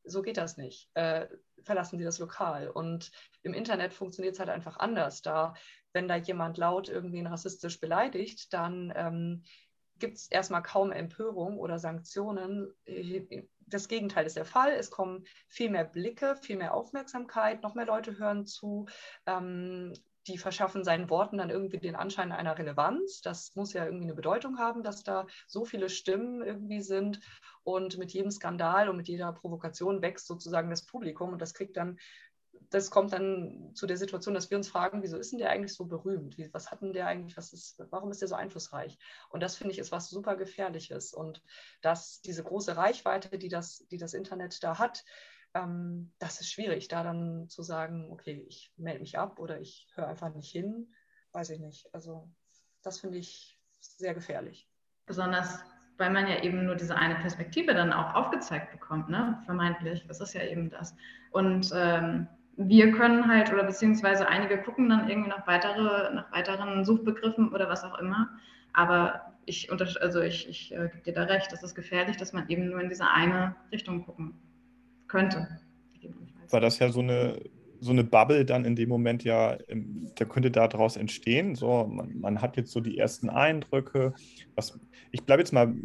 so 0.04 0.22
geht 0.22 0.38
das 0.38 0.58
nicht. 0.58 0.90
Äh, 0.94 1.28
verlassen 1.64 1.98
Sie 1.98 2.06
das 2.06 2.20
Lokal. 2.20 2.70
Und 2.70 3.12
im 3.44 3.54
Internet 3.54 3.94
funktioniert 3.94 4.34
es 4.34 4.40
halt 4.40 4.50
einfach 4.50 4.78
anders. 4.78 5.22
Da, 5.22 5.54
wenn 5.94 6.08
da 6.08 6.16
jemand 6.16 6.58
laut 6.58 6.90
irgendwie 6.90 7.22
rassistisch 7.22 7.80
beleidigt, 7.80 8.54
dann 8.54 8.94
ähm, 8.96 9.44
gibt 10.00 10.18
es 10.18 10.28
erstmal 10.28 10.64
kaum 10.64 10.92
Empörung 10.92 11.58
oder 11.60 11.80
Sanktionen 11.80 12.74
das 13.68 13.88
Gegenteil 13.88 14.26
ist 14.26 14.38
der 14.38 14.46
Fall. 14.46 14.72
Es 14.72 14.90
kommen 14.90 15.26
viel 15.48 15.70
mehr 15.70 15.84
Blicke, 15.84 16.36
viel 16.36 16.58
mehr 16.58 16.74
Aufmerksamkeit, 16.74 17.62
noch 17.62 17.76
mehr 17.76 17.86
Leute 17.86 18.18
hören 18.18 18.46
zu. 18.46 18.88
Ähm, 19.26 19.94
die 20.28 20.38
verschaffen 20.38 20.84
seinen 20.84 21.10
Worten 21.10 21.38
dann 21.38 21.50
irgendwie 21.50 21.78
den 21.78 21.96
Anschein 21.96 22.32
einer 22.32 22.58
Relevanz. 22.58 23.22
Das 23.22 23.56
muss 23.56 23.74
ja 23.74 23.86
irgendwie 23.86 24.06
eine 24.06 24.14
Bedeutung 24.14 24.58
haben, 24.58 24.84
dass 24.84 25.04
da 25.04 25.26
so 25.48 25.64
viele 25.64 25.90
Stimmen 25.90 26.42
irgendwie 26.42 26.82
sind. 26.82 27.22
Und 27.64 27.98
mit 27.98 28.12
jedem 28.12 28.32
Skandal 28.32 28.90
und 28.90 28.98
mit 28.98 29.08
jeder 29.08 29.32
Provokation 29.34 30.02
wächst 30.02 30.28
sozusagen 30.28 30.70
das 30.70 30.86
Publikum 30.86 31.34
und 31.34 31.42
das 31.42 31.54
kriegt 31.54 31.78
dann, 31.78 31.98
das 32.70 32.92
kommt 32.92 33.14
dann 33.14 33.72
zu 33.74 33.88
der 33.88 33.98
Situation, 33.98 34.34
dass 34.34 34.50
wir 34.50 34.58
uns 34.58 34.68
fragen, 34.68 35.02
wieso 35.04 35.18
ist 35.18 35.32
denn 35.32 35.40
der 35.40 35.50
eigentlich 35.50 35.74
so 35.74 35.86
berühmt? 35.86 36.38
Wie, 36.38 36.54
was 36.54 36.72
hat 36.72 36.82
denn 36.82 36.94
der 36.94 37.08
eigentlich, 37.08 37.38
was 37.38 37.54
ist, 37.54 37.82
warum 37.90 38.12
ist 38.12 38.22
der 38.22 38.28
so 38.28 38.36
einflussreich? 38.36 38.98
Und 39.30 39.42
das 39.42 39.56
finde 39.56 39.74
ich 39.74 39.80
ist 39.80 39.92
was 39.92 40.10
super 40.10 40.36
Gefährliches. 40.36 41.14
Und 41.14 41.42
dass 41.82 42.22
diese 42.22 42.44
große 42.44 42.76
Reichweite, 42.76 43.38
die 43.38 43.50
das, 43.50 43.86
die 43.90 43.98
das 43.98 44.14
Internet 44.14 44.64
da 44.64 44.80
hat, 44.80 45.04
ähm, 45.54 46.12
das 46.20 46.42
ist 46.42 46.52
schwierig, 46.52 46.88
da 46.88 47.04
dann 47.04 47.50
zu 47.50 47.64
sagen, 47.64 48.12
okay, 48.12 48.46
ich 48.48 48.72
melde 48.78 49.00
mich 49.00 49.18
ab 49.18 49.40
oder 49.40 49.60
ich 49.60 49.88
höre 49.96 50.08
einfach 50.08 50.34
nicht 50.34 50.52
hin, 50.52 50.94
weiß 51.32 51.50
ich 51.52 51.60
nicht. 51.60 51.88
Also 51.94 52.30
das 52.84 53.00
finde 53.00 53.18
ich 53.18 53.60
sehr 53.80 54.14
gefährlich. 54.14 54.70
Besonders, 55.06 55.60
weil 55.98 56.12
man 56.12 56.28
ja 56.28 56.44
eben 56.44 56.66
nur 56.66 56.76
diese 56.76 56.96
eine 56.96 57.16
Perspektive 57.16 57.74
dann 57.74 57.94
auch 57.94 58.14
aufgezeigt 58.14 58.72
bekommt, 58.72 59.10
ne? 59.10 59.42
vermeintlich. 59.46 60.06
Das 60.08 60.20
ist 60.20 60.34
ja 60.34 60.44
eben 60.44 60.70
das. 60.70 60.96
Und 61.32 61.72
ähm, 61.74 62.28
wir 62.58 62.92
können 62.92 63.28
halt, 63.28 63.54
oder 63.54 63.64
beziehungsweise 63.64 64.28
einige 64.28 64.58
gucken 64.58 64.90
dann 64.90 65.10
irgendwie 65.10 65.30
nach, 65.30 65.46
weitere, 65.46 66.14
nach 66.14 66.32
weiteren 66.32 66.84
Suchbegriffen 66.84 67.54
oder 67.54 67.70
was 67.70 67.84
auch 67.84 68.00
immer. 68.00 68.30
Aber 68.74 69.34
ich, 69.46 69.72
also 69.72 70.22
ich, 70.22 70.50
ich 70.50 70.74
äh, 70.74 70.90
gebe 70.90 71.02
dir 71.04 71.14
da 71.14 71.24
recht, 71.24 71.52
das 71.52 71.64
ist 71.64 71.76
gefährlich, 71.76 72.18
dass 72.18 72.34
man 72.34 72.50
eben 72.50 72.70
nur 72.70 72.82
in 72.82 72.90
diese 72.90 73.10
eine 73.10 73.56
Richtung 73.72 74.06
gucken 74.06 74.34
könnte. 75.08 75.48
War 76.50 76.60
das 76.60 76.80
ja 76.80 76.90
so 76.90 77.00
eine, 77.00 77.40
so 77.80 77.92
eine 77.92 78.04
Bubble 78.04 78.44
dann 78.44 78.66
in 78.66 78.76
dem 78.76 78.90
Moment 78.90 79.24
ja, 79.24 79.58
da 80.16 80.26
könnte 80.26 80.50
daraus 80.50 80.98
entstehen. 80.98 81.56
So, 81.56 81.86
man, 81.86 82.20
man 82.20 82.42
hat 82.42 82.58
jetzt 82.58 82.72
so 82.72 82.82
die 82.82 82.98
ersten 82.98 83.30
Eindrücke. 83.30 84.14
Was, 84.56 84.80
ich 85.12 85.24
bleibe 85.24 85.42
jetzt 85.42 85.54
mal 85.54 85.76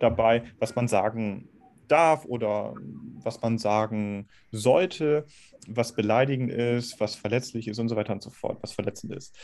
dabei, 0.00 0.44
was 0.58 0.74
man 0.74 0.88
sagen 0.88 1.48
darf 1.88 2.24
oder 2.24 2.74
was 3.22 3.40
man 3.40 3.58
sagen 3.58 4.28
sollte, 4.52 5.26
was 5.66 5.94
beleidigend 5.94 6.50
ist, 6.50 7.00
was 7.00 7.14
verletzlich 7.14 7.68
ist 7.68 7.78
und 7.78 7.88
so 7.88 7.96
weiter 7.96 8.12
und 8.12 8.22
so 8.22 8.30
fort, 8.30 8.58
was 8.62 8.72
verletzend 8.72 9.14
ist. 9.14 9.36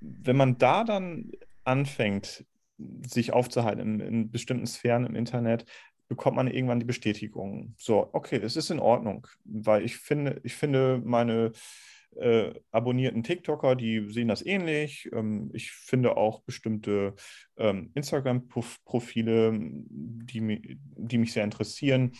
Wenn 0.00 0.36
man 0.36 0.58
da 0.58 0.84
dann 0.84 1.30
anfängt, 1.64 2.44
sich 3.06 3.32
aufzuhalten 3.32 3.80
in, 3.80 4.00
in 4.00 4.30
bestimmten 4.30 4.66
Sphären 4.66 5.04
im 5.04 5.14
Internet, 5.14 5.66
bekommt 6.08 6.36
man 6.36 6.48
irgendwann 6.48 6.80
die 6.80 6.86
Bestätigung. 6.86 7.74
So, 7.78 8.10
okay, 8.12 8.40
es 8.42 8.56
ist 8.56 8.70
in 8.70 8.80
Ordnung, 8.80 9.26
weil 9.44 9.84
ich 9.84 9.96
finde, 9.96 10.40
ich 10.42 10.54
finde 10.54 11.00
meine 11.04 11.52
äh, 12.16 12.52
abonnierten 12.70 13.22
TikToker, 13.22 13.76
die 13.76 14.10
sehen 14.10 14.28
das 14.28 14.44
ähnlich. 14.44 15.08
Ähm, 15.12 15.50
ich 15.54 15.72
finde 15.72 16.16
auch 16.16 16.42
bestimmte 16.42 17.14
ähm, 17.56 17.90
Instagram-Profile, 17.94 19.58
die, 19.58 20.78
die 20.96 21.18
mich 21.18 21.32
sehr 21.32 21.44
interessieren, 21.44 22.12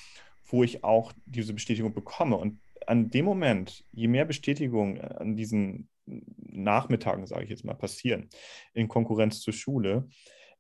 wo 0.46 0.64
ich 0.64 0.85
auch 0.85 1.12
diese 1.26 1.55
Bestätigung 1.55 1.92
bekomme. 1.92 2.37
Und 2.37 2.61
an 2.87 3.11
dem 3.11 3.24
Moment, 3.24 3.85
je 3.92 4.09
mehr 4.09 4.24
Bestätigung 4.24 5.00
an 5.00 5.37
diesen 5.37 5.88
Nachmittagen, 6.07 7.26
sage 7.26 7.44
ich 7.44 7.50
jetzt 7.50 7.64
mal, 7.64 7.74
passieren, 7.74 8.29
in 8.72 8.88
Konkurrenz 8.88 9.40
zur 9.40 9.55
Schule, 9.55 10.09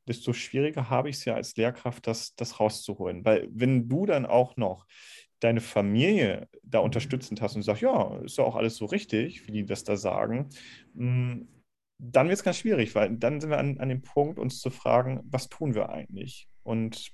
desto 0.06 0.32
schwieriger 0.32 0.90
habe 0.90 1.08
ich 1.08 1.16
es 1.16 1.24
ja 1.24 1.34
als 1.34 1.56
Lehrkraft, 1.56 2.06
das, 2.06 2.34
das 2.34 2.60
rauszuholen. 2.60 3.24
Weil 3.24 3.48
wenn 3.50 3.88
du 3.88 4.06
dann 4.06 4.26
auch 4.26 4.56
noch 4.56 4.86
deine 5.40 5.60
Familie 5.60 6.48
da 6.62 6.78
unterstützend 6.78 7.40
hast 7.40 7.56
und 7.56 7.62
sagst, 7.62 7.82
ja, 7.82 8.18
ist 8.18 8.38
ja 8.38 8.44
auch 8.44 8.56
alles 8.56 8.76
so 8.76 8.86
richtig, 8.86 9.46
wie 9.46 9.52
die 9.52 9.64
das 9.64 9.84
da 9.84 9.96
sagen, 9.96 10.48
hm, 10.94 11.48
dann 11.98 12.28
wird 12.28 12.38
es 12.38 12.44
ganz 12.44 12.58
schwierig, 12.58 12.94
weil 12.94 13.14
dann 13.16 13.40
sind 13.40 13.50
wir 13.50 13.58
an, 13.58 13.78
an 13.78 13.88
dem 13.88 14.02
Punkt, 14.02 14.38
uns 14.38 14.60
zu 14.60 14.70
fragen, 14.70 15.20
was 15.24 15.48
tun 15.48 15.74
wir 15.74 15.90
eigentlich? 15.90 16.48
Und 16.62 17.12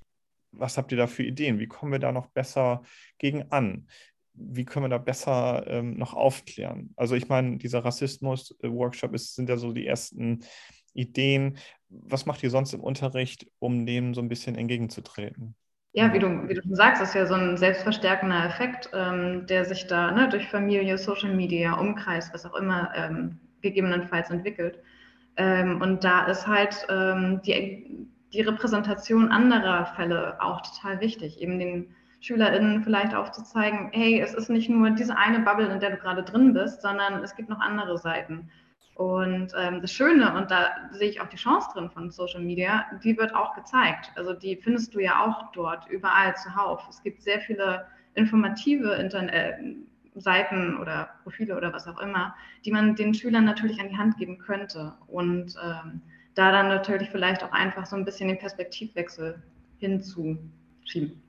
was 0.53 0.79
habt 0.79 0.93
ihr 0.93 0.99
da 0.99 1.07
für 1.07 1.25
Ideen? 1.25 1.59
Wie 1.59 1.67
kommen 1.67 1.93
wir 1.93 1.99
da 1.99 2.13
noch 2.13 2.29
besser 2.29 2.83
gegen 3.19 3.51
an? 3.51 3.89
Wie 4.35 4.65
können 4.65 4.85
wir 4.85 4.91
da 4.91 4.99
besser 4.99 5.67
ähm, 5.67 5.97
noch 5.97 6.15
aufklären? 6.15 6.93
Also 6.97 7.15
ich 7.15 7.29
meine, 7.29 7.57
dieser 7.57 7.85
Rassismus-Workshop 7.85 9.19
sind 9.19 9.49
ja 9.49 9.57
so 9.57 9.73
die 9.73 9.87
ersten 9.87 10.45
Ideen. 10.93 11.59
Was 11.89 12.27
macht 12.27 12.43
ihr 12.43 12.51
sonst 12.51 12.73
im 12.73 12.81
Unterricht, 12.81 13.47
um 13.59 13.87
dem 13.87 14.15
so 14.15 14.21
ein 14.21 14.29
bisschen 14.29 14.57
entgegenzutreten? 14.57 15.57
Ja, 15.97 16.13
wie 16.13 16.19
du, 16.19 16.47
wie 16.47 16.53
du 16.53 16.61
schon 16.61 16.75
sagst, 16.75 17.01
ist 17.01 17.15
ja 17.15 17.25
so 17.25 17.33
ein 17.33 17.57
selbstverstärkender 17.57 18.45
Effekt, 18.45 18.91
ähm, 18.93 19.47
der 19.47 19.65
sich 19.65 19.87
da 19.87 20.11
ne, 20.11 20.29
durch 20.29 20.47
Familie, 20.47 20.99
Social 20.99 21.35
Media, 21.35 21.73
Umkreis, 21.73 22.31
was 22.35 22.45
auch 22.45 22.55
immer 22.55 22.91
ähm, 22.95 23.39
gegebenenfalls 23.63 24.29
entwickelt. 24.29 24.79
Ähm, 25.39 25.81
und 25.81 26.05
da 26.05 26.27
ist 26.27 26.47
halt 26.47 26.87
ähm, 26.91 27.41
die, 27.47 28.07
die 28.31 28.43
Repräsentation 28.43 29.29
anderer 29.31 29.87
Fälle 29.97 30.37
auch 30.39 30.61
total 30.61 31.01
wichtig, 31.01 31.41
eben 31.41 31.59
den 31.59 31.95
SchülerInnen 32.21 32.83
vielleicht 32.83 33.15
aufzuzeigen, 33.15 33.89
hey, 33.93 34.21
es 34.21 34.35
ist 34.35 34.51
nicht 34.51 34.69
nur 34.69 34.91
diese 34.91 35.17
eine 35.17 35.41
Bubble, 35.41 35.69
in 35.69 35.81
der 35.81 35.93
du 35.93 35.97
gerade 35.97 36.25
drin 36.25 36.53
bist, 36.53 36.83
sondern 36.83 37.23
es 37.23 37.35
gibt 37.37 37.49
noch 37.49 37.61
andere 37.61 37.97
Seiten. 37.97 38.51
Und 38.97 39.53
ähm, 39.59 39.83
das 39.83 39.93
Schöne, 39.93 40.35
und 40.35 40.51
da 40.51 40.71
sehe 40.91 41.11
ich 41.11 41.21
auch 41.21 41.29
die 41.29 41.37
Chance 41.37 41.69
drin 41.75 41.91
von 41.91 42.11
Social 42.11 42.41
Media, 42.41 42.87
die 43.05 43.19
wird 43.19 43.35
auch 43.35 43.55
gezeigt. 43.55 44.11
Also 44.17 44.33
die 44.33 44.57
findest 44.57 44.95
du 44.95 45.01
ja 45.01 45.23
auch 45.23 45.53
dort, 45.53 45.87
überall 45.91 46.35
zuhauf. 46.35 46.83
Es 46.89 47.03
gibt 47.03 47.23
sehr 47.23 47.41
viele 47.41 47.87
informative 48.15 48.95
Internet 48.95 49.35
äh, 49.35 49.75
Seiten 50.19 50.79
oder 50.79 51.11
Profile 51.25 51.59
oder 51.59 51.75
was 51.75 51.87
auch 51.87 52.01
immer, 52.01 52.35
die 52.65 52.73
man 52.73 52.97
den 52.97 53.13
Schülern 53.13 53.45
natürlich 53.45 53.79
an 53.81 53.91
die 53.91 53.99
Hand 53.99 54.17
geben 54.17 54.39
könnte. 54.39 54.95
Und 55.09 55.55
ähm, 55.63 56.01
da 56.35 56.51
dann 56.51 56.69
natürlich 56.69 57.11
vielleicht 57.11 57.45
auch 57.45 57.53
einfach 57.53 57.85
so 57.85 57.97
ein 57.97 58.05
bisschen 58.07 58.29
den 58.29 58.39
Perspektivwechsel 58.39 59.43
hinzuschieben. 59.77 61.23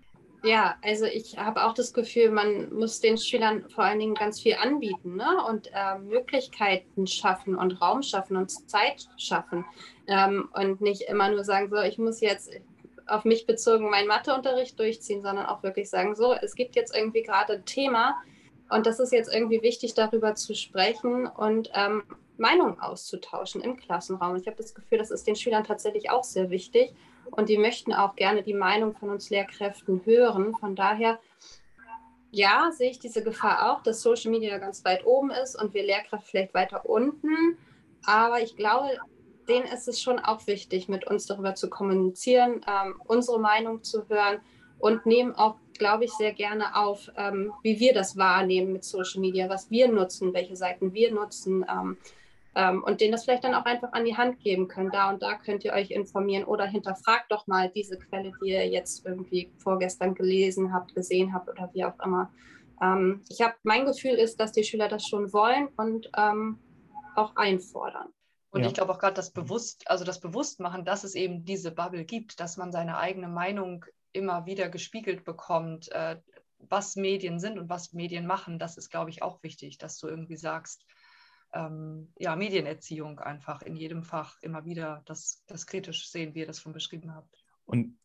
Ja, 0.44 0.76
also 0.84 1.06
ich 1.06 1.38
habe 1.38 1.66
auch 1.66 1.74
das 1.74 1.94
Gefühl, 1.94 2.30
man 2.30 2.72
muss 2.74 3.00
den 3.00 3.18
Schülern 3.18 3.68
vor 3.70 3.84
allen 3.84 4.00
Dingen 4.00 4.14
ganz 4.14 4.40
viel 4.40 4.56
anbieten 4.56 5.16
ne? 5.16 5.44
und 5.48 5.72
äh, 5.74 5.98
Möglichkeiten 5.98 7.08
schaffen 7.08 7.56
und 7.56 7.82
Raum 7.82 8.04
schaffen 8.04 8.38
und 8.38 8.52
Zeit 8.70 9.08
schaffen 9.18 9.66
ähm, 10.08 10.50
und 10.54 10.80
nicht 10.80 11.02
immer 11.04 11.30
nur 11.30 11.44
sagen, 11.44 11.70
so, 11.70 11.78
ich 11.82 11.98
muss 11.98 12.22
jetzt 12.22 12.52
auf 13.08 13.26
mich 13.26 13.48
bezogen 13.48 13.90
meinen 13.90 14.08
Matheunterricht 14.08 14.80
durchziehen, 14.80 15.24
sondern 15.24 15.48
auch 15.48 15.64
wirklich 15.64 15.90
sagen, 15.90 16.16
so, 16.16 16.34
es 16.34 16.56
gibt 16.56 16.76
jetzt 16.76 16.96
irgendwie 16.96 17.24
gerade 17.24 17.54
ein 17.54 17.66
Thema 17.66 18.16
und 18.70 18.86
das 18.86 19.00
ist 19.00 19.14
jetzt 19.14 19.34
irgendwie 19.34 19.62
wichtig, 19.62 19.96
darüber 19.96 20.36
zu 20.36 20.54
sprechen 20.54 21.26
und 21.26 21.72
ähm, 21.74 22.04
Meinungen 22.38 22.80
auszutauschen 22.80 23.62
im 23.62 23.78
Klassenraum. 23.78 24.36
Ich 24.36 24.48
habe 24.48 24.58
das 24.58 24.74
Gefühl, 24.74 24.98
das 24.98 25.12
ist 25.12 25.28
den 25.28 25.36
Schülern 25.36 25.64
tatsächlich 25.64 26.10
auch 26.10 26.24
sehr 26.24 26.50
wichtig 26.50 26.94
und 27.32 27.50
die 27.50 27.58
möchten 27.58 27.94
auch 27.94 28.16
gerne 28.16 28.44
die 28.44 28.54
Meinung 28.54 28.96
von 28.96 29.10
uns 29.10 29.30
Lehrkräften 29.30 30.06
hören. 30.06 30.56
Von 30.56 30.76
daher, 30.76 31.20
ja, 32.32 32.72
sehe 32.72 32.92
ich 32.92 33.00
diese 33.00 33.24
Gefahr 33.24 33.72
auch, 33.72 33.84
dass 33.84 34.02
Social 34.02 34.32
Media 34.32 34.58
ganz 34.58 34.84
weit 34.86 35.06
oben 35.06 35.32
ist 35.32 35.62
und 35.62 35.74
wir 35.74 35.84
Lehrkräfte 35.84 36.30
vielleicht 36.30 36.54
weiter 36.54 36.88
unten. 36.88 37.58
Aber 38.06 38.42
ich 38.42 38.56
glaube, 38.56 38.98
denen 39.48 39.66
ist 39.66 39.88
es 39.88 40.02
schon 40.02 40.20
auch 40.20 40.46
wichtig, 40.48 40.88
mit 40.88 41.08
uns 41.08 41.26
darüber 41.26 41.56
zu 41.56 41.70
kommunizieren, 41.70 42.62
ähm, 42.68 43.02
unsere 43.06 43.40
Meinung 43.40 43.84
zu 43.84 44.08
hören 44.10 44.40
und 44.80 45.06
nehmen 45.06 45.34
auch, 45.36 45.56
glaube 45.78 46.06
ich, 46.06 46.12
sehr 46.14 46.34
gerne 46.34 46.76
auf, 46.76 47.10
ähm, 47.18 47.54
wie 47.64 47.80
wir 47.80 47.94
das 47.94 48.18
wahrnehmen 48.18 48.74
mit 48.74 48.84
Social 48.84 49.22
Media, 49.22 49.50
was 49.50 49.72
wir 49.72 49.88
nutzen, 49.88 50.34
welche 50.34 50.56
Seiten 50.56 50.94
wir 50.94 51.14
nutzen. 51.14 51.66
Ähm, 51.70 51.98
ähm, 52.58 52.84
und 52.84 53.02
denen 53.02 53.12
das 53.12 53.24
vielleicht 53.24 53.44
dann 53.44 53.54
auch 53.54 53.66
einfach 53.66 53.94
an 53.94 54.04
die 54.04 54.18
Hand 54.18 54.40
geben 54.40 54.68
können. 54.68 54.90
Da 54.92 55.12
und 55.12 55.22
da 55.22 55.36
könnt 55.36 55.64
ihr 55.64 55.74
euch 55.74 55.92
informieren 55.92 56.44
oder 56.44 56.66
hinterfragt 56.66 57.32
doch 57.32 57.46
mal 57.46 57.70
diese 57.70 58.00
Quelle, 58.00 58.32
die 58.42 58.50
ihr 58.50 58.68
jetzt 58.68 59.06
irgendwie 59.06 59.52
vorgestern 59.60 60.16
gelesen 60.16 60.74
habt, 60.74 60.96
gesehen 60.96 61.36
habt 61.36 61.48
oder 61.50 61.70
wie 61.74 61.86
auch 61.86 62.00
immer. 62.04 62.32
Ähm, 62.82 63.24
ich 63.30 63.42
habe 63.42 63.54
mein 63.62 63.86
Gefühl 63.86 64.16
ist, 64.16 64.40
dass 64.40 64.54
die 64.54 64.64
Schüler 64.64 64.88
das 64.88 65.06
schon 65.06 65.32
wollen 65.34 65.68
und 65.78 66.10
ähm, 66.18 66.58
auch 67.16 67.36
einfordern. 67.36 68.08
Und 68.50 68.62
ja. 68.62 68.68
ich 68.68 68.74
glaube 68.74 68.92
auch 68.92 69.00
gerade 69.00 69.14
das 69.14 69.30
Bewusst, 69.30 69.88
also 69.88 70.04
das 70.04 70.20
Bewusstmachen, 70.20 70.84
dass 70.84 71.04
es 71.04 71.14
eben 71.14 71.46
diese 71.46 71.72
Bubble 71.72 72.06
gibt, 72.06 72.40
dass 72.40 72.58
man 72.58 72.72
seine 72.72 72.98
eigene 72.98 73.28
Meinung 73.28 73.86
immer 74.14 74.48
wieder 74.48 74.68
gespiegelt 74.70 75.26
bekommt, 75.26 75.92
äh, 75.92 76.16
was 76.58 76.96
Medien 76.96 77.40
sind 77.40 77.60
und 77.60 77.70
was 77.70 77.94
Medien 77.94 78.26
machen, 78.26 78.58
das 78.58 78.78
ist, 78.78 78.90
glaube 78.90 79.12
ich, 79.12 79.22
auch 79.22 79.44
wichtig, 79.44 79.78
dass 79.78 80.00
du 80.00 80.08
irgendwie 80.08 80.38
sagst, 80.38 80.86
ähm, 81.58 82.14
ja, 82.18 82.36
Medienerziehung 82.36 83.20
einfach 83.20 83.62
in 83.62 83.76
jedem 83.76 84.04
Fach 84.04 84.38
immer 84.42 84.66
wieder 84.66 85.02
das, 85.06 85.44
das 85.48 85.66
kritisch 85.66 86.10
sehen, 86.10 86.36
wie 86.36 86.40
ihr 86.40 86.48
das 86.48 86.62
schon 86.62 86.74
beschrieben 86.74 87.14
habt. 87.14 87.44
Und 87.66 87.98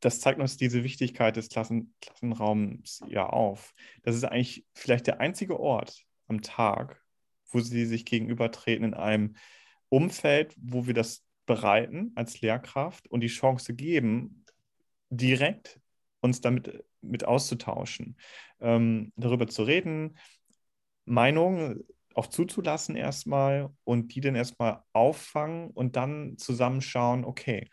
das 0.00 0.20
zeigt 0.20 0.40
uns 0.40 0.56
diese 0.56 0.84
Wichtigkeit 0.84 1.36
des 1.36 1.48
Klassen, 1.48 1.94
Klassenraums 2.00 3.02
ja 3.08 3.26
auf. 3.26 3.74
Das 4.04 4.14
ist 4.14 4.24
eigentlich 4.24 4.64
vielleicht 4.74 5.08
der 5.08 5.20
einzige 5.20 5.58
Ort 5.58 6.04
am 6.28 6.42
Tag, 6.42 7.02
wo 7.50 7.58
sie 7.58 7.84
sich 7.84 8.04
gegenübertreten 8.04 8.84
in 8.84 8.94
einem 8.94 9.34
Umfeld, 9.88 10.54
wo 10.56 10.86
wir 10.86 10.94
das 10.94 11.24
bereiten 11.44 12.12
als 12.14 12.40
Lehrkraft 12.40 13.08
und 13.08 13.20
die 13.20 13.26
Chance 13.26 13.74
geben, 13.74 14.44
direkt 15.10 15.80
uns 16.20 16.40
damit 16.40 16.84
mit 17.00 17.24
auszutauschen, 17.24 18.16
ähm, 18.60 19.12
darüber 19.16 19.48
zu 19.48 19.64
reden, 19.64 20.16
Meinungen 21.04 21.82
auch 22.16 22.26
zuzulassen 22.26 22.96
erstmal 22.96 23.70
und 23.84 24.14
die 24.14 24.20
dann 24.20 24.34
erstmal 24.34 24.82
auffangen 24.92 25.70
und 25.70 25.96
dann 25.96 26.36
zusammenschauen, 26.38 27.24
okay, 27.24 27.68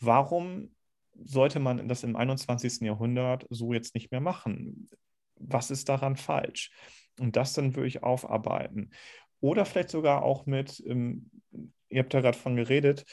warum 0.00 0.74
sollte 1.24 1.60
man 1.60 1.88
das 1.88 2.02
im 2.02 2.16
21. 2.16 2.80
Jahrhundert 2.80 3.46
so 3.50 3.72
jetzt 3.72 3.94
nicht 3.94 4.10
mehr 4.10 4.20
machen? 4.20 4.88
Was 5.36 5.70
ist 5.70 5.88
daran 5.88 6.16
falsch? 6.16 6.70
Und 7.20 7.36
das 7.36 7.52
dann 7.52 7.76
wirklich 7.76 8.02
aufarbeiten. 8.02 8.90
Oder 9.40 9.64
vielleicht 9.64 9.90
sogar 9.90 10.22
auch 10.22 10.46
mit, 10.46 10.82
ähm, 10.86 11.30
ihr 11.88 12.02
habt 12.02 12.14
ja 12.14 12.20
gerade 12.20 12.38
von 12.38 12.56
geredet, 12.56 13.04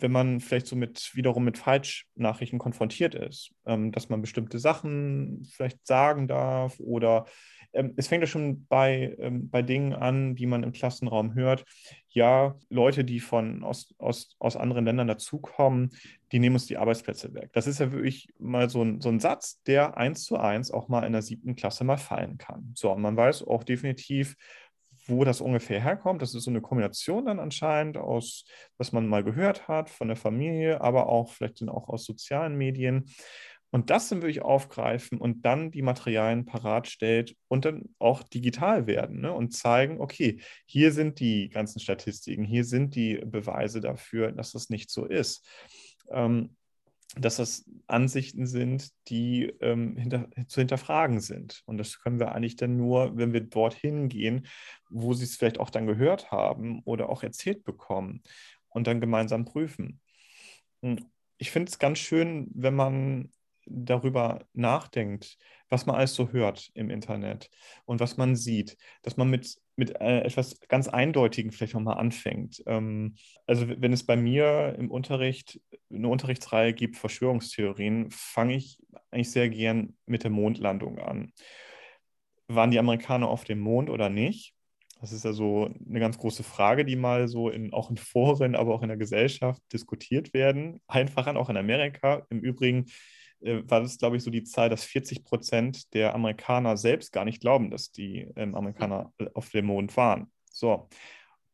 wenn 0.00 0.12
man 0.12 0.40
vielleicht 0.40 0.66
so 0.66 0.76
mit 0.76 1.10
wiederum 1.14 1.44
mit 1.44 1.58
Falschnachrichten 1.58 2.58
konfrontiert 2.58 3.14
ist, 3.14 3.52
ähm, 3.66 3.92
dass 3.92 4.08
man 4.08 4.22
bestimmte 4.22 4.58
Sachen 4.58 5.44
vielleicht 5.44 5.86
sagen 5.86 6.26
darf 6.26 6.80
oder 6.80 7.26
ähm, 7.72 7.94
es 7.96 8.08
fängt 8.08 8.22
ja 8.22 8.26
schon 8.26 8.66
bei, 8.66 9.16
ähm, 9.18 9.48
bei 9.50 9.62
Dingen 9.62 9.92
an, 9.92 10.34
die 10.34 10.46
man 10.46 10.62
im 10.62 10.72
Klassenraum 10.72 11.34
hört. 11.34 11.64
Ja, 12.08 12.56
Leute, 12.68 13.04
die 13.04 13.20
von 13.20 13.62
aus, 13.62 13.94
aus, 13.98 14.36
aus 14.38 14.56
anderen 14.56 14.84
Ländern 14.84 15.08
dazukommen, 15.08 15.90
die 16.32 16.38
nehmen 16.38 16.56
uns 16.56 16.66
die 16.66 16.76
Arbeitsplätze 16.76 17.32
weg. 17.34 17.50
Das 17.52 17.66
ist 17.66 17.80
ja 17.80 17.92
wirklich 17.92 18.28
mal 18.38 18.68
so 18.68 18.82
ein, 18.82 19.00
so 19.00 19.08
ein 19.08 19.20
Satz, 19.20 19.62
der 19.62 19.96
eins 19.96 20.24
zu 20.24 20.36
eins 20.36 20.70
auch 20.70 20.88
mal 20.88 21.04
in 21.04 21.12
der 21.12 21.22
siebten 21.22 21.56
Klasse 21.56 21.84
mal 21.84 21.98
fallen 21.98 22.38
kann. 22.38 22.72
So, 22.74 22.90
und 22.92 23.02
man 23.02 23.16
weiß 23.16 23.44
auch 23.44 23.64
definitiv, 23.64 24.36
wo 25.06 25.24
das 25.24 25.40
ungefähr 25.40 25.80
herkommt. 25.80 26.22
Das 26.22 26.34
ist 26.34 26.44
so 26.44 26.50
eine 26.50 26.60
Kombination 26.60 27.26
dann 27.26 27.40
anscheinend 27.40 27.96
aus, 27.96 28.44
was 28.78 28.92
man 28.92 29.06
mal 29.06 29.24
gehört 29.24 29.68
hat 29.68 29.90
von 29.90 30.08
der 30.08 30.16
Familie, 30.16 30.80
aber 30.80 31.08
auch 31.08 31.30
vielleicht 31.30 31.62
auch 31.68 31.88
aus 31.88 32.04
sozialen 32.04 32.56
Medien. 32.56 33.10
Und 33.70 33.90
das 33.90 34.08
dann 34.08 34.22
wirklich 34.22 34.42
aufgreifen 34.42 35.18
und 35.18 35.46
dann 35.46 35.70
die 35.70 35.82
Materialien 35.82 36.44
parat 36.44 36.88
stellt 36.88 37.36
und 37.48 37.64
dann 37.64 37.94
auch 37.98 38.22
digital 38.24 38.86
werden 38.86 39.20
ne? 39.20 39.32
und 39.32 39.52
zeigen, 39.52 40.00
okay, 40.00 40.40
hier 40.66 40.92
sind 40.92 41.20
die 41.20 41.48
ganzen 41.50 41.78
Statistiken, 41.78 42.44
hier 42.44 42.64
sind 42.64 42.96
die 42.96 43.20
Beweise 43.24 43.80
dafür, 43.80 44.32
dass 44.32 44.52
das 44.52 44.70
nicht 44.70 44.90
so 44.90 45.06
ist. 45.06 45.46
Ähm, 46.10 46.56
dass 47.16 47.36
das 47.36 47.68
Ansichten 47.88 48.46
sind, 48.46 48.90
die 49.08 49.46
ähm, 49.60 49.96
hinter, 49.96 50.28
zu 50.46 50.60
hinterfragen 50.60 51.20
sind. 51.20 51.62
Und 51.66 51.78
das 51.78 52.00
können 52.00 52.20
wir 52.20 52.32
eigentlich 52.32 52.56
dann 52.56 52.76
nur, 52.76 53.16
wenn 53.16 53.32
wir 53.32 53.40
dorthin 53.40 54.08
gehen, 54.08 54.46
wo 54.88 55.12
sie 55.12 55.24
es 55.24 55.36
vielleicht 55.36 55.58
auch 55.58 55.70
dann 55.70 55.86
gehört 55.86 56.30
haben 56.30 56.82
oder 56.84 57.08
auch 57.08 57.22
erzählt 57.22 57.64
bekommen 57.64 58.22
und 58.68 58.86
dann 58.86 59.00
gemeinsam 59.00 59.44
prüfen. 59.44 60.00
Hm, 60.82 61.04
ich 61.38 61.50
finde 61.50 61.70
es 61.70 61.78
ganz 61.78 61.98
schön, 61.98 62.48
wenn 62.54 62.74
man 62.74 63.30
darüber 63.66 64.44
nachdenkt, 64.52 65.38
was 65.68 65.86
man 65.86 65.96
alles 65.96 66.14
so 66.14 66.32
hört 66.32 66.70
im 66.74 66.90
Internet 66.90 67.48
und 67.84 68.00
was 68.00 68.16
man 68.16 68.36
sieht, 68.36 68.76
dass 69.02 69.16
man 69.16 69.30
mit, 69.30 69.56
mit 69.76 70.00
äh, 70.00 70.20
etwas 70.20 70.60
ganz 70.68 70.88
Eindeutigem 70.88 71.52
vielleicht 71.52 71.74
nochmal 71.74 71.98
anfängt. 71.98 72.62
Ähm, 72.66 73.14
also 73.46 73.66
wenn 73.68 73.92
es 73.92 74.04
bei 74.04 74.16
mir 74.16 74.74
im 74.78 74.90
Unterricht 74.90 75.60
eine 75.92 76.08
Unterrichtsreihe 76.08 76.72
gibt, 76.72 76.96
Verschwörungstheorien, 76.96 78.10
fange 78.10 78.56
ich 78.56 78.78
eigentlich 79.10 79.30
sehr 79.30 79.48
gern 79.48 79.96
mit 80.06 80.24
der 80.24 80.30
Mondlandung 80.30 80.98
an. 80.98 81.32
Waren 82.48 82.72
die 82.72 82.78
Amerikaner 82.78 83.28
auf 83.28 83.44
dem 83.44 83.60
Mond 83.60 83.90
oder 83.90 84.08
nicht? 84.08 84.54
Das 85.00 85.12
ist 85.12 85.24
ja 85.24 85.32
so 85.32 85.70
eine 85.88 86.00
ganz 86.00 86.18
große 86.18 86.42
Frage, 86.42 86.84
die 86.84 86.96
mal 86.96 87.26
so 87.26 87.48
in, 87.48 87.72
auch 87.72 87.88
in 87.88 87.96
Foren, 87.96 88.54
aber 88.54 88.74
auch 88.74 88.82
in 88.82 88.88
der 88.88 88.98
Gesellschaft 88.98 89.62
diskutiert 89.72 90.34
werden. 90.34 90.80
Einfach 90.88 91.26
an, 91.26 91.38
auch 91.38 91.48
in 91.48 91.56
Amerika. 91.56 92.26
Im 92.28 92.40
Übrigen 92.40 92.86
war 93.40 93.80
das, 93.80 93.98
glaube 93.98 94.16
ich, 94.16 94.22
so 94.22 94.30
die 94.30 94.44
Zahl, 94.44 94.68
dass 94.68 94.84
40 94.84 95.24
Prozent 95.24 95.94
der 95.94 96.14
Amerikaner 96.14 96.76
selbst 96.76 97.12
gar 97.12 97.24
nicht 97.24 97.40
glauben, 97.40 97.70
dass 97.70 97.90
die 97.90 98.30
ähm, 98.36 98.54
Amerikaner 98.54 99.12
äh, 99.18 99.26
auf 99.34 99.50
dem 99.50 99.66
Mond 99.66 99.96
waren. 99.96 100.30
So. 100.50 100.88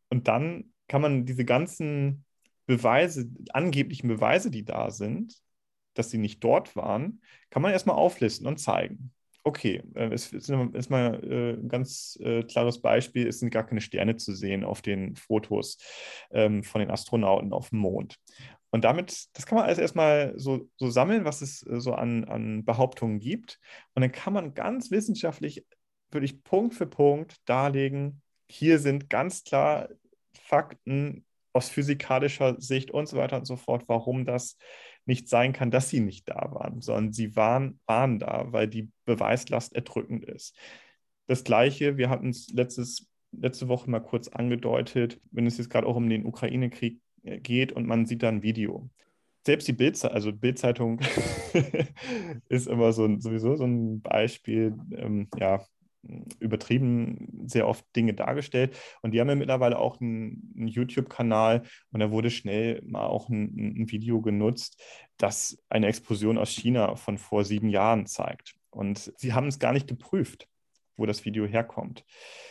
Und 0.08 0.28
dann 0.28 0.72
kann 0.88 1.02
man 1.02 1.26
diese 1.26 1.44
ganzen 1.44 2.24
Beweise, 2.66 3.30
angeblichen 3.52 4.08
Beweise, 4.08 4.50
die 4.50 4.64
da 4.64 4.90
sind, 4.90 5.34
dass 5.94 6.10
sie 6.10 6.18
nicht 6.18 6.42
dort 6.42 6.76
waren, 6.76 7.22
kann 7.50 7.62
man 7.62 7.72
erstmal 7.72 7.96
auflisten 7.96 8.46
und 8.46 8.58
zeigen. 8.58 9.12
Okay, 9.44 9.80
äh, 9.94 10.08
es 10.12 10.32
ist, 10.32 10.50
mal 10.90 11.22
äh, 11.22 11.52
ein 11.52 11.68
ganz 11.68 12.18
äh, 12.20 12.42
klares 12.42 12.82
Beispiel, 12.82 13.28
es 13.28 13.38
sind 13.38 13.50
gar 13.50 13.64
keine 13.64 13.80
Sterne 13.80 14.16
zu 14.16 14.34
sehen 14.34 14.64
auf 14.64 14.82
den 14.82 15.14
Fotos 15.14 15.78
ähm, 16.32 16.64
von 16.64 16.80
den 16.80 16.90
Astronauten 16.90 17.52
auf 17.52 17.70
dem 17.70 17.78
Mond. 17.78 18.16
Und 18.76 18.82
damit, 18.84 19.28
das 19.32 19.46
kann 19.46 19.56
man 19.56 19.64
alles 19.64 19.78
erstmal 19.78 20.34
so, 20.36 20.68
so 20.76 20.90
sammeln, 20.90 21.24
was 21.24 21.40
es 21.40 21.66
äh, 21.66 21.80
so 21.80 21.94
an, 21.94 22.24
an 22.24 22.62
Behauptungen 22.62 23.20
gibt. 23.20 23.58
Und 23.94 24.02
dann 24.02 24.12
kann 24.12 24.34
man 24.34 24.52
ganz 24.52 24.90
wissenschaftlich, 24.90 25.64
wirklich 26.10 26.44
Punkt 26.44 26.74
für 26.74 26.86
Punkt 26.86 27.36
darlegen, 27.46 28.20
hier 28.50 28.78
sind 28.78 29.08
ganz 29.08 29.44
klar 29.44 29.88
Fakten 30.34 31.24
aus 31.54 31.70
physikalischer 31.70 32.60
Sicht 32.60 32.90
und 32.90 33.08
so 33.08 33.16
weiter 33.16 33.38
und 33.38 33.46
so 33.46 33.56
fort, 33.56 33.84
warum 33.86 34.26
das 34.26 34.58
nicht 35.06 35.30
sein 35.30 35.54
kann, 35.54 35.70
dass 35.70 35.88
sie 35.88 36.00
nicht 36.00 36.28
da 36.28 36.50
waren, 36.52 36.82
sondern 36.82 37.14
sie 37.14 37.34
waren, 37.34 37.80
waren 37.86 38.18
da, 38.18 38.52
weil 38.52 38.68
die 38.68 38.90
Beweislast 39.06 39.74
erdrückend 39.74 40.26
ist. 40.26 40.54
Das 41.28 41.44
Gleiche, 41.44 41.96
wir 41.96 42.10
hatten 42.10 42.28
es 42.28 42.52
letzte 42.52 43.68
Woche 43.68 43.88
mal 43.88 44.00
kurz 44.00 44.28
angedeutet, 44.28 45.18
wenn 45.30 45.46
es 45.46 45.56
jetzt 45.56 45.70
gerade 45.70 45.86
auch 45.86 45.96
um 45.96 46.10
den 46.10 46.26
Ukraine-Krieg 46.26 47.00
geht 47.42 47.72
und 47.72 47.86
man 47.86 48.06
sieht 48.06 48.22
dann 48.22 48.36
ein 48.36 48.42
Video. 48.42 48.88
Selbst 49.44 49.68
die 49.68 49.72
Bildzeitung, 49.72 50.14
also 50.14 50.32
Bildzeitung 50.32 51.00
ist 52.48 52.66
immer 52.66 52.92
so 52.92 53.18
sowieso 53.20 53.56
so 53.56 53.64
ein 53.64 54.00
Beispiel, 54.00 54.76
ähm, 54.96 55.28
ja, 55.38 55.64
übertrieben 56.38 57.44
sehr 57.46 57.68
oft 57.68 57.84
Dinge 57.94 58.14
dargestellt. 58.14 58.76
Und 59.02 59.12
die 59.12 59.20
haben 59.20 59.28
ja 59.28 59.34
mittlerweile 59.34 59.78
auch 59.78 60.00
einen, 60.00 60.52
einen 60.56 60.68
YouTube-Kanal 60.68 61.62
und 61.90 62.00
da 62.00 62.10
wurde 62.10 62.30
schnell 62.30 62.82
mal 62.82 63.06
auch 63.06 63.28
ein, 63.28 63.82
ein, 63.82 63.90
Video 63.90 64.20
genutzt, 64.20 64.82
das 65.16 65.58
eine 65.68 65.86
Explosion 65.86 66.38
aus 66.38 66.50
China 66.50 66.96
von 66.96 67.18
vor 67.18 67.44
sieben 67.44 67.68
Jahren 67.68 68.06
zeigt. 68.06 68.54
Und 68.70 69.12
sie 69.16 69.32
haben 69.32 69.48
es 69.48 69.58
gar 69.58 69.72
nicht 69.72 69.88
geprüft 69.88 70.48
wo 70.96 71.06
das 71.06 71.24
Video 71.24 71.46
herkommt. 71.46 72.04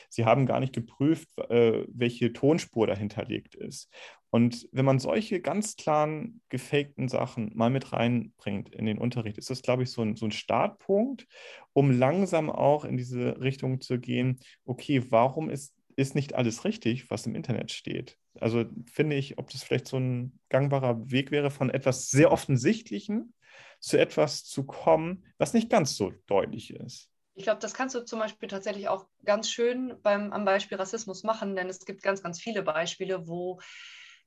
Sie 0.09 0.25
haben 0.25 0.45
gar 0.45 0.59
nicht 0.59 0.73
geprüft, 0.73 1.29
äh, 1.49 1.85
welche 1.87 2.33
Tonspur 2.33 2.87
dahinterlegt 2.87 3.55
ist. 3.55 3.89
Und 4.29 4.67
wenn 4.71 4.85
man 4.85 4.99
solche 4.99 5.39
ganz 5.39 5.77
klaren, 5.77 6.41
gefakten 6.49 7.07
Sachen 7.07 7.51
mal 7.55 7.69
mit 7.69 7.93
reinbringt 7.93 8.69
in 8.75 8.85
den 8.85 8.97
Unterricht, 8.97 9.37
ist 9.37 9.49
das, 9.49 9.61
glaube 9.61 9.83
ich, 9.83 9.91
so 9.91 10.01
ein, 10.01 10.15
so 10.15 10.25
ein 10.25 10.31
Startpunkt, 10.31 11.25
um 11.73 11.91
langsam 11.91 12.49
auch 12.49 12.83
in 12.83 12.97
diese 12.97 13.41
Richtung 13.41 13.79
zu 13.79 13.97
gehen, 13.99 14.39
okay, 14.65 15.03
warum 15.09 15.49
ist, 15.49 15.73
ist 15.95 16.15
nicht 16.15 16.35
alles 16.35 16.65
richtig, 16.65 17.09
was 17.09 17.25
im 17.25 17.35
Internet 17.35 17.71
steht? 17.71 18.17
Also 18.39 18.65
finde 18.91 19.15
ich, 19.15 19.37
ob 19.37 19.49
das 19.51 19.63
vielleicht 19.63 19.87
so 19.87 19.97
ein 19.97 20.37
gangbarer 20.49 21.09
Weg 21.09 21.31
wäre, 21.31 21.49
von 21.49 21.69
etwas 21.69 22.09
sehr 22.09 22.31
Offensichtlichen 22.31 23.33
zu 23.79 23.97
etwas 23.97 24.43
zu 24.43 24.65
kommen, 24.65 25.23
was 25.37 25.53
nicht 25.53 25.69
ganz 25.69 25.95
so 25.95 26.11
deutlich 26.27 26.73
ist. 26.73 27.09
Ich 27.35 27.43
glaube, 27.43 27.59
das 27.59 27.73
kannst 27.73 27.95
du 27.95 28.05
zum 28.05 28.19
Beispiel 28.19 28.47
tatsächlich 28.47 28.87
auch 28.87 29.07
ganz 29.25 29.49
schön 29.49 29.99
beim, 30.01 30.31
am 30.31 30.45
Beispiel 30.45 30.77
Rassismus 30.77 31.23
machen, 31.23 31.55
denn 31.55 31.69
es 31.69 31.85
gibt 31.85 32.01
ganz, 32.01 32.23
ganz 32.23 32.39
viele 32.39 32.63
Beispiele, 32.63 33.27
wo 33.27 33.59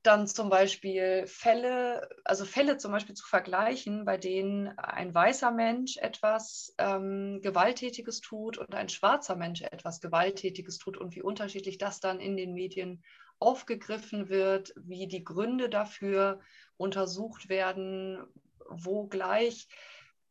dann 0.03 0.27
zum 0.27 0.49
Beispiel 0.49 1.25
Fälle, 1.27 2.07
also 2.23 2.45
Fälle 2.45 2.77
zum 2.77 2.91
Beispiel 2.91 3.15
zu 3.15 3.25
vergleichen, 3.25 4.05
bei 4.05 4.17
denen 4.17 4.69
ein 4.77 5.13
weißer 5.13 5.51
Mensch 5.51 5.97
etwas 5.97 6.73
ähm, 6.77 7.41
Gewalttätiges 7.41 8.21
tut 8.21 8.57
und 8.57 8.73
ein 8.73 8.87
schwarzer 8.89 9.35
Mensch 9.35 9.61
etwas 9.61 9.99
Gewalttätiges 9.99 10.77
tut 10.77 10.95
und 10.95 11.15
wie 11.15 11.21
unterschiedlich 11.21 11.77
das 11.79 11.99
dann 11.99 12.21
in 12.21 12.37
den 12.37 12.53
Medien 12.53 13.03
aufgegriffen 13.39 14.29
wird, 14.29 14.73
wie 14.77 15.07
die 15.07 15.23
Gründe 15.23 15.69
dafür 15.69 16.39
untersucht 16.77 17.49
werden, 17.49 18.23
wo 18.69 19.07
gleich 19.07 19.67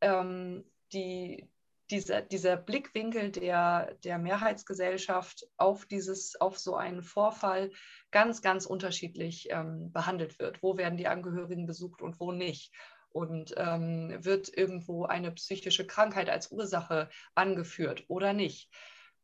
ähm, 0.00 0.64
die, 0.92 1.46
dieser, 1.90 2.22
dieser 2.22 2.56
Blickwinkel 2.56 3.30
der, 3.30 3.94
der 4.04 4.18
Mehrheitsgesellschaft 4.18 5.46
auf, 5.56 5.86
dieses, 5.86 6.40
auf 6.40 6.58
so 6.58 6.76
einen 6.76 7.02
Vorfall 7.02 7.70
ganz, 8.10 8.42
ganz 8.42 8.66
unterschiedlich 8.66 9.48
ähm, 9.50 9.92
behandelt 9.92 10.38
wird. 10.38 10.62
Wo 10.62 10.76
werden 10.76 10.98
die 10.98 11.08
Angehörigen 11.08 11.66
besucht 11.66 12.02
und 12.02 12.20
wo 12.20 12.32
nicht? 12.32 12.72
Und 13.10 13.54
ähm, 13.56 14.18
wird 14.20 14.54
irgendwo 14.54 15.04
eine 15.06 15.32
psychische 15.32 15.86
Krankheit 15.86 16.28
als 16.28 16.52
Ursache 16.52 17.08
angeführt 17.34 18.04
oder 18.08 18.32
nicht? 18.32 18.70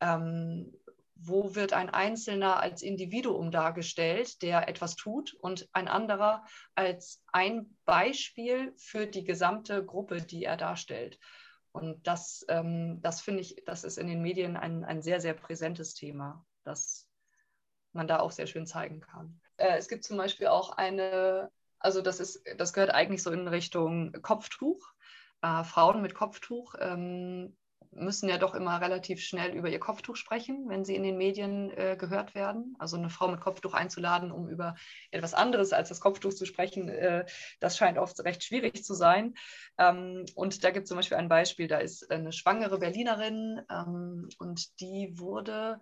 Ähm, 0.00 0.72
wo 1.16 1.55
wird 1.55 1.72
ein 1.72 1.90
Einzelner 1.90 2.61
als 2.61 2.83
Individuum 2.83 3.50
dargestellt, 3.50 4.42
der 4.42 4.68
etwas 4.68 4.96
tut 4.96 5.35
und 5.35 5.68
ein 5.72 5.87
anderer 5.87 6.44
als 6.74 7.22
ein 7.33 7.77
Beispiel 7.85 8.72
für 8.77 9.07
die 9.07 9.24
gesamte 9.24 9.85
Gruppe, 9.85 10.22
die 10.22 10.44
er 10.44 10.57
darstellt? 10.57 11.18
Und 11.75 12.07
das, 12.07 12.47
ähm, 12.49 13.03
das 13.03 13.21
finde 13.21 13.41
ich, 13.41 13.65
das 13.67 13.83
ist 13.83 13.99
in 13.99 14.07
den 14.07 14.23
Medien 14.23 14.57
ein, 14.57 14.85
ein 14.85 15.03
sehr, 15.03 15.21
sehr 15.21 15.35
präsentes 15.35 15.95
Thema, 15.95 16.47
das 16.63 17.09
man 17.93 18.07
da 18.07 18.21
auch 18.21 18.31
sehr 18.31 18.47
schön 18.47 18.65
zeigen 18.65 19.01
kann. 19.01 19.41
Äh, 19.57 19.77
es 19.77 19.89
gibt 19.89 20.05
zum 20.05 20.17
Beispiel 20.17 20.47
auch 20.47 20.71
eine, 20.71 21.51
also 21.81 22.01
das 22.01 22.21
ist, 22.21 22.45
das 22.59 22.73
gehört 22.75 22.95
eigentlich 22.95 23.25
so 23.25 23.33
in 23.33 23.49
Richtung 23.49 24.13
Kopftuch, 24.23 24.87
äh, 25.43 25.65
Frauen 25.65 26.01
mit 26.01 26.15
Kopftuch. 26.15 26.77
Ähm, 26.79 27.57
müssen 27.97 28.29
ja 28.29 28.39
doch 28.39 28.55
immer 28.55 28.81
relativ 28.81 29.21
schnell 29.21 29.53
über 29.55 29.69
ihr 29.69 29.79
Kopftuch 29.79 30.17
sprechen, 30.17 30.69
wenn 30.69 30.85
sie 30.85 30.95
in 30.95 31.03
den 31.03 31.17
Medien 31.17 31.71
äh, 31.71 31.97
gehört 31.99 32.35
werden. 32.35 32.75
Also 32.79 32.97
eine 32.97 33.11
Frau 33.11 33.29
mit 33.29 33.41
Kopftuch 33.41 33.75
einzuladen, 33.75 34.33
um 34.33 34.49
über 34.49 34.75
etwas 35.11 35.35
anderes 35.35 35.73
als 35.73 35.89
das 35.89 36.01
Kopftuch 36.01 36.35
zu 36.35 36.45
sprechen, 36.47 36.89
äh, 36.89 37.25
das 37.61 37.77
scheint 37.77 37.99
oft 37.99 38.19
recht 38.25 38.43
schwierig 38.43 38.85
zu 38.85 38.95
sein. 38.95 39.35
Ähm, 39.79 40.25
und 40.35 40.65
da 40.65 40.71
gibt 40.71 40.85
es 40.85 40.89
zum 40.89 40.97
Beispiel 40.97 41.19
ein 41.19 41.29
Beispiel, 41.29 41.69
da 41.69 41.79
ist 41.79 42.11
eine 42.11 42.33
schwangere 42.33 42.79
Berlinerin 42.79 43.63
ähm, 43.71 44.29
und 44.39 44.81
die 44.81 45.15
wurde 45.19 45.81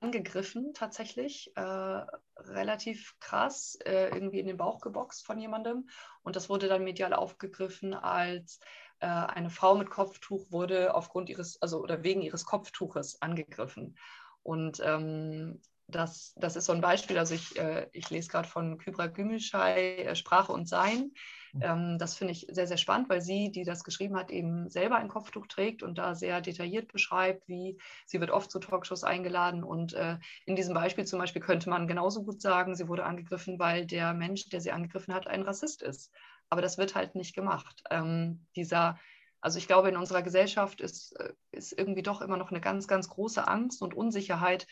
angegriffen 0.00 0.74
tatsächlich, 0.74 1.52
äh, 1.54 2.04
relativ 2.36 3.14
krass, 3.20 3.78
äh, 3.84 4.08
irgendwie 4.08 4.40
in 4.40 4.48
den 4.48 4.56
Bauch 4.56 4.80
geboxt 4.80 5.24
von 5.24 5.38
jemandem. 5.38 5.88
Und 6.22 6.34
das 6.34 6.48
wurde 6.48 6.66
dann 6.66 6.82
medial 6.82 7.14
aufgegriffen 7.14 7.94
als 7.94 8.58
äh, 9.02 9.06
eine 9.06 9.50
Frau 9.50 9.74
mit 9.74 9.90
Kopftuch 9.90 10.50
wurde 10.50 10.94
aufgrund 10.94 11.28
ihres, 11.28 11.60
also 11.60 11.82
oder 11.82 12.04
wegen 12.04 12.22
ihres 12.22 12.44
Kopftuches 12.44 13.20
angegriffen. 13.20 13.96
Und 14.42 14.80
ähm, 14.84 15.60
das, 15.88 16.34
das 16.36 16.56
ist 16.56 16.66
so 16.66 16.72
ein 16.72 16.80
Beispiel, 16.80 17.18
also 17.18 17.34
ich, 17.34 17.58
äh, 17.58 17.88
ich 17.92 18.08
lese 18.10 18.30
gerade 18.30 18.48
von 18.48 18.78
Kybra 18.78 19.06
Gümüşay 19.06 20.04
äh, 20.04 20.14
Sprache 20.14 20.52
und 20.52 20.68
Sein. 20.68 21.12
Mhm. 21.52 21.62
Ähm, 21.62 21.98
das 21.98 22.14
finde 22.14 22.32
ich 22.32 22.46
sehr, 22.50 22.66
sehr 22.66 22.76
spannend, 22.76 23.08
weil 23.08 23.20
sie, 23.20 23.50
die 23.50 23.64
das 23.64 23.84
geschrieben 23.84 24.16
hat, 24.16 24.30
eben 24.30 24.70
selber 24.70 24.96
ein 24.96 25.08
Kopftuch 25.08 25.48
trägt 25.48 25.82
und 25.82 25.98
da 25.98 26.14
sehr 26.14 26.40
detailliert 26.40 26.92
beschreibt, 26.92 27.46
wie 27.48 27.78
sie 28.06 28.20
wird 28.20 28.30
oft 28.30 28.50
zu 28.50 28.60
Talkshows 28.60 29.04
eingeladen. 29.04 29.64
Und 29.64 29.94
äh, 29.94 30.18
in 30.46 30.56
diesem 30.56 30.74
Beispiel 30.74 31.04
zum 31.04 31.18
Beispiel 31.18 31.42
könnte 31.42 31.68
man 31.68 31.88
genauso 31.88 32.22
gut 32.22 32.40
sagen, 32.40 32.74
sie 32.74 32.88
wurde 32.88 33.04
angegriffen, 33.04 33.58
weil 33.58 33.84
der 33.84 34.14
Mensch, 34.14 34.48
der 34.48 34.60
sie 34.60 34.72
angegriffen 34.72 35.12
hat, 35.12 35.26
ein 35.26 35.42
Rassist 35.42 35.82
ist. 35.82 36.12
Aber 36.52 36.60
das 36.60 36.76
wird 36.76 36.94
halt 36.94 37.14
nicht 37.14 37.34
gemacht. 37.34 37.82
Ähm, 37.90 38.44
dieser, 38.56 38.98
also 39.40 39.56
ich 39.56 39.66
glaube, 39.66 39.88
in 39.88 39.96
unserer 39.96 40.20
Gesellschaft 40.20 40.82
ist, 40.82 41.18
äh, 41.18 41.32
ist 41.50 41.72
irgendwie 41.72 42.02
doch 42.02 42.20
immer 42.20 42.36
noch 42.36 42.50
eine 42.50 42.60
ganz, 42.60 42.86
ganz 42.86 43.08
große 43.08 43.48
Angst 43.48 43.80
und 43.80 43.94
Unsicherheit, 43.94 44.66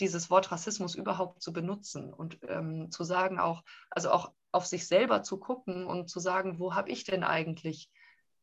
dieses 0.00 0.28
Wort 0.28 0.50
Rassismus 0.50 0.96
überhaupt 0.96 1.40
zu 1.40 1.52
benutzen 1.52 2.12
und 2.12 2.40
ähm, 2.48 2.90
zu 2.90 3.04
sagen 3.04 3.38
auch, 3.38 3.62
also 3.90 4.10
auch 4.10 4.32
auf 4.50 4.66
sich 4.66 4.88
selber 4.88 5.22
zu 5.22 5.38
gucken 5.38 5.86
und 5.86 6.10
zu 6.10 6.18
sagen, 6.18 6.58
wo 6.58 6.74
habe 6.74 6.90
ich 6.90 7.04
denn 7.04 7.22
eigentlich 7.22 7.88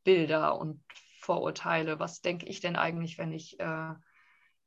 Bilder 0.05 0.57
und 0.57 0.81
Vorurteile? 1.19 1.99
Was 1.99 2.21
denke 2.21 2.45
ich 2.45 2.62
denn 2.62 2.77
eigentlich, 2.77 3.17
wenn 3.17 3.34
ich 3.34 3.60
äh, 3.60 3.95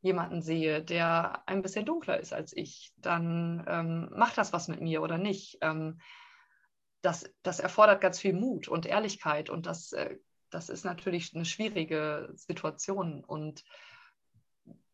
jemanden 0.02 0.42
sehe, 0.42 0.84
der 0.84 1.42
ein 1.48 1.62
bisschen 1.62 1.86
dunkler 1.86 2.20
ist 2.20 2.34
als 2.34 2.54
ich? 2.54 2.92
Dann 2.98 3.64
ähm, 3.66 4.10
macht 4.14 4.36
das 4.36 4.52
was 4.52 4.68
mit 4.68 4.82
mir 4.82 5.00
oder 5.00 5.16
nicht? 5.16 5.56
Ähm, 5.62 6.00
das, 7.04 7.30
das 7.42 7.60
erfordert 7.60 8.00
ganz 8.00 8.18
viel 8.18 8.32
Mut 8.32 8.66
und 8.66 8.86
Ehrlichkeit 8.86 9.50
und 9.50 9.66
das, 9.66 9.92
äh, 9.92 10.16
das 10.50 10.68
ist 10.68 10.84
natürlich 10.84 11.34
eine 11.34 11.44
schwierige 11.44 12.30
Situation 12.34 13.22
und 13.24 13.64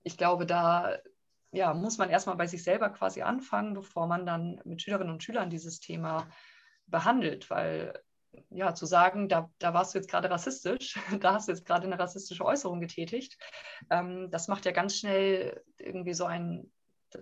ich 0.02 0.16
glaube, 0.16 0.46
da 0.46 0.96
ja, 1.52 1.74
muss 1.74 1.98
man 1.98 2.10
erstmal 2.10 2.36
bei 2.36 2.46
sich 2.46 2.62
selber 2.62 2.90
quasi 2.90 3.22
anfangen, 3.22 3.74
bevor 3.74 4.06
man 4.06 4.26
dann 4.26 4.60
mit 4.64 4.82
Schülerinnen 4.82 5.12
und 5.12 5.22
Schülern 5.22 5.50
dieses 5.50 5.80
Thema 5.80 6.28
behandelt, 6.86 7.50
weil 7.50 8.00
ja, 8.48 8.74
zu 8.74 8.86
sagen, 8.86 9.28
da, 9.28 9.50
da 9.58 9.74
warst 9.74 9.94
du 9.94 9.98
jetzt 9.98 10.10
gerade 10.10 10.30
rassistisch, 10.30 10.98
da 11.20 11.34
hast 11.34 11.48
du 11.48 11.52
jetzt 11.52 11.66
gerade 11.66 11.86
eine 11.86 11.98
rassistische 11.98 12.44
Äußerung 12.44 12.80
getätigt, 12.80 13.38
ähm, 13.90 14.30
das 14.30 14.48
macht 14.48 14.64
ja 14.64 14.72
ganz 14.72 14.96
schnell 14.96 15.62
irgendwie 15.78 16.14
so 16.14 16.24
ein, 16.24 16.72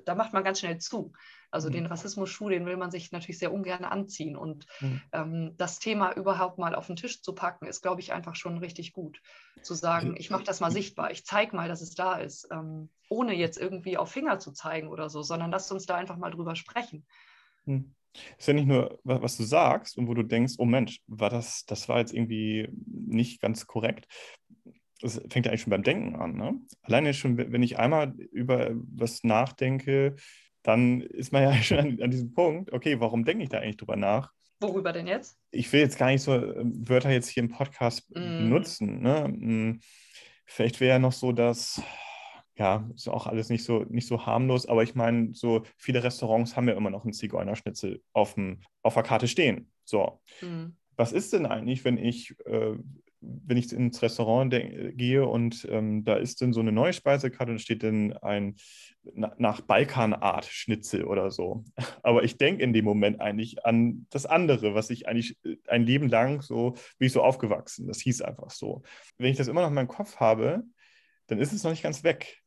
da 0.05 0.15
macht 0.15 0.33
man 0.33 0.45
ganz 0.45 0.61
schnell 0.61 0.79
zu. 0.79 1.13
Also 1.51 1.69
mhm. 1.69 1.73
den 1.75 1.87
Rassismus-Schuh, 1.87 2.51
den 2.51 2.67
will 2.67 2.77
man 2.77 2.91
sich 2.91 3.11
natürlich 3.13 3.39
sehr 3.39 3.53
ungern 3.53 3.85
anziehen. 3.85 4.37
Und 4.37 4.67
mhm. 4.81 5.03
ähm, 5.13 5.55
das 5.57 5.79
Thema 5.79 6.13
überhaupt 6.15 6.59
mal 6.59 6.75
auf 6.75 6.87
den 6.87 6.97
Tisch 6.97 7.23
zu 7.23 7.35
packen, 7.35 7.67
ist, 7.67 7.83
glaube 7.83 8.01
ich, 8.01 8.13
einfach 8.13 8.35
schon 8.35 8.59
richtig 8.59 8.93
gut. 8.93 9.21
Zu 9.63 9.75
sagen, 9.75 10.15
ich 10.17 10.31
mache 10.31 10.45
das 10.45 10.61
mal 10.61 10.71
sichtbar, 10.71 11.11
ich 11.11 11.25
zeige 11.25 11.57
mal, 11.57 11.69
dass 11.69 11.81
es 11.81 11.95
da 11.95 12.17
ist, 12.17 12.49
ähm, 12.53 12.91
ohne 13.09 13.35
jetzt 13.35 13.59
irgendwie 13.59 13.97
auf 13.97 14.11
Finger 14.11 14.39
zu 14.39 14.53
zeigen 14.53 14.89
oder 14.89 15.09
so, 15.09 15.23
sondern 15.23 15.51
lasst 15.51 15.73
uns 15.73 15.87
da 15.87 15.97
einfach 15.97 16.17
mal 16.17 16.31
drüber 16.31 16.55
sprechen. 16.55 17.07
Mhm. 17.65 17.95
ist 18.39 18.49
ja 18.49 18.55
nicht 18.55 18.69
nur, 18.69 18.99
was 19.05 19.37
du 19.37 19.45
sagst 19.45 19.99
und 19.99 20.07
wo 20.09 20.15
du 20.15 20.23
denkst, 20.23 20.55
oh 20.59 20.65
Mensch, 20.65 21.01
war 21.07 21.31
das, 21.31 21.65
das 21.67 21.89
war 21.89 21.99
jetzt 21.99 22.13
irgendwie 22.13 22.69
nicht 22.87 23.41
ganz 23.41 23.67
korrekt. 23.67 24.07
Das 25.01 25.21
fängt 25.31 25.47
ja 25.47 25.53
eigentlich 25.53 25.63
schon 25.63 25.71
beim 25.71 25.85
Denken 25.85 26.17
an. 26.17 26.35
Ne? 26.35 26.61
Alleine 26.83 27.15
schon, 27.15 27.39
wenn 27.39 27.63
ich 27.63 27.79
einmal 27.79 28.15
über 28.33 28.71
was 28.75 29.23
nachdenke, 29.23 30.17
dann 30.63 31.01
ist 31.01 31.33
man 31.33 31.43
ja 31.43 31.53
schon 31.63 31.79
an, 31.79 32.03
an 32.03 32.11
diesem 32.11 32.33
Punkt, 32.33 32.73
okay, 32.73 33.01
warum 33.01 33.25
denke 33.25 33.45
ich 33.45 33.51
da 33.51 33.59
eigentlich 33.59 33.77
drüber 33.77 33.97
nach? 33.97 34.33
Worüber 34.61 34.93
denn 34.93 35.07
jetzt? 35.07 35.39
Ich 35.51 35.73
will 35.73 35.81
jetzt 35.81 35.99
gar 35.99 36.09
nicht 36.09 36.23
so 36.23 36.35
ähm, 36.35 36.89
Wörter 36.89 37.11
jetzt 37.11 37.29
hier 37.29 37.45
im 37.45 37.51
Podcast 37.51 38.11
mm. 38.11 38.15
benutzen. 38.15 39.01
Ne? 39.03 39.29
Mm, 39.29 39.81
vielleicht 40.45 40.81
wäre 40.81 40.95
ja 40.95 40.99
noch 40.99 41.13
so, 41.13 41.31
dass, 41.31 41.81
ja, 42.57 42.89
ist 42.95 43.09
auch 43.09 43.29
alles 43.29 43.51
nicht 43.51 43.65
so, 43.65 43.85
nicht 43.89 44.09
so 44.09 44.27
harmlos, 44.27 44.67
aber 44.67 44.83
ich 44.83 44.97
meine, 44.97 45.33
so 45.33 45.63
viele 45.77 46.03
Restaurants 46.03 46.57
haben 46.57 46.67
ja 46.67 46.75
immer 46.75 46.91
noch 46.91 47.05
einen 47.05 47.13
Zigeunerschnitzel 47.13 48.03
auf, 48.13 48.35
dem, 48.35 48.61
auf 48.83 48.95
der 48.95 49.05
Karte 49.05 49.29
stehen. 49.29 49.71
So. 49.85 50.21
Mm. 50.43 50.71
Was 50.97 51.13
ist 51.13 51.33
denn 51.33 51.47
eigentlich, 51.47 51.85
wenn 51.85 51.97
ich 51.97 52.35
äh, 52.47 52.75
wenn 53.21 53.57
ich 53.57 53.73
ins 53.73 54.01
Restaurant 54.01 54.51
gehe 54.97 55.27
und 55.27 55.67
ähm, 55.71 56.05
da 56.05 56.17
ist 56.17 56.41
dann 56.41 56.53
so 56.53 56.61
eine 56.61 56.73
neue 56.73 56.93
Speisekarte 56.93 57.51
und 57.51 57.61
steht 57.61 57.83
dann 57.83 58.13
ein 58.19 58.57
na, 59.15 59.35
nach 59.39 59.61
Balkanart 59.61 60.45
Schnitzel 60.45 61.05
oder 61.05 61.31
so. 61.31 61.65
Aber 62.03 62.23
ich 62.23 62.37
denke 62.37 62.63
in 62.63 62.73
dem 62.73 62.85
Moment 62.85 63.21
eigentlich 63.21 63.65
an 63.65 64.07
das 64.11 64.27
andere, 64.27 64.75
was 64.75 64.91
ich 64.91 65.09
eigentlich 65.09 65.37
äh, 65.45 65.57
ein 65.67 65.83
Leben 65.83 66.09
lang 66.09 66.43
so, 66.43 66.73
bin 66.99 67.07
ich 67.07 67.13
so 67.13 67.23
aufgewachsen. 67.23 67.89
Das 67.89 68.01
hieß 68.01 68.23
einfach 68.23 68.51
so. 68.51 68.83
Wenn 69.17 69.31
ich 69.31 69.37
das 69.37 69.49
immer 69.49 69.63
noch 69.63 69.69
in 69.69 69.75
meinem 69.75 69.89
Kopf 69.89 70.17
habe, 70.17 70.63
dann 71.27 71.39
ist 71.39 71.53
es 71.53 71.65
noch 71.65 71.73
nicht 71.73 71.83
ganz 71.83 72.05
weg. 72.05 72.41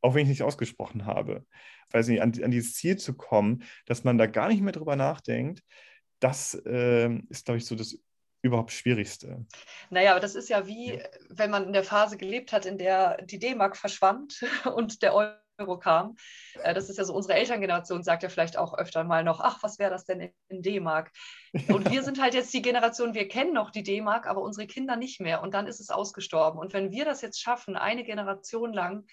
Auch 0.00 0.14
wenn 0.14 0.22
ich 0.22 0.26
es 0.26 0.30
nicht 0.30 0.42
ausgesprochen 0.42 1.06
habe. 1.06 1.44
Weiß 1.90 2.08
nicht, 2.08 2.22
an, 2.22 2.32
an 2.42 2.50
dieses 2.50 2.74
Ziel 2.74 2.96
zu 2.96 3.14
kommen, 3.14 3.64
dass 3.86 4.04
man 4.04 4.18
da 4.18 4.26
gar 4.26 4.48
nicht 4.48 4.62
mehr 4.62 4.72
drüber 4.72 4.96
nachdenkt, 4.96 5.62
das 6.20 6.54
äh, 6.66 7.10
ist, 7.28 7.44
glaube 7.44 7.58
ich, 7.58 7.66
so 7.66 7.74
das 7.74 7.98
überhaupt 8.44 8.72
Schwierigste? 8.72 9.44
Naja, 9.90 10.12
aber 10.12 10.20
das 10.20 10.34
ist 10.34 10.48
ja 10.48 10.66
wie, 10.66 11.02
wenn 11.28 11.50
man 11.50 11.64
in 11.64 11.72
der 11.72 11.84
Phase 11.84 12.16
gelebt 12.16 12.52
hat, 12.52 12.66
in 12.66 12.78
der 12.78 13.22
die 13.22 13.38
D-Mark 13.38 13.76
verschwand 13.76 14.44
und 14.74 15.02
der 15.02 15.14
Euro 15.14 15.78
kam. 15.78 16.16
Äh, 16.62 16.74
das 16.74 16.90
ist 16.90 16.98
ja 16.98 17.04
so, 17.04 17.14
unsere 17.14 17.34
Elterngeneration 17.34 18.02
sagt 18.02 18.22
ja 18.22 18.28
vielleicht 18.28 18.58
auch 18.58 18.76
öfter 18.76 19.04
mal 19.04 19.24
noch, 19.24 19.40
ach, 19.40 19.62
was 19.62 19.78
wäre 19.78 19.90
das 19.90 20.04
denn 20.04 20.30
in 20.48 20.62
D-Mark? 20.62 21.10
Und 21.68 21.90
wir 21.90 22.02
sind 22.02 22.20
halt 22.20 22.34
jetzt 22.34 22.52
die 22.52 22.62
Generation, 22.62 23.14
wir 23.14 23.28
kennen 23.28 23.54
noch 23.54 23.70
die 23.70 23.84
D-Mark, 23.84 24.26
aber 24.26 24.42
unsere 24.42 24.66
Kinder 24.66 24.96
nicht 24.96 25.20
mehr. 25.20 25.40
Und 25.40 25.54
dann 25.54 25.68
ist 25.68 25.80
es 25.80 25.90
ausgestorben. 25.90 26.58
Und 26.58 26.72
wenn 26.72 26.90
wir 26.90 27.04
das 27.04 27.22
jetzt 27.22 27.40
schaffen, 27.40 27.76
eine 27.76 28.02
Generation 28.02 28.72
lang 28.72 29.06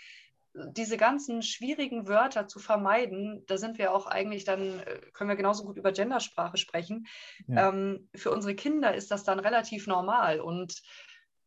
diese 0.54 0.98
ganzen 0.98 1.42
schwierigen 1.42 2.08
Wörter 2.08 2.48
zu 2.48 2.60
vermeiden, 2.60 3.44
da 3.48 3.58
sind 3.58 3.78
wir 3.78 3.94
auch 3.94 4.06
eigentlich 4.06 4.44
dann, 4.44 4.80
äh, 4.80 5.00
können 5.14 5.30
wir 5.30 5.38
genauso 5.38 5.64
gut 5.64 5.78
über 5.78 5.92
Gendersprache 5.92 6.58
sprechen. 6.58 7.08
Ja. 7.48 7.70
Ähm, 7.70 8.10
für 8.16 8.32
unsere 8.32 8.56
Kinder 8.56 8.94
ist 8.94 9.12
das 9.12 9.24
dann 9.24 9.40
relativ 9.40 9.88
normal 9.88 10.42
und, 10.42 10.82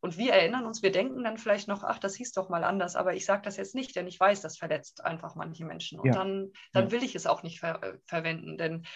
und 0.01 0.17
wir 0.19 0.33
erinnern 0.33 0.67
uns, 0.67 0.83
wir 0.83 0.93
denken 0.93 1.23
dann 1.25 1.38
vielleicht 1.38 1.69
noch, 1.69 1.83
ach, 1.83 1.99
das 1.99 2.14
hieß 2.14 2.33
doch 2.33 2.49
mal 2.49 2.64
anders, 2.64 2.97
aber 2.97 3.14
ich 3.14 3.25
sage 3.25 3.43
das 3.43 3.57
jetzt 3.57 3.75
nicht, 3.75 3.95
denn 3.97 4.07
ich 4.07 4.19
weiß, 4.19 4.40
das 4.40 4.59
verletzt 4.59 5.05
einfach 5.05 5.35
manche 5.35 5.64
Menschen 5.64 6.01
und 6.01 6.09
ja. 6.09 6.14
dann, 6.14 6.53
dann 6.73 6.87
ja. 6.87 6.90
will 6.93 7.03
ich 7.03 7.14
es 7.14 7.27
auch 7.27 7.43
nicht 7.43 7.61
ver 7.61 7.83
äh, 7.83 7.99
verwenden, 8.07 8.57
denn 8.57 8.87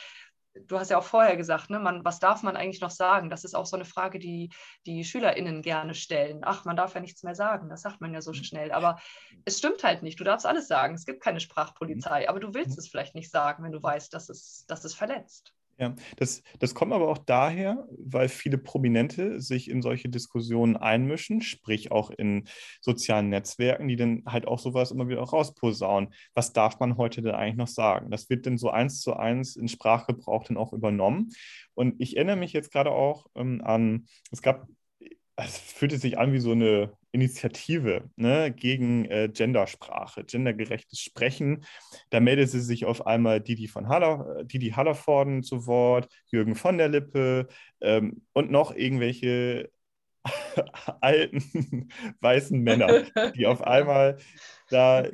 du 0.66 0.78
hast 0.78 0.90
ja 0.90 0.98
auch 0.98 1.04
vorher 1.04 1.36
gesagt, 1.36 1.70
ne, 1.70 1.78
man, 1.78 2.04
was 2.04 2.18
darf 2.18 2.42
man 2.42 2.56
eigentlich 2.56 2.80
noch 2.80 2.90
sagen? 2.90 3.30
Das 3.30 3.44
ist 3.44 3.54
auch 3.54 3.66
so 3.66 3.76
eine 3.76 3.84
Frage, 3.84 4.18
die 4.18 4.50
die 4.86 5.04
SchülerInnen 5.04 5.62
gerne 5.62 5.94
stellen. 5.94 6.40
Ach, 6.42 6.64
man 6.64 6.76
darf 6.76 6.94
ja 6.94 7.00
nichts 7.00 7.22
mehr 7.22 7.34
sagen, 7.34 7.68
das 7.68 7.82
sagt 7.82 8.00
man 8.00 8.12
ja 8.14 8.20
so 8.20 8.32
mhm. 8.32 8.44
schnell. 8.44 8.72
Aber 8.72 8.98
es 9.44 9.58
stimmt 9.58 9.84
halt 9.84 10.02
nicht. 10.02 10.18
Du 10.18 10.24
darfst 10.24 10.46
alles 10.46 10.68
sagen. 10.68 10.94
Es 10.94 11.06
gibt 11.06 11.22
keine 11.22 11.40
Sprachpolizei, 11.40 12.28
aber 12.28 12.40
du 12.40 12.54
willst 12.54 12.76
mhm. 12.76 12.78
es 12.78 12.88
vielleicht 12.88 13.14
nicht 13.14 13.30
sagen, 13.30 13.62
wenn 13.64 13.72
du 13.72 13.82
weißt, 13.82 14.12
dass 14.12 14.28
es, 14.28 14.64
dass 14.66 14.84
es 14.84 14.94
verletzt. 14.94 15.54
Ja, 15.80 15.94
das, 16.16 16.42
das 16.58 16.74
kommt 16.74 16.92
aber 16.92 17.06
auch 17.08 17.18
daher, 17.18 17.86
weil 17.96 18.28
viele 18.28 18.58
Prominente 18.58 19.40
sich 19.40 19.70
in 19.70 19.80
solche 19.80 20.08
Diskussionen 20.08 20.76
einmischen, 20.76 21.40
sprich 21.40 21.92
auch 21.92 22.10
in 22.10 22.48
sozialen 22.80 23.28
Netzwerken, 23.28 23.86
die 23.86 23.94
dann 23.94 24.24
halt 24.26 24.48
auch 24.48 24.58
sowas 24.58 24.90
immer 24.90 25.06
wieder 25.06 25.20
rausposaunen. 25.22 26.12
Was 26.34 26.52
darf 26.52 26.80
man 26.80 26.96
heute 26.96 27.22
denn 27.22 27.34
eigentlich 27.36 27.56
noch 27.56 27.68
sagen? 27.68 28.10
Das 28.10 28.28
wird 28.28 28.46
dann 28.46 28.58
so 28.58 28.70
eins 28.70 29.00
zu 29.00 29.14
eins 29.14 29.54
in 29.54 29.68
Sprachgebrauch 29.68 30.44
dann 30.44 30.56
auch 30.56 30.72
übernommen. 30.72 31.28
Und 31.74 31.94
ich 31.98 32.16
erinnere 32.16 32.36
mich 32.36 32.52
jetzt 32.52 32.72
gerade 32.72 32.90
auch 32.90 33.26
ähm, 33.36 33.62
an, 33.64 34.06
es 34.32 34.42
gab 34.42 34.66
es 35.36 35.56
fühlte 35.58 35.98
sich 35.98 36.18
an 36.18 36.32
wie 36.32 36.40
so 36.40 36.52
eine 36.52 36.92
Initiative 37.12 38.10
ne, 38.16 38.52
gegen 38.52 39.04
äh, 39.06 39.28
Gendersprache, 39.32 40.24
gendergerechtes 40.24 41.00
Sprechen. 41.00 41.64
Da 42.10 42.20
meldete 42.20 42.60
sich 42.60 42.84
auf 42.84 43.06
einmal 43.06 43.40
Didi 43.40 43.68
von 43.68 43.88
Haller, 43.88 44.44
Didi 44.44 44.70
Hallervorden 44.70 45.42
zu 45.42 45.66
Wort, 45.66 46.08
Jürgen 46.26 46.54
von 46.54 46.78
der 46.78 46.88
Lippe 46.88 47.48
ähm, 47.80 48.22
und 48.32 48.50
noch 48.50 48.74
irgendwelche 48.74 49.70
alten 51.00 51.88
weißen 52.20 52.60
Männer, 52.60 53.04
die 53.36 53.46
auf 53.46 53.62
einmal 53.66 54.18
da 54.70 55.04
äh, 55.04 55.12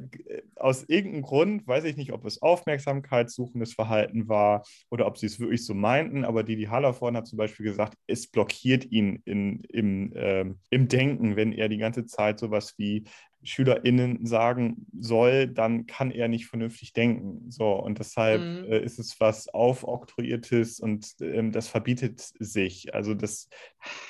aus 0.56 0.84
irgendeinem 0.88 1.22
Grund, 1.22 1.66
weiß 1.66 1.84
ich 1.84 1.96
nicht, 1.96 2.12
ob 2.12 2.24
es 2.24 2.42
aufmerksamkeitssuchendes 2.42 3.74
Verhalten 3.74 4.28
war 4.28 4.64
oder 4.90 5.06
ob 5.06 5.18
sie 5.18 5.26
es 5.26 5.38
wirklich 5.38 5.64
so 5.64 5.74
meinten, 5.74 6.24
aber 6.24 6.42
Didi 6.42 6.64
Hallervorn 6.64 7.16
hat 7.16 7.26
zum 7.26 7.38
Beispiel 7.38 7.66
gesagt, 7.66 7.96
es 8.06 8.28
blockiert 8.28 8.84
ihn 8.90 9.22
in, 9.24 9.62
im, 9.68 10.12
äh, 10.14 10.44
im 10.70 10.88
Denken, 10.88 11.36
wenn 11.36 11.52
er 11.52 11.68
die 11.68 11.78
ganze 11.78 12.06
Zeit 12.06 12.38
sowas 12.38 12.74
wie 12.78 13.04
SchülerInnen 13.45 14.26
sagen 14.26 14.86
soll, 14.99 15.47
dann 15.49 15.86
kann 15.86 16.11
er 16.11 16.28
nicht 16.28 16.47
vernünftig 16.47 16.92
denken. 16.92 17.51
So, 17.51 17.72
und 17.72 17.99
deshalb 17.99 18.40
mhm. 18.40 18.64
äh, 18.64 18.80
ist 18.80 18.99
es 18.99 19.20
was 19.20 19.49
Aufoktroyiertes 19.49 20.80
und 20.80 21.14
ähm, 21.20 21.53
das 21.53 21.68
verbietet 21.68 22.20
sich. 22.20 22.95
Also 22.95 23.14
das, 23.14 23.49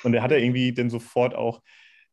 und 0.03 0.13
er 0.13 0.23
hat 0.23 0.31
ja 0.31 0.37
irgendwie 0.37 0.73
dann 0.73 0.89
sofort 0.89 1.35
auch 1.35 1.61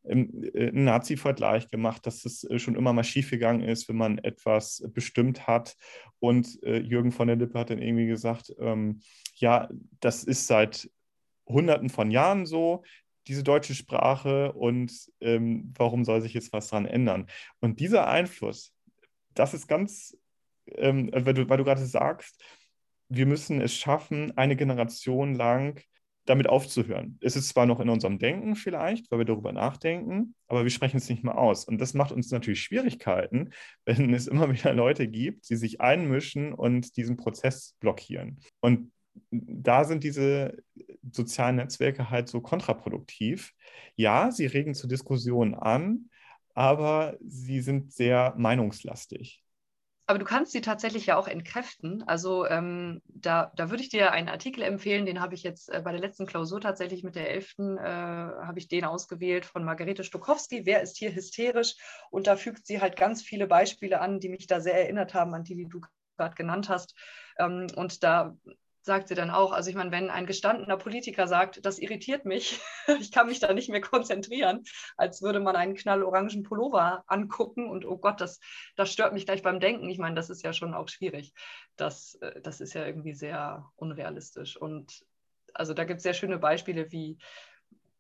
ähm, 0.04 0.50
äh, 0.52 0.68
einen 0.68 0.84
Nazi-Vergleich 0.84 1.68
gemacht, 1.68 2.06
dass 2.06 2.24
es 2.24 2.44
äh, 2.44 2.58
schon 2.58 2.74
immer 2.74 2.92
mal 2.92 3.04
schiefgegangen 3.04 3.66
ist, 3.66 3.88
wenn 3.88 3.96
man 3.96 4.18
etwas 4.18 4.84
bestimmt 4.92 5.46
hat. 5.46 5.76
Und 6.18 6.62
äh, 6.62 6.78
Jürgen 6.78 7.12
von 7.12 7.28
der 7.28 7.36
Lippe 7.36 7.58
hat 7.58 7.70
dann 7.70 7.80
irgendwie 7.80 8.06
gesagt, 8.06 8.52
ähm, 8.58 9.00
ja, 9.36 9.68
das 10.00 10.24
ist 10.24 10.46
seit 10.46 10.90
Hunderten 11.46 11.88
von 11.88 12.10
Jahren 12.10 12.46
so 12.46 12.82
diese 13.26 13.42
deutsche 13.42 13.74
Sprache 13.74 14.52
und 14.52 14.92
ähm, 15.20 15.72
warum 15.76 16.04
soll 16.04 16.20
sich 16.20 16.34
jetzt 16.34 16.52
was 16.52 16.68
dran 16.68 16.86
ändern? 16.86 17.26
Und 17.60 17.80
dieser 17.80 18.08
Einfluss, 18.08 18.74
das 19.34 19.54
ist 19.54 19.68
ganz, 19.68 20.16
ähm, 20.66 21.10
weil 21.12 21.34
du, 21.34 21.48
weil 21.48 21.58
du 21.58 21.64
gerade 21.64 21.84
sagst, 21.84 22.42
wir 23.08 23.26
müssen 23.26 23.60
es 23.60 23.74
schaffen, 23.74 24.36
eine 24.36 24.56
Generation 24.56 25.34
lang 25.34 25.80
damit 26.24 26.48
aufzuhören. 26.48 27.18
Es 27.20 27.34
ist 27.34 27.48
zwar 27.48 27.66
noch 27.66 27.80
in 27.80 27.88
unserem 27.88 28.18
Denken 28.18 28.54
vielleicht, 28.54 29.10
weil 29.10 29.18
wir 29.18 29.24
darüber 29.24 29.52
nachdenken, 29.52 30.34
aber 30.46 30.62
wir 30.62 30.70
sprechen 30.70 30.98
es 30.98 31.08
nicht 31.08 31.24
mehr 31.24 31.36
aus. 31.36 31.64
Und 31.64 31.80
das 31.80 31.94
macht 31.94 32.12
uns 32.12 32.30
natürlich 32.30 32.62
Schwierigkeiten, 32.62 33.50
wenn 33.84 34.14
es 34.14 34.26
immer 34.28 34.52
wieder 34.52 34.72
Leute 34.72 35.08
gibt, 35.08 35.48
die 35.50 35.56
sich 35.56 35.80
einmischen 35.80 36.52
und 36.52 36.96
diesen 36.96 37.16
Prozess 37.16 37.74
blockieren. 37.80 38.38
Und 38.60 38.92
da 39.30 39.84
sind 39.84 40.04
diese 40.04 40.56
sozialen 41.10 41.56
Netzwerke 41.56 42.10
halt 42.10 42.28
so 42.28 42.40
kontraproduktiv. 42.40 43.52
Ja, 43.96 44.30
sie 44.30 44.46
regen 44.46 44.74
zur 44.74 44.88
Diskussion 44.88 45.54
an, 45.54 46.10
aber 46.54 47.16
sie 47.26 47.60
sind 47.60 47.92
sehr 47.92 48.34
meinungslastig. 48.36 49.42
Aber 50.06 50.18
du 50.18 50.24
kannst 50.24 50.52
sie 50.52 50.60
tatsächlich 50.60 51.06
ja 51.06 51.16
auch 51.16 51.28
entkräften. 51.28 52.02
Also 52.06 52.46
ähm, 52.46 53.00
da, 53.06 53.52
da 53.56 53.70
würde 53.70 53.82
ich 53.82 53.88
dir 53.88 54.12
einen 54.12 54.28
Artikel 54.28 54.62
empfehlen, 54.62 55.06
den 55.06 55.20
habe 55.20 55.34
ich 55.34 55.42
jetzt 55.42 55.70
äh, 55.70 55.80
bei 55.82 55.92
der 55.92 56.00
letzten 56.00 56.26
Klausur 56.26 56.60
tatsächlich 56.60 57.04
mit 57.04 57.14
der 57.14 57.30
11. 57.30 57.78
Äh, 57.78 57.84
habe 57.84 58.58
ich 58.58 58.68
den 58.68 58.84
ausgewählt 58.84 59.46
von 59.46 59.64
Margarete 59.64 60.02
Stokowski. 60.02 60.66
Wer 60.66 60.82
ist 60.82 60.98
hier 60.98 61.14
hysterisch? 61.14 61.76
Und 62.10 62.26
da 62.26 62.36
fügt 62.36 62.66
sie 62.66 62.80
halt 62.80 62.96
ganz 62.96 63.22
viele 63.22 63.46
Beispiele 63.46 64.00
an, 64.00 64.18
die 64.18 64.28
mich 64.28 64.46
da 64.46 64.60
sehr 64.60 64.74
erinnert 64.74 65.14
haben, 65.14 65.34
an 65.34 65.44
die, 65.44 65.54
die 65.54 65.68
du 65.68 65.80
gerade 66.16 66.34
genannt 66.34 66.68
hast. 66.68 66.94
Ähm, 67.38 67.68
und 67.76 68.02
da 68.02 68.36
sagt 68.82 69.08
sie 69.08 69.14
dann 69.14 69.30
auch, 69.30 69.52
also 69.52 69.70
ich 69.70 69.76
meine, 69.76 69.92
wenn 69.92 70.10
ein 70.10 70.26
gestandener 70.26 70.76
Politiker 70.76 71.28
sagt, 71.28 71.64
das 71.64 71.78
irritiert 71.78 72.24
mich, 72.24 72.60
ich 73.00 73.12
kann 73.12 73.28
mich 73.28 73.38
da 73.38 73.52
nicht 73.52 73.70
mehr 73.70 73.80
konzentrieren, 73.80 74.64
als 74.96 75.22
würde 75.22 75.40
man 75.40 75.56
einen 75.56 75.74
knallorangen 75.74 76.42
Pullover 76.42 77.04
angucken 77.06 77.70
und 77.70 77.84
oh 77.84 77.96
Gott, 77.96 78.20
das, 78.20 78.40
das 78.76 78.92
stört 78.92 79.12
mich 79.12 79.24
gleich 79.24 79.42
beim 79.42 79.60
Denken. 79.60 79.88
Ich 79.88 79.98
meine, 79.98 80.16
das 80.16 80.30
ist 80.30 80.42
ja 80.42 80.52
schon 80.52 80.74
auch 80.74 80.88
schwierig. 80.88 81.32
Das, 81.76 82.16
äh, 82.16 82.40
das 82.40 82.60
ist 82.60 82.74
ja 82.74 82.84
irgendwie 82.84 83.14
sehr 83.14 83.70
unrealistisch. 83.76 84.56
Und 84.56 85.04
also 85.54 85.74
da 85.74 85.84
gibt 85.84 85.98
es 85.98 86.02
sehr 86.02 86.14
schöne 86.14 86.38
Beispiele, 86.38 86.90
wie 86.90 87.18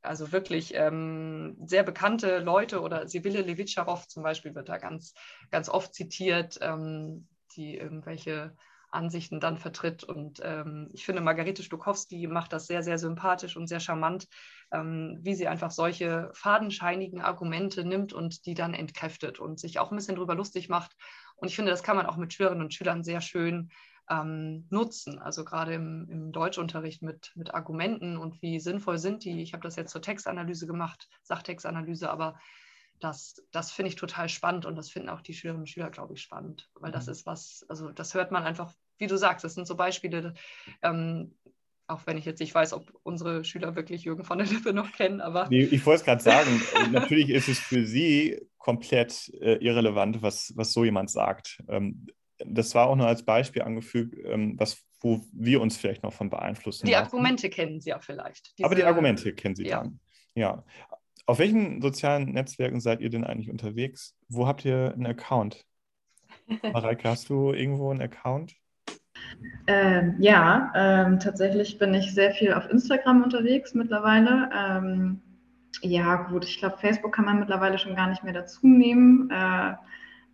also 0.02 0.32
wirklich 0.32 0.74
ähm, 0.74 1.56
sehr 1.64 1.84
bekannte 1.84 2.40
Leute 2.40 2.80
oder 2.80 3.06
Sibylle 3.06 3.42
Levitscharow 3.42 4.08
zum 4.08 4.24
Beispiel 4.24 4.52
wird 4.54 4.68
da 4.68 4.78
ganz, 4.78 5.14
ganz 5.52 5.68
oft 5.68 5.94
zitiert, 5.94 6.58
ähm, 6.60 7.28
die 7.54 7.76
irgendwelche 7.76 8.56
Ansichten 8.92 9.40
dann 9.40 9.58
vertritt. 9.58 10.04
Und 10.04 10.40
ähm, 10.42 10.88
ich 10.92 11.04
finde, 11.04 11.22
Margarete 11.22 11.62
Stokowski 11.62 12.26
macht 12.26 12.52
das 12.52 12.66
sehr, 12.66 12.82
sehr 12.82 12.98
sympathisch 12.98 13.56
und 13.56 13.66
sehr 13.66 13.80
charmant, 13.80 14.28
ähm, 14.72 15.18
wie 15.22 15.34
sie 15.34 15.48
einfach 15.48 15.70
solche 15.70 16.30
fadenscheinigen 16.34 17.20
Argumente 17.20 17.84
nimmt 17.84 18.12
und 18.12 18.46
die 18.46 18.54
dann 18.54 18.74
entkräftet 18.74 19.40
und 19.40 19.58
sich 19.58 19.78
auch 19.78 19.90
ein 19.90 19.96
bisschen 19.96 20.16
drüber 20.16 20.34
lustig 20.34 20.68
macht. 20.68 20.96
Und 21.36 21.48
ich 21.48 21.56
finde, 21.56 21.70
das 21.70 21.82
kann 21.82 21.96
man 21.96 22.06
auch 22.06 22.16
mit 22.16 22.32
Schülerinnen 22.32 22.62
und 22.62 22.74
Schülern 22.74 23.02
sehr 23.02 23.20
schön 23.20 23.70
ähm, 24.10 24.66
nutzen. 24.70 25.18
Also 25.18 25.44
gerade 25.44 25.74
im, 25.74 26.08
im, 26.10 26.32
Deutschunterricht 26.32 27.02
mit, 27.02 27.32
mit 27.34 27.54
Argumenten 27.54 28.16
und 28.16 28.42
wie 28.42 28.60
sinnvoll 28.60 28.98
sind 28.98 29.24
die. 29.24 29.42
Ich 29.42 29.52
habe 29.52 29.62
das 29.62 29.76
jetzt 29.76 29.92
zur 29.92 30.02
Textanalyse 30.02 30.66
gemacht, 30.66 31.08
Sachtextanalyse, 31.22 32.10
aber 32.10 32.38
das, 33.02 33.42
das 33.50 33.72
finde 33.72 33.88
ich 33.88 33.96
total 33.96 34.28
spannend 34.28 34.66
und 34.66 34.76
das 34.76 34.90
finden 34.90 35.08
auch 35.08 35.20
die 35.20 35.34
Schülerinnen 35.34 35.62
und 35.62 35.68
Schüler, 35.68 35.90
glaube 35.90 36.14
ich, 36.14 36.22
spannend, 36.22 36.70
weil 36.74 36.92
das 36.92 37.06
mhm. 37.06 37.12
ist 37.12 37.26
was, 37.26 37.66
also 37.68 37.90
das 37.90 38.14
hört 38.14 38.30
man 38.30 38.44
einfach, 38.44 38.72
wie 38.98 39.06
du 39.06 39.16
sagst, 39.16 39.44
das 39.44 39.54
sind 39.54 39.66
so 39.66 39.76
Beispiele, 39.76 40.34
ähm, 40.82 41.34
auch 41.88 42.06
wenn 42.06 42.16
ich 42.16 42.24
jetzt 42.24 42.40
nicht 42.40 42.54
weiß, 42.54 42.72
ob 42.72 42.92
unsere 43.02 43.44
Schüler 43.44 43.74
wirklich 43.74 44.04
Jürgen 44.04 44.24
von 44.24 44.38
der 44.38 44.46
Lippe 44.46 44.72
noch 44.72 44.92
kennen, 44.92 45.20
aber. 45.20 45.48
Nee, 45.48 45.64
ich 45.64 45.84
wollte 45.84 46.00
es 46.00 46.04
gerade 46.04 46.22
sagen, 46.22 46.62
natürlich 46.92 47.30
ist 47.30 47.48
es 47.48 47.58
für 47.58 47.84
sie 47.84 48.40
komplett 48.58 49.30
äh, 49.40 49.56
irrelevant, 49.56 50.22
was, 50.22 50.52
was 50.56 50.72
so 50.72 50.84
jemand 50.84 51.10
sagt. 51.10 51.62
Ähm, 51.68 52.06
das 52.38 52.74
war 52.74 52.88
auch 52.88 52.96
nur 52.96 53.06
als 53.06 53.24
Beispiel 53.24 53.62
angefügt, 53.62 54.16
ähm, 54.24 54.54
was, 54.58 54.82
wo 55.00 55.20
wir 55.32 55.60
uns 55.60 55.76
vielleicht 55.76 56.02
noch 56.02 56.12
von 56.12 56.30
beeinflussen. 56.30 56.86
Die 56.86 56.96
Argumente 56.96 57.50
kennen 57.50 57.80
sie 57.80 57.90
ja 57.90 57.98
vielleicht. 57.98 58.56
Diese, 58.58 58.66
aber 58.66 58.74
die 58.74 58.84
Argumente 58.84 59.34
kennen 59.34 59.56
sie 59.56 59.66
ja. 59.66 59.80
dann. 59.80 60.00
Ja. 60.34 60.64
Auf 61.26 61.38
welchen 61.38 61.80
sozialen 61.80 62.32
Netzwerken 62.32 62.80
seid 62.80 63.00
ihr 63.00 63.10
denn 63.10 63.24
eigentlich 63.24 63.50
unterwegs? 63.50 64.14
Wo 64.28 64.46
habt 64.46 64.64
ihr 64.64 64.92
einen 64.92 65.06
Account? 65.06 65.64
Mareike, 66.62 67.08
hast 67.08 67.28
du 67.28 67.52
irgendwo 67.52 67.90
einen 67.90 68.02
Account? 68.02 68.54
Ähm, 69.66 70.16
ja, 70.18 70.72
ähm, 70.74 71.20
tatsächlich 71.20 71.78
bin 71.78 71.94
ich 71.94 72.12
sehr 72.12 72.32
viel 72.32 72.52
auf 72.52 72.68
Instagram 72.68 73.22
unterwegs 73.22 73.74
mittlerweile. 73.74 74.50
Ähm, 74.52 75.20
ja, 75.80 76.16
gut, 76.16 76.44
ich 76.44 76.58
glaube, 76.58 76.78
Facebook 76.78 77.14
kann 77.14 77.24
man 77.24 77.40
mittlerweile 77.40 77.78
schon 77.78 77.94
gar 77.94 78.08
nicht 78.08 78.24
mehr 78.24 78.32
dazu 78.32 78.66
nehmen. 78.66 79.30
Äh, 79.30 79.74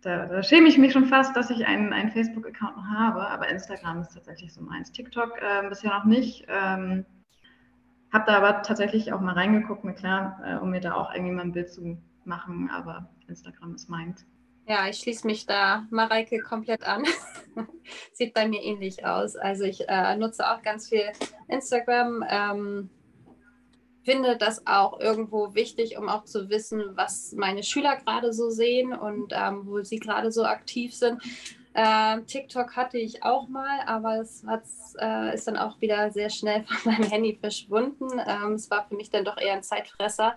da, 0.01 0.25
da, 0.27 0.43
schäme 0.43 0.67
ich 0.67 0.77
mich 0.77 0.93
schon 0.93 1.05
fast, 1.05 1.35
dass 1.35 1.49
ich 1.49 1.65
einen, 1.65 1.93
einen 1.93 2.11
Facebook-Account 2.11 2.77
noch 2.77 2.87
habe, 2.87 3.27
aber 3.27 3.49
Instagram 3.49 4.01
ist 4.01 4.13
tatsächlich 4.13 4.53
so 4.53 4.61
meins. 4.61 4.91
TikTok 4.91 5.37
äh, 5.41 5.67
bisher 5.67 5.91
noch 5.91 6.05
nicht. 6.05 6.45
Ähm, 6.47 7.05
habe 8.11 8.25
da 8.27 8.37
aber 8.37 8.61
tatsächlich 8.63 9.13
auch 9.13 9.21
mal 9.21 9.33
reingeguckt, 9.33 9.83
na 9.83 9.93
klar, 9.93 10.41
äh, 10.45 10.55
um 10.57 10.71
mir 10.71 10.81
da 10.81 10.95
auch 10.95 11.13
irgendwie 11.13 11.33
mal 11.33 11.43
ein 11.43 11.51
Bild 11.51 11.71
zu 11.71 11.97
machen, 12.25 12.69
aber 12.71 13.09
Instagram 13.27 13.75
ist 13.75 13.89
meins. 13.89 14.25
Ja, 14.67 14.87
ich 14.87 14.97
schließe 14.97 15.25
mich 15.25 15.47
da 15.47 15.87
Mareike 15.89 16.39
komplett 16.39 16.83
an. 16.83 17.03
Sieht 18.13 18.35
bei 18.35 18.47
mir 18.47 18.61
ähnlich 18.61 19.03
aus. 19.03 19.35
Also 19.35 19.63
ich 19.63 19.89
äh, 19.89 20.15
nutze 20.15 20.47
auch 20.47 20.61
ganz 20.61 20.89
viel 20.89 21.11
Instagram. 21.47 22.23
Ähm, 22.29 22.89
finde 24.03 24.37
das 24.37 24.65
auch 24.67 24.99
irgendwo 24.99 25.55
wichtig, 25.55 25.97
um 25.97 26.07
auch 26.07 26.23
zu 26.23 26.49
wissen, 26.49 26.83
was 26.95 27.33
meine 27.33 27.63
Schüler 27.63 27.95
gerade 27.97 28.31
so 28.31 28.49
sehen 28.49 28.93
und 28.93 29.33
ähm, 29.35 29.65
wo 29.65 29.81
sie 29.81 29.97
gerade 29.97 30.31
so 30.31 30.45
aktiv 30.45 30.93
sind. 30.95 31.21
Äh, 31.81 32.23
TikTok 32.23 32.75
hatte 32.75 32.97
ich 32.97 33.23
auch 33.23 33.47
mal, 33.47 33.79
aber 33.85 34.19
es 34.19 34.43
äh, 34.99 35.33
ist 35.33 35.47
dann 35.47 35.55
auch 35.55 35.79
wieder 35.79 36.11
sehr 36.11 36.29
schnell 36.29 36.63
von 36.67 36.91
meinem 36.91 37.09
Handy 37.09 37.37
verschwunden. 37.39 38.05
Ähm, 38.27 38.53
es 38.53 38.69
war 38.69 38.85
für 38.89 38.95
mich 38.95 39.09
dann 39.09 39.23
doch 39.23 39.37
eher 39.37 39.53
ein 39.53 39.63
Zeitfresser. 39.63 40.35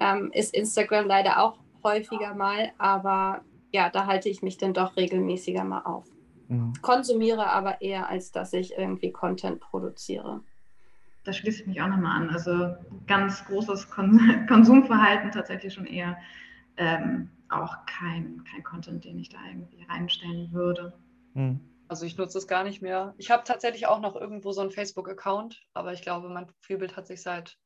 Ähm, 0.00 0.30
ist 0.32 0.54
Instagram 0.54 1.06
leider 1.06 1.42
auch 1.42 1.58
häufiger 1.84 2.34
mal, 2.34 2.72
aber 2.78 3.42
ja, 3.70 3.90
da 3.90 4.06
halte 4.06 4.30
ich 4.30 4.40
mich 4.40 4.56
dann 4.56 4.72
doch 4.72 4.96
regelmäßiger 4.96 5.62
mal 5.62 5.82
auf. 5.82 6.06
Mhm. 6.48 6.72
Konsumiere 6.80 7.50
aber 7.50 7.82
eher, 7.82 8.08
als 8.08 8.32
dass 8.32 8.54
ich 8.54 8.72
irgendwie 8.78 9.12
Content 9.12 9.60
produziere. 9.60 10.40
Da 11.24 11.34
schließe 11.34 11.60
ich 11.60 11.66
mich 11.66 11.82
auch 11.82 11.88
nochmal 11.88 12.22
an. 12.22 12.30
Also 12.30 12.74
ganz 13.06 13.44
großes 13.44 13.90
Kon 13.90 14.46
Konsumverhalten 14.48 15.32
tatsächlich 15.32 15.74
schon 15.74 15.86
eher. 15.86 16.16
Ähm, 16.78 17.28
auch 17.50 17.76
kein, 17.86 18.44
kein 18.44 18.62
Content, 18.62 19.04
den 19.04 19.18
ich 19.18 19.28
da 19.28 19.38
irgendwie 19.46 19.82
reinstellen 19.84 20.52
würde. 20.52 20.98
Hm. 21.34 21.60
Also 21.88 22.04
ich 22.04 22.18
nutze 22.18 22.38
es 22.38 22.46
gar 22.46 22.64
nicht 22.64 22.82
mehr. 22.82 23.14
Ich 23.16 23.30
habe 23.30 23.44
tatsächlich 23.44 23.86
auch 23.86 24.00
noch 24.00 24.14
irgendwo 24.14 24.52
so 24.52 24.60
einen 24.60 24.70
Facebook-Account, 24.70 25.62
aber 25.72 25.92
ich 25.92 26.02
glaube, 26.02 26.28
mein 26.28 26.46
Profilbild 26.46 26.96
hat 26.96 27.06
sich 27.06 27.22
seit 27.22 27.56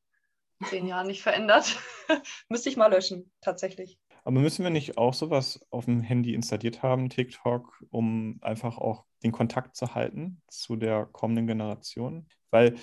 zehn 0.67 0.87
Jahren 0.87 1.09
nicht 1.09 1.23
verändert. 1.23 1.77
Müsste 2.49 2.69
ich 2.69 2.77
mal 2.77 2.93
löschen, 2.93 3.33
tatsächlich. 3.41 3.99
Aber 4.25 4.39
müssen 4.39 4.63
wir 4.63 4.71
nicht 4.71 4.99
auch 4.99 5.15
sowas 5.15 5.67
auf 5.71 5.87
dem 5.87 6.01
Handy 6.01 6.35
installiert 6.35 6.85
haben, 6.85 7.09
TikTok, 7.09 7.85
um 7.91 8.39
einfach 8.41 8.79
auch 8.79 9.05
den 9.25 9.33
Kontakt 9.33 9.75
zu 9.75 9.97
halten 9.97 10.41
zu 10.47 10.77
der 10.77 11.07
kommenden 11.07 11.49
Generation? 11.49 12.29
Weil 12.53 12.77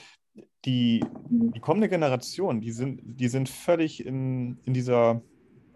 die, 0.65 1.05
die 1.29 1.59
kommende 1.61 1.87
Generation, 1.87 2.59
die 2.59 2.73
sind, 2.73 2.99
die 3.03 3.29
sind 3.29 3.47
völlig 3.47 4.05
in, 4.05 4.59
in 4.65 4.73
dieser 4.73 5.21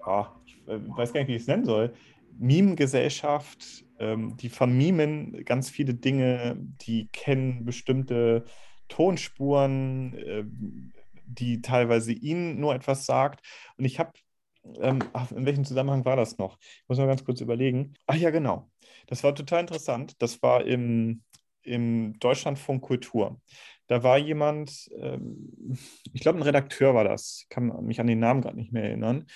ich 0.05 0.07
äh, 0.07 0.25
weiß 0.65 1.13
gar 1.13 1.21
nicht, 1.21 1.29
wie 1.29 1.35
ich 1.35 1.41
es 1.41 1.47
nennen 1.47 1.65
soll, 1.65 1.93
Meme-Gesellschaft, 2.37 3.85
ähm, 3.99 4.35
die 4.37 4.49
vermimen 4.49 5.43
ganz 5.45 5.69
viele 5.69 5.93
Dinge, 5.93 6.57
die 6.57 7.07
kennen 7.11 7.65
bestimmte 7.65 8.45
Tonspuren, 8.87 10.13
äh, 10.13 10.43
die 11.25 11.61
teilweise 11.61 12.11
ihnen 12.11 12.59
nur 12.59 12.75
etwas 12.75 13.05
sagt. 13.05 13.45
Und 13.77 13.85
ich 13.85 13.99
habe, 13.99 14.11
ähm, 14.81 14.99
in 15.35 15.45
welchem 15.45 15.65
Zusammenhang 15.65 16.05
war 16.05 16.15
das 16.15 16.37
noch? 16.37 16.57
Ich 16.59 16.83
muss 16.87 16.97
mal 16.97 17.07
ganz 17.07 17.23
kurz 17.23 17.41
überlegen. 17.41 17.93
Ach 18.07 18.15
ja, 18.15 18.29
genau. 18.29 18.69
Das 19.07 19.23
war 19.23 19.35
total 19.35 19.61
interessant. 19.61 20.21
Das 20.21 20.41
war 20.41 20.65
im, 20.65 21.23
im 21.61 22.17
Deutschlandfunk 22.19 22.81
Kultur. 22.81 23.41
Da 23.87 24.03
war 24.03 24.17
jemand, 24.17 24.89
ähm, 24.97 25.77
ich 26.13 26.21
glaube, 26.21 26.39
ein 26.39 26.43
Redakteur 26.43 26.93
war 26.93 27.03
das, 27.03 27.41
ich 27.43 27.49
kann 27.49 27.85
mich 27.85 27.99
an 27.99 28.07
den 28.07 28.19
Namen 28.19 28.41
gerade 28.41 28.57
nicht 28.57 28.71
mehr 28.71 28.83
erinnern. 28.83 29.27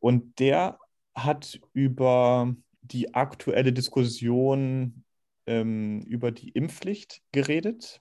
Und 0.00 0.38
der 0.38 0.78
hat 1.14 1.60
über 1.72 2.54
die 2.82 3.14
aktuelle 3.14 3.72
Diskussion 3.72 5.04
ähm, 5.46 6.02
über 6.02 6.32
die 6.32 6.50
Impfpflicht 6.50 7.22
geredet 7.32 8.00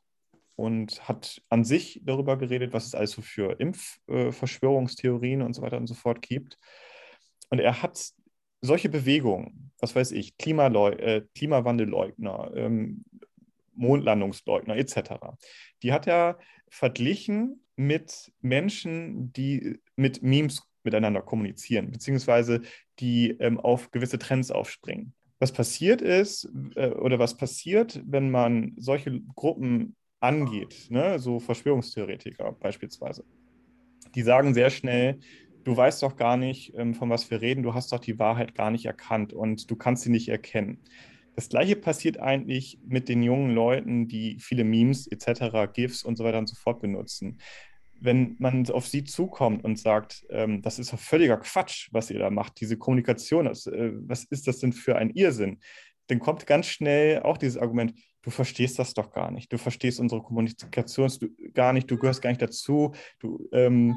und 0.55 1.07
hat 1.07 1.41
an 1.49 1.63
sich 1.63 2.01
darüber 2.03 2.37
geredet, 2.37 2.73
was 2.73 2.87
es 2.87 2.95
also 2.95 3.21
für 3.21 3.59
Impfverschwörungstheorien 3.59 5.41
äh, 5.41 5.43
und 5.43 5.53
so 5.53 5.61
weiter 5.61 5.77
und 5.77 5.87
so 5.87 5.93
fort 5.93 6.21
gibt. 6.21 6.57
Und 7.49 7.59
er 7.59 7.81
hat 7.81 8.11
solche 8.61 8.89
Bewegungen, 8.89 9.71
was 9.79 9.95
weiß 9.95 10.11
ich, 10.11 10.37
Klimaleu 10.37 10.89
äh, 10.91 11.25
Klimawandelleugner, 11.35 12.51
ähm, 12.55 13.05
Mondlandungsleugner 13.75 14.75
etc., 14.75 15.11
die 15.81 15.93
hat 15.93 16.07
er 16.07 16.37
verglichen 16.69 17.63
mit 17.77 18.31
Menschen, 18.41 19.31
die 19.31 19.79
mit 19.95 20.21
Memes 20.21 20.68
miteinander 20.89 21.21
kommunizieren, 21.21 21.91
beziehungsweise 21.91 22.61
die 22.99 23.31
ähm, 23.39 23.59
auf 23.59 23.91
gewisse 23.91 24.17
Trends 24.17 24.51
aufspringen. 24.51 25.13
Was 25.39 25.51
passiert 25.51 26.01
ist 26.01 26.49
äh, 26.75 26.89
oder 26.89 27.19
was 27.19 27.37
passiert, 27.37 28.01
wenn 28.05 28.31
man 28.31 28.73
solche 28.77 29.21
Gruppen 29.35 29.95
angeht, 30.19 30.87
ne? 30.89 31.19
so 31.19 31.39
Verschwörungstheoretiker 31.39 32.51
beispielsweise, 32.53 33.23
die 34.15 34.23
sagen 34.23 34.53
sehr 34.53 34.69
schnell, 34.69 35.19
du 35.63 35.77
weißt 35.77 36.03
doch 36.03 36.17
gar 36.17 36.35
nicht, 36.35 36.73
ähm, 36.75 36.93
von 36.93 37.09
was 37.09 37.29
wir 37.29 37.41
reden, 37.41 37.63
du 37.63 37.73
hast 37.73 37.91
doch 37.91 37.99
die 37.99 38.19
Wahrheit 38.19 38.55
gar 38.55 38.71
nicht 38.71 38.85
erkannt 38.85 39.31
und 39.31 39.69
du 39.69 39.75
kannst 39.75 40.03
sie 40.03 40.09
nicht 40.11 40.27
erkennen. 40.27 40.79
Das 41.35 41.47
gleiche 41.47 41.77
passiert 41.77 42.19
eigentlich 42.19 42.79
mit 42.85 43.07
den 43.07 43.23
jungen 43.23 43.55
Leuten, 43.55 44.09
die 44.09 44.37
viele 44.39 44.65
Memes 44.65 45.07
etc., 45.07 45.71
GIFs 45.71 46.03
und 46.03 46.17
so 46.17 46.25
weiter 46.25 46.39
und 46.39 46.47
so 46.47 46.55
fort 46.55 46.81
benutzen 46.81 47.37
wenn 48.01 48.35
man 48.39 48.69
auf 48.69 48.87
sie 48.87 49.03
zukommt 49.03 49.63
und 49.63 49.77
sagt, 49.77 50.25
ähm, 50.29 50.61
das 50.61 50.79
ist 50.79 50.93
doch 50.93 50.99
völliger 50.99 51.37
Quatsch, 51.37 51.89
was 51.91 52.09
ihr 52.09 52.19
da 52.19 52.29
macht, 52.29 52.59
diese 52.61 52.77
Kommunikation, 52.77 53.45
das, 53.45 53.67
äh, 53.67 53.91
was 53.93 54.23
ist 54.25 54.47
das 54.47 54.59
denn 54.59 54.73
für 54.73 54.95
ein 54.95 55.09
Irrsinn? 55.11 55.59
Dann 56.07 56.19
kommt 56.19 56.47
ganz 56.47 56.67
schnell 56.67 57.21
auch 57.21 57.37
dieses 57.37 57.57
Argument, 57.57 57.93
du 58.21 58.31
verstehst 58.31 58.79
das 58.79 58.93
doch 58.93 59.11
gar 59.11 59.31
nicht, 59.31 59.51
du 59.51 59.57
verstehst 59.57 59.99
unsere 59.99 60.21
Kommunikation 60.21 61.11
gar 61.53 61.73
nicht, 61.73 61.89
du 61.89 61.97
gehörst 61.97 62.21
gar 62.21 62.29
nicht 62.29 62.41
dazu, 62.41 62.93
du, 63.19 63.47
ähm, 63.51 63.95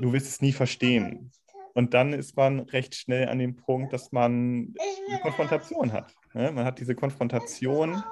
du 0.00 0.12
willst 0.12 0.28
es 0.28 0.40
nie 0.40 0.52
verstehen. 0.52 1.30
Und 1.74 1.94
dann 1.94 2.12
ist 2.12 2.36
man 2.36 2.60
recht 2.60 2.94
schnell 2.94 3.28
an 3.28 3.38
dem 3.38 3.56
Punkt, 3.56 3.92
dass 3.92 4.10
man 4.12 4.74
eine 5.08 5.20
Konfrontation 5.20 5.92
hat. 5.92 6.14
Ne? 6.34 6.50
Man 6.50 6.64
hat 6.64 6.80
diese 6.80 6.94
Konfrontation, 6.94 8.02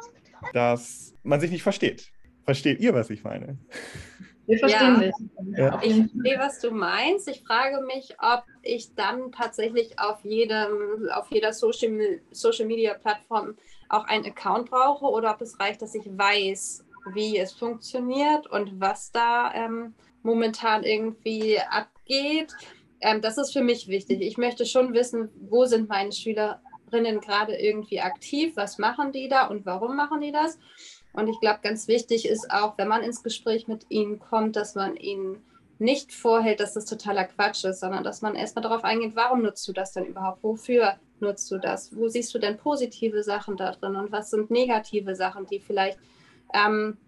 dass 0.52 1.14
man 1.22 1.40
sich 1.40 1.50
nicht 1.50 1.62
versteht. 1.62 2.12
Versteht 2.44 2.80
ihr, 2.80 2.94
was 2.94 3.10
ich 3.10 3.24
meine? 3.24 3.58
Wir 4.48 4.58
verstehen 4.58 4.94
ja. 4.94 5.00
dich. 5.00 5.14
Ja. 5.58 5.80
Ich 5.82 6.10
verstehe, 6.10 6.38
was 6.38 6.58
du 6.60 6.70
meinst. 6.70 7.28
Ich 7.28 7.42
frage 7.42 7.84
mich, 7.84 8.16
ob 8.18 8.44
ich 8.62 8.94
dann 8.94 9.30
tatsächlich 9.30 9.98
auf 9.98 10.24
jedem, 10.24 11.10
auf 11.12 11.30
jeder 11.30 11.52
Social, 11.52 12.20
Social 12.30 12.64
Media 12.64 12.94
Plattform 12.94 13.56
auch 13.90 14.04
einen 14.04 14.24
Account 14.24 14.70
brauche 14.70 15.04
oder 15.04 15.34
ob 15.34 15.42
es 15.42 15.60
reicht, 15.60 15.82
dass 15.82 15.94
ich 15.94 16.06
weiß, 16.06 16.82
wie 17.12 17.38
es 17.38 17.52
funktioniert 17.52 18.46
und 18.46 18.80
was 18.80 19.12
da 19.12 19.52
ähm, 19.52 19.94
momentan 20.22 20.82
irgendwie 20.82 21.58
abgeht. 21.60 22.54
Ähm, 23.02 23.20
das 23.20 23.36
ist 23.36 23.52
für 23.52 23.62
mich 23.62 23.86
wichtig. 23.88 24.22
Ich 24.22 24.38
möchte 24.38 24.64
schon 24.64 24.94
wissen, 24.94 25.28
wo 25.42 25.66
sind 25.66 25.90
meine 25.90 26.12
Schülerinnen 26.12 27.20
gerade 27.20 27.54
irgendwie 27.54 28.00
aktiv, 28.00 28.56
was 28.56 28.78
machen 28.78 29.12
die 29.12 29.28
da 29.28 29.48
und 29.48 29.66
warum 29.66 29.94
machen 29.94 30.22
die 30.22 30.32
das. 30.32 30.58
Und 31.12 31.28
ich 31.28 31.40
glaube, 31.40 31.60
ganz 31.62 31.88
wichtig 31.88 32.28
ist 32.28 32.50
auch, 32.50 32.76
wenn 32.78 32.88
man 32.88 33.02
ins 33.02 33.22
Gespräch 33.22 33.66
mit 33.66 33.86
ihnen 33.88 34.18
kommt, 34.18 34.56
dass 34.56 34.74
man 34.74 34.96
ihnen 34.96 35.42
nicht 35.78 36.12
vorhält, 36.12 36.60
dass 36.60 36.74
das 36.74 36.86
totaler 36.86 37.24
Quatsch 37.24 37.64
ist, 37.64 37.80
sondern 37.80 38.02
dass 38.02 38.20
man 38.20 38.34
erstmal 38.34 38.62
darauf 38.62 38.84
eingeht, 38.84 39.14
warum 39.14 39.42
nutzt 39.42 39.66
du 39.68 39.72
das 39.72 39.92
denn 39.92 40.06
überhaupt? 40.06 40.42
Wofür 40.42 40.96
nutzt 41.20 41.50
du 41.50 41.58
das? 41.58 41.96
Wo 41.96 42.08
siehst 42.08 42.34
du 42.34 42.38
denn 42.38 42.56
positive 42.56 43.22
Sachen 43.22 43.56
da 43.56 43.72
drin 43.72 43.96
und 43.96 44.12
was 44.12 44.30
sind 44.30 44.50
negative 44.50 45.14
Sachen, 45.14 45.46
die 45.46 45.60
vielleicht 45.60 45.98
ähm, 46.52 46.98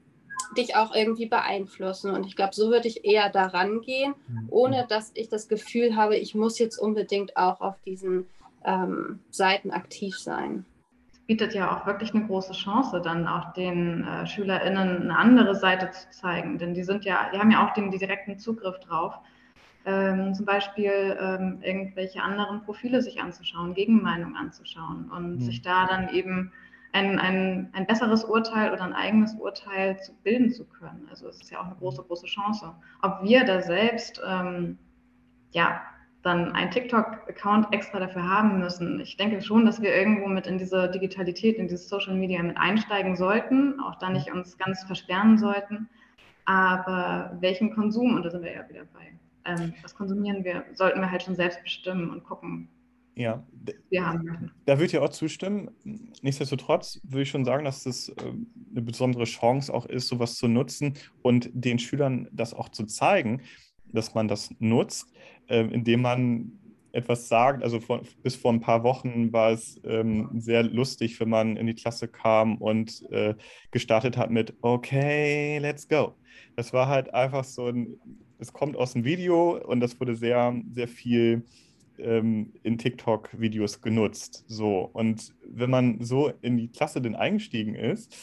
dich 0.57 0.77
auch 0.77 0.95
irgendwie 0.95 1.27
beeinflussen? 1.27 2.13
Und 2.13 2.27
ich 2.27 2.37
glaube, 2.37 2.55
so 2.55 2.71
würde 2.71 2.87
ich 2.87 3.05
eher 3.05 3.29
daran 3.29 3.81
gehen, 3.81 4.15
mhm. 4.29 4.47
ohne 4.51 4.87
dass 4.89 5.11
ich 5.15 5.29
das 5.29 5.49
Gefühl 5.49 5.97
habe, 5.97 6.17
ich 6.17 6.35
muss 6.35 6.59
jetzt 6.59 6.79
unbedingt 6.79 7.37
auch 7.37 7.61
auf 7.61 7.81
diesen 7.85 8.29
ähm, 8.65 9.19
Seiten 9.31 9.73
aktiv 9.73 10.17
sein 10.17 10.65
bietet 11.31 11.55
ja 11.55 11.71
auch 11.71 11.87
wirklich 11.87 12.13
eine 12.13 12.27
große 12.27 12.55
Chance, 12.55 13.01
dann 13.01 13.29
auch 13.29 13.53
den 13.53 14.03
äh, 14.03 14.27
SchülerInnen 14.27 15.03
eine 15.03 15.17
andere 15.17 15.55
Seite 15.55 15.89
zu 15.93 16.11
zeigen. 16.11 16.59
Denn 16.59 16.75
die 16.75 16.83
sind 16.83 17.05
ja, 17.05 17.31
die 17.33 17.39
haben 17.39 17.53
ja 17.53 17.65
auch 17.65 17.73
den, 17.73 17.93
direkten 17.93 18.37
Zugriff 18.37 18.81
drauf. 18.81 19.15
Ähm, 19.85 20.35
zum 20.35 20.45
Beispiel 20.45 21.17
ähm, 21.21 21.61
irgendwelche 21.63 22.21
anderen 22.21 22.65
Profile 22.65 23.01
sich 23.01 23.23
anzuschauen, 23.23 23.75
Gegenmeinung 23.75 24.35
anzuschauen 24.35 25.09
und 25.09 25.37
mhm. 25.37 25.41
sich 25.41 25.63
da 25.63 25.87
dann 25.87 26.09
eben 26.09 26.51
ein, 26.93 27.21
ein, 27.21 27.69
ein 27.75 27.87
besseres 27.87 28.25
Urteil 28.25 28.73
oder 28.73 28.83
ein 28.83 28.93
eigenes 28.93 29.35
Urteil 29.35 30.01
zu 30.01 30.13
bilden 30.25 30.51
zu 30.51 30.65
können. 30.65 31.07
Also 31.11 31.29
es 31.29 31.41
ist 31.41 31.53
ja 31.53 31.61
auch 31.61 31.67
eine 31.67 31.77
große, 31.77 32.03
große 32.03 32.27
Chance. 32.27 32.75
Ob 33.03 33.23
wir 33.23 33.45
da 33.45 33.63
selbst 33.63 34.21
ähm, 34.27 34.79
ja, 35.53 35.81
dann 36.23 36.53
einen 36.53 36.71
TikTok-Account 36.71 37.73
extra 37.73 37.99
dafür 37.99 38.29
haben 38.29 38.59
müssen. 38.59 39.01
Ich 39.01 39.17
denke 39.17 39.41
schon, 39.41 39.65
dass 39.65 39.81
wir 39.81 39.95
irgendwo 39.95 40.29
mit 40.29 40.47
in 40.47 40.59
diese 40.59 40.91
Digitalität, 40.91 41.57
in 41.57 41.69
dieses 41.69 41.89
Social 41.89 42.15
Media 42.15 42.43
mit 42.43 42.59
einsteigen 42.59 43.17
sollten, 43.17 43.81
auch 43.81 43.97
da 43.97 44.11
nicht 44.11 44.31
uns 44.31 44.59
ganz 44.59 44.85
versperren 44.85 45.39
sollten. 45.39 45.89
Aber 46.45 47.37
welchen 47.41 47.75
Konsum, 47.75 48.17
und 48.17 48.25
da 48.25 48.31
sind 48.31 48.43
wir 48.43 48.53
ja 48.53 48.69
wieder 48.69 48.85
bei, 48.93 49.13
ähm, 49.47 49.73
was 49.83 49.95
konsumieren 49.95 50.45
wir, 50.45 50.65
sollten 50.75 51.01
wir 51.01 51.11
halt 51.11 51.23
schon 51.23 51.37
selbst 51.37 51.63
bestimmen 51.63 52.11
und 52.11 52.25
gucken, 52.25 52.69
ja, 53.17 53.45
wir 53.91 54.07
haben. 54.07 54.51
Da 54.65 54.79
würde 54.79 54.87
ich 54.87 54.99
auch 54.99 55.09
zustimmen. 55.11 55.71
Nichtsdestotrotz 56.23 57.01
würde 57.03 57.23
ich 57.23 57.31
schon 57.31 57.45
sagen, 57.45 57.65
dass 57.65 57.83
das 57.83 58.09
äh, 58.09 58.15
eine 58.71 58.83
besondere 58.83 59.25
Chance 59.25 59.75
auch 59.75 59.85
ist, 59.87 60.09
sowas 60.09 60.37
zu 60.37 60.49
nutzen 60.49 60.95
und 61.21 61.51
den 61.53 61.79
Schülern 61.79 62.29
das 62.31 62.55
auch 62.55 62.69
zu 62.69 62.87
zeigen 62.87 63.43
dass 63.93 64.15
man 64.15 64.29
das 64.29 64.55
nutzt, 64.59 65.13
äh, 65.49 65.61
indem 65.61 66.03
man 66.03 66.53
etwas 66.93 67.29
sagt. 67.29 67.63
Also 67.63 67.81
vor, 67.81 68.03
bis 68.23 68.37
vor 68.37 68.53
ein 68.53 68.61
paar 68.61 68.83
Wochen 68.83 69.33
war 69.33 69.51
es 69.51 69.81
ähm, 69.85 70.29
sehr 70.35 70.63
lustig, 70.63 71.21
wenn 71.21 71.29
man 71.29 71.57
in 71.57 71.67
die 71.67 71.75
Klasse 71.75 72.09
kam 72.09 72.57
und 72.57 73.03
äh, 73.11 73.35
gestartet 73.71 74.17
hat 74.17 74.31
mit 74.31 74.55
Okay, 74.61 75.59
let's 75.59 75.89
go. 75.89 76.15
Das 76.57 76.73
war 76.73 76.89
halt 76.89 77.15
einfach 77.15 77.45
so 77.45 77.67
ein, 77.67 77.99
es 78.39 78.53
kommt 78.53 78.77
aus 78.77 78.93
dem 78.95 79.05
Video 79.05 79.59
und 79.67 79.81
das 79.81 79.99
wurde 80.01 80.17
sehr, 80.17 80.55
sehr 80.73 80.89
viel 80.89 81.45
ähm, 81.99 82.53
in 82.63 82.79
TikTok-Videos 82.79 83.81
genutzt. 83.81 84.45
So. 84.49 84.91
Und 84.93 85.35
wenn 85.45 85.71
man 85.71 86.03
so 86.03 86.33
in 86.41 86.57
die 86.57 86.69
Klasse 86.69 87.01
denn 87.01 87.15
eingestiegen 87.15 87.75
ist, 87.75 88.17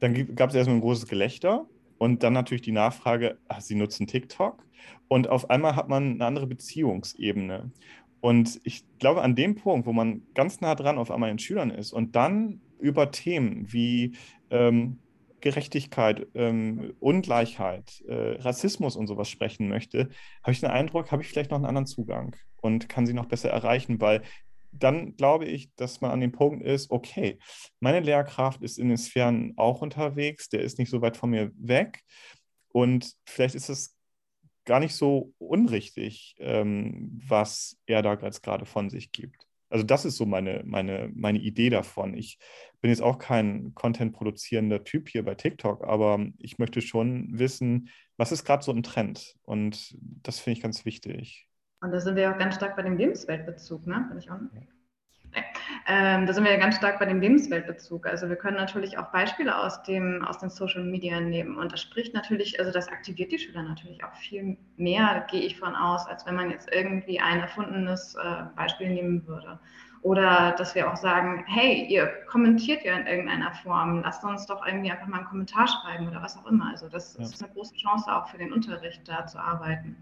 dann 0.00 0.34
gab 0.34 0.50
es 0.50 0.56
erstmal 0.56 0.78
ein 0.78 0.82
großes 0.82 1.06
Gelächter 1.06 1.66
und 2.02 2.24
dann 2.24 2.32
natürlich 2.32 2.62
die 2.62 2.72
Nachfrage, 2.72 3.38
ach, 3.46 3.60
Sie 3.60 3.76
nutzen 3.76 4.08
TikTok? 4.08 4.66
Und 5.06 5.28
auf 5.28 5.50
einmal 5.50 5.76
hat 5.76 5.88
man 5.88 6.14
eine 6.14 6.26
andere 6.26 6.48
Beziehungsebene. 6.48 7.70
Und 8.20 8.58
ich 8.64 8.82
glaube, 8.98 9.22
an 9.22 9.36
dem 9.36 9.54
Punkt, 9.54 9.86
wo 9.86 9.92
man 9.92 10.22
ganz 10.34 10.60
nah 10.60 10.74
dran 10.74 10.98
auf 10.98 11.12
einmal 11.12 11.30
den 11.30 11.38
Schülern 11.38 11.70
ist 11.70 11.92
und 11.92 12.16
dann 12.16 12.60
über 12.80 13.12
Themen 13.12 13.72
wie 13.72 14.16
ähm, 14.50 14.98
Gerechtigkeit, 15.40 16.26
ähm, 16.34 16.92
Ungleichheit, 16.98 18.02
äh, 18.08 18.32
Rassismus 18.40 18.96
und 18.96 19.06
sowas 19.06 19.28
sprechen 19.28 19.68
möchte, 19.68 20.08
habe 20.42 20.50
ich 20.50 20.58
den 20.58 20.70
Eindruck, 20.70 21.12
habe 21.12 21.22
ich 21.22 21.28
vielleicht 21.28 21.52
noch 21.52 21.58
einen 21.58 21.66
anderen 21.66 21.86
Zugang 21.86 22.34
und 22.60 22.88
kann 22.88 23.06
sie 23.06 23.14
noch 23.14 23.26
besser 23.26 23.50
erreichen, 23.50 24.00
weil 24.00 24.22
dann 24.72 25.16
glaube 25.16 25.44
ich, 25.44 25.74
dass 25.76 26.00
man 26.00 26.10
an 26.10 26.20
dem 26.20 26.32
Punkt 26.32 26.64
ist, 26.64 26.90
okay, 26.90 27.38
meine 27.80 28.00
Lehrkraft 28.00 28.62
ist 28.62 28.78
in 28.78 28.88
den 28.88 28.98
Sphären 28.98 29.52
auch 29.56 29.82
unterwegs, 29.82 30.48
der 30.48 30.60
ist 30.60 30.78
nicht 30.78 30.90
so 30.90 31.02
weit 31.02 31.16
von 31.16 31.30
mir 31.30 31.52
weg. 31.56 32.02
Und 32.68 33.12
vielleicht 33.26 33.54
ist 33.54 33.68
es 33.68 33.96
gar 34.64 34.80
nicht 34.80 34.94
so 34.94 35.34
unrichtig, 35.38 36.34
ähm, 36.38 37.20
was 37.26 37.78
er 37.86 38.02
da 38.02 38.14
jetzt 38.14 38.42
gerade 38.42 38.64
von 38.64 38.90
sich 38.90 39.12
gibt. 39.12 39.46
Also 39.68 39.84
das 39.84 40.04
ist 40.04 40.18
so 40.18 40.26
meine, 40.26 40.62
meine, 40.66 41.10
meine 41.14 41.38
Idee 41.38 41.70
davon. 41.70 42.14
Ich 42.14 42.38
bin 42.82 42.90
jetzt 42.90 43.00
auch 43.00 43.18
kein 43.18 43.74
Content-produzierender 43.74 44.84
Typ 44.84 45.08
hier 45.08 45.24
bei 45.24 45.34
TikTok, 45.34 45.84
aber 45.84 46.26
ich 46.38 46.58
möchte 46.58 46.82
schon 46.82 47.38
wissen, 47.38 47.88
was 48.18 48.32
ist 48.32 48.44
gerade 48.44 48.62
so 48.62 48.72
ein 48.72 48.82
Trend? 48.82 49.34
Und 49.42 49.96
das 49.98 50.40
finde 50.40 50.58
ich 50.58 50.62
ganz 50.62 50.84
wichtig. 50.84 51.48
Und 51.82 51.90
da 51.90 52.00
sind 52.00 52.16
wir 52.16 52.30
auch 52.30 52.38
ganz 52.38 52.54
stark 52.54 52.76
bei 52.76 52.82
dem 52.82 52.96
Lebensweltbezug, 52.96 53.86
ne? 53.86 54.06
Bin 54.08 54.18
ich 54.18 54.30
auch 54.30 54.38
Ähm, 55.86 56.26
da 56.26 56.32
sind 56.32 56.44
wir 56.44 56.52
ja 56.52 56.58
ganz 56.58 56.76
stark 56.76 56.98
bei 56.98 57.06
dem 57.06 57.20
Lebensweltbezug. 57.20 58.06
Also 58.06 58.28
wir 58.28 58.36
können 58.36 58.56
natürlich 58.56 58.98
auch 58.98 59.10
Beispiele 59.10 59.58
aus, 59.58 59.82
dem, 59.82 60.24
aus 60.24 60.38
den 60.38 60.50
Social 60.50 60.84
Media 60.84 61.18
nehmen. 61.20 61.56
Und 61.56 61.72
das 61.72 61.80
spricht 61.80 62.14
natürlich, 62.14 62.60
also 62.60 62.70
das 62.70 62.88
aktiviert 62.88 63.32
die 63.32 63.38
Schüler 63.38 63.62
natürlich 63.62 64.04
auch 64.04 64.14
viel 64.14 64.56
mehr, 64.76 65.26
gehe 65.30 65.40
ich 65.40 65.58
von 65.58 65.74
aus, 65.74 66.06
als 66.06 66.24
wenn 66.26 66.36
man 66.36 66.50
jetzt 66.50 66.68
irgendwie 66.72 67.18
ein 67.18 67.40
erfundenes 67.40 68.14
äh, 68.14 68.44
Beispiel 68.54 68.90
nehmen 68.90 69.26
würde. 69.26 69.58
Oder 70.02 70.54
dass 70.58 70.74
wir 70.74 70.92
auch 70.92 70.96
sagen, 70.96 71.44
hey, 71.48 71.86
ihr 71.86 72.06
kommentiert 72.28 72.84
ja 72.84 72.96
in 72.96 73.06
irgendeiner 73.06 73.52
Form, 73.54 74.02
lasst 74.02 74.22
uns 74.24 74.46
doch 74.46 74.64
irgendwie 74.66 74.90
einfach 74.90 75.06
mal 75.06 75.18
einen 75.18 75.26
Kommentar 75.26 75.66
schreiben 75.66 76.06
oder 76.08 76.22
was 76.22 76.36
auch 76.36 76.46
immer. 76.46 76.70
Also 76.70 76.88
das 76.88 77.16
ja. 77.16 77.24
ist 77.24 77.42
eine 77.42 77.52
große 77.52 77.74
Chance 77.74 78.12
auch 78.12 78.28
für 78.28 78.38
den 78.38 78.52
Unterricht, 78.52 79.08
da 79.08 79.26
zu 79.26 79.38
arbeiten 79.38 79.96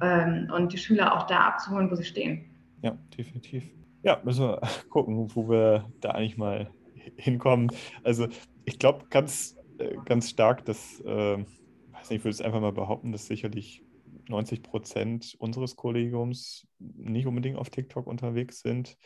ähm, 0.00 0.50
und 0.54 0.72
die 0.72 0.78
Schüler 0.78 1.16
auch 1.16 1.26
da 1.26 1.46
abzuholen, 1.48 1.90
wo 1.90 1.94
sie 1.94 2.04
stehen. 2.04 2.50
Ja, 2.82 2.96
definitiv. 3.16 3.64
Ja, 4.02 4.20
müssen 4.24 4.46
wir 4.46 4.60
gucken, 4.90 5.34
wo 5.34 5.48
wir 5.48 5.90
da 6.00 6.10
eigentlich 6.10 6.36
mal 6.36 6.70
hinkommen. 7.16 7.70
Also 8.04 8.28
ich 8.64 8.78
glaube 8.78 9.06
ganz, 9.10 9.56
äh, 9.78 9.96
ganz 10.04 10.30
stark, 10.30 10.64
dass, 10.64 11.00
äh, 11.00 11.38
weiß 11.38 12.10
nicht, 12.10 12.18
ich 12.18 12.24
würde 12.24 12.30
es 12.30 12.40
einfach 12.40 12.60
mal 12.60 12.72
behaupten, 12.72 13.12
dass 13.12 13.26
sicherlich 13.26 13.82
90 14.28 14.62
Prozent 14.62 15.34
unseres 15.38 15.76
Kollegiums 15.76 16.66
nicht 16.78 17.26
unbedingt 17.26 17.58
auf 17.58 17.70
TikTok 17.70 18.06
unterwegs 18.06 18.60
sind. 18.60 18.96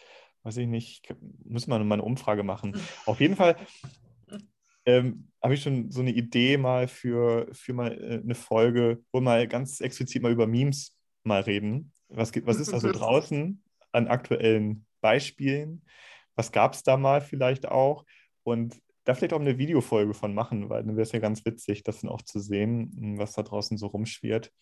Weiß 0.42 0.56
ich 0.56 0.66
nicht, 0.66 1.14
müssen 1.44 1.70
wir 1.70 1.78
mal 1.78 1.94
eine 1.94 2.02
Umfrage 2.02 2.42
machen. 2.42 2.76
Auf 3.06 3.20
jeden 3.20 3.36
Fall 3.36 3.56
ähm, 4.86 5.28
habe 5.42 5.54
ich 5.54 5.62
schon 5.62 5.90
so 5.90 6.00
eine 6.00 6.12
Idee 6.12 6.56
mal 6.56 6.88
für, 6.88 7.48
für 7.52 7.72
mal 7.72 7.92
äh, 7.92 8.20
eine 8.22 8.34
Folge, 8.34 9.02
wo 9.12 9.20
mal 9.20 9.46
ganz 9.48 9.80
explizit 9.80 10.22
mal 10.22 10.32
über 10.32 10.46
Memes 10.46 10.96
mal 11.24 11.40
reden. 11.40 11.92
Was, 12.08 12.32
was 12.44 12.58
ist 12.58 12.72
da 12.72 12.80
so 12.80 12.92
draußen 12.92 13.62
an 13.92 14.08
aktuellen 14.08 14.86
Beispielen? 15.00 15.84
Was 16.34 16.52
gab 16.52 16.74
es 16.74 16.82
da 16.82 16.96
mal 16.96 17.20
vielleicht 17.20 17.68
auch? 17.68 18.04
Und 18.42 18.80
da 19.04 19.14
vielleicht 19.14 19.32
auch 19.32 19.40
eine 19.40 19.58
Videofolge 19.58 20.14
von 20.14 20.34
machen, 20.34 20.68
weil 20.68 20.84
dann 20.84 20.96
wäre 20.96 21.02
es 21.02 21.12
ja 21.12 21.18
ganz 21.18 21.44
witzig, 21.44 21.82
das 21.82 22.00
dann 22.00 22.10
auch 22.10 22.22
zu 22.22 22.38
sehen, 22.38 23.18
was 23.18 23.32
da 23.32 23.42
draußen 23.42 23.76
so 23.76 23.88
rumschwirrt. 23.88 24.52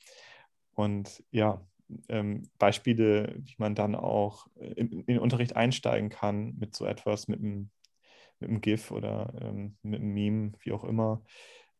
Und 0.75 1.23
ja, 1.31 1.62
ähm, 2.09 2.49
Beispiele, 2.59 3.35
wie 3.39 3.55
man 3.59 3.75
dann 3.75 3.95
auch 3.95 4.47
in, 4.57 4.93
in, 4.93 5.07
den 5.07 5.18
Unterricht 5.18 5.57
einsteigen 5.57 6.09
kann 6.09 6.55
mit 6.59 6.75
so 6.75 6.87
etwas, 6.87 7.29
mit 7.29 7.41
einem, 7.41 7.71
mit 8.41 8.51
einem 8.51 8.61
GIF 8.61 8.91
oder 8.91 9.32
ähm, 9.41 9.76
mit 9.82 10.01
einem 10.01 10.12
Meme, 10.12 10.53
wie 10.61 10.72
auch 10.72 10.84
immer. 10.84 11.22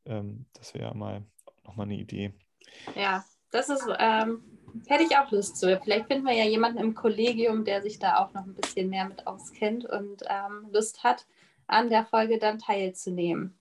Ähm, 0.05 0.47
das 0.53 0.75
wäre 0.75 0.87
ja 0.87 0.95
mal 0.95 1.25
nochmal 1.65 1.87
eine 1.87 1.97
Idee. 1.97 2.35
Ja, 2.95 3.25
das 3.51 3.69
ist, 3.69 3.87
ähm, 3.99 4.43
hätte 4.87 5.05
ich 5.05 5.17
auch 5.17 5.31
Lust 5.31 5.57
zu. 5.57 5.79
Vielleicht 5.83 6.07
finden 6.07 6.27
wir 6.27 6.35
ja 6.35 6.45
jemanden 6.45 6.79
im 6.79 6.95
Kollegium, 6.95 7.65
der 7.65 7.83
sich 7.83 7.99
da 7.99 8.19
auch 8.19 8.33
noch 8.33 8.45
ein 8.45 8.55
bisschen 8.55 8.89
mehr 8.91 9.09
mit 9.09 9.27
auskennt 9.27 9.85
und 9.85 10.23
ähm, 10.29 10.69
Lust 10.73 11.03
hat, 11.03 11.27
an 11.67 11.89
der 11.89 12.05
Folge 12.05 12.39
dann 12.39 12.59
teilzunehmen. 12.59 13.57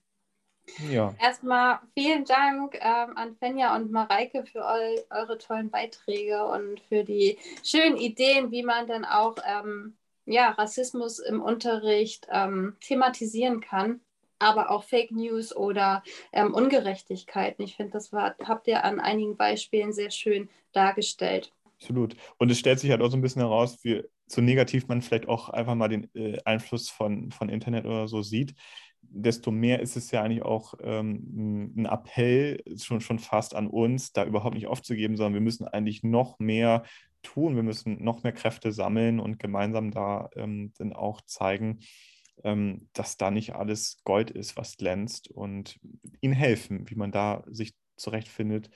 Ja. 0.88 1.14
Erstmal 1.18 1.80
vielen 1.94 2.24
Dank 2.24 2.76
ähm, 2.80 3.16
an 3.16 3.36
Fenja 3.36 3.74
und 3.74 3.90
Mareike 3.90 4.44
für 4.44 4.60
eu 4.60 4.96
eure 5.10 5.38
tollen 5.38 5.70
Beiträge 5.70 6.44
und 6.44 6.80
für 6.88 7.02
die 7.04 7.38
schönen 7.64 7.96
Ideen, 7.96 8.50
wie 8.50 8.62
man 8.62 8.86
dann 8.86 9.04
auch 9.04 9.36
ähm, 9.44 9.96
ja, 10.26 10.50
Rassismus 10.50 11.18
im 11.18 11.40
Unterricht 11.40 12.26
ähm, 12.30 12.76
thematisieren 12.80 13.60
kann, 13.60 14.00
aber 14.38 14.70
auch 14.70 14.84
Fake 14.84 15.10
News 15.10 15.54
oder 15.54 16.02
ähm, 16.32 16.54
Ungerechtigkeiten. 16.54 17.64
Ich 17.64 17.76
finde, 17.76 17.92
das 17.92 18.12
war, 18.12 18.34
habt 18.44 18.66
ihr 18.66 18.84
an 18.84 19.00
einigen 19.00 19.36
Beispielen 19.36 19.92
sehr 19.92 20.10
schön 20.10 20.48
dargestellt. 20.72 21.52
Absolut. 21.80 22.14
Und 22.38 22.50
es 22.50 22.58
stellt 22.58 22.78
sich 22.78 22.90
halt 22.90 23.00
auch 23.00 23.10
so 23.10 23.16
ein 23.16 23.22
bisschen 23.22 23.42
heraus, 23.42 23.78
wie 23.82 24.02
so 24.26 24.40
negativ 24.40 24.86
man 24.86 25.02
vielleicht 25.02 25.28
auch 25.28 25.48
einfach 25.48 25.74
mal 25.74 25.88
den 25.88 26.14
äh, 26.14 26.38
Einfluss 26.44 26.90
von, 26.90 27.30
von 27.32 27.48
Internet 27.48 27.86
oder 27.86 28.06
so 28.06 28.22
sieht 28.22 28.54
desto 29.02 29.50
mehr 29.50 29.80
ist 29.80 29.96
es 29.96 30.10
ja 30.10 30.22
eigentlich 30.22 30.42
auch 30.42 30.74
ähm, 30.82 31.72
ein 31.76 31.86
Appell 31.86 32.62
schon, 32.78 33.00
schon 33.00 33.18
fast 33.18 33.54
an 33.54 33.66
uns, 33.66 34.12
da 34.12 34.24
überhaupt 34.24 34.54
nicht 34.54 34.66
aufzugeben, 34.66 35.16
sondern 35.16 35.34
wir 35.34 35.40
müssen 35.40 35.66
eigentlich 35.66 36.02
noch 36.02 36.38
mehr 36.38 36.84
tun. 37.22 37.56
Wir 37.56 37.62
müssen 37.62 38.02
noch 38.02 38.22
mehr 38.22 38.32
Kräfte 38.32 38.72
sammeln 38.72 39.20
und 39.20 39.38
gemeinsam 39.38 39.90
da 39.90 40.30
ähm, 40.34 40.72
dann 40.78 40.92
auch 40.92 41.20
zeigen, 41.22 41.80
ähm, 42.44 42.88
dass 42.92 43.16
da 43.16 43.30
nicht 43.30 43.54
alles 43.54 43.98
Gold 44.04 44.30
ist, 44.30 44.56
was 44.56 44.76
glänzt 44.76 45.30
und 45.30 45.78
ihnen 46.20 46.34
helfen, 46.34 46.88
wie 46.88 46.96
man 46.96 47.12
da 47.12 47.44
sich 47.46 47.74
zurechtfindet, 47.96 48.70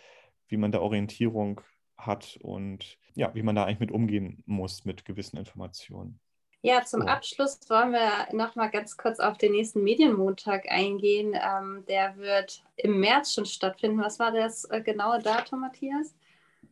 wie 0.48 0.56
man 0.56 0.72
da 0.72 0.80
Orientierung 0.80 1.60
hat 1.96 2.38
und 2.42 2.98
ja, 3.14 3.34
wie 3.34 3.42
man 3.42 3.54
da 3.54 3.64
eigentlich 3.64 3.80
mit 3.80 3.92
umgehen 3.92 4.42
muss 4.46 4.84
mit 4.84 5.04
gewissen 5.04 5.36
Informationen. 5.36 6.20
Ja, 6.62 6.82
zum 6.82 7.02
oh. 7.02 7.06
Abschluss 7.06 7.60
wollen 7.68 7.92
wir 7.92 8.26
noch 8.32 8.56
mal 8.56 8.68
ganz 8.68 8.96
kurz 8.96 9.20
auf 9.20 9.36
den 9.36 9.52
nächsten 9.52 9.84
Medienmontag 9.84 10.70
eingehen. 10.70 11.34
Ähm, 11.34 11.84
der 11.88 12.16
wird 12.16 12.64
im 12.76 13.00
März 13.00 13.34
schon 13.34 13.44
stattfinden. 13.44 14.00
Was 14.00 14.18
war 14.18 14.32
das 14.32 14.64
äh, 14.70 14.80
genaue 14.80 15.18
Datum, 15.18 15.60
Matthias? 15.60 16.14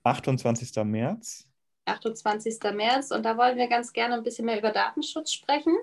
28. 0.03 0.83
März. 0.85 1.47
28. 1.85 2.59
März. 2.75 3.11
Und 3.11 3.25
da 3.25 3.37
wollen 3.37 3.57
wir 3.57 3.69
ganz 3.69 3.93
gerne 3.93 4.15
ein 4.15 4.23
bisschen 4.23 4.47
mehr 4.47 4.59
über 4.59 4.71
Datenschutz 4.71 5.33
sprechen. 5.33 5.77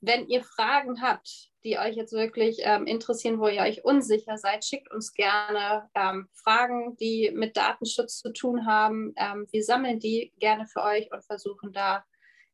Wenn 0.00 0.28
ihr 0.28 0.42
Fragen 0.42 1.00
habt, 1.00 1.50
die 1.64 1.78
euch 1.78 1.96
jetzt 1.96 2.12
wirklich 2.12 2.58
ähm, 2.62 2.86
interessieren, 2.86 3.40
wo 3.40 3.48
ihr 3.48 3.62
euch 3.62 3.84
unsicher 3.84 4.38
seid, 4.38 4.64
schickt 4.64 4.90
uns 4.92 5.14
gerne 5.14 5.88
ähm, 5.94 6.28
Fragen, 6.32 6.96
die 6.96 7.32
mit 7.34 7.56
Datenschutz 7.56 8.18
zu 8.18 8.32
tun 8.32 8.66
haben. 8.66 9.14
Ähm, 9.16 9.46
wir 9.50 9.64
sammeln 9.64 9.98
die 9.98 10.32
gerne 10.38 10.66
für 10.66 10.82
euch 10.82 11.10
und 11.12 11.24
versuchen 11.24 11.72
da 11.72 12.04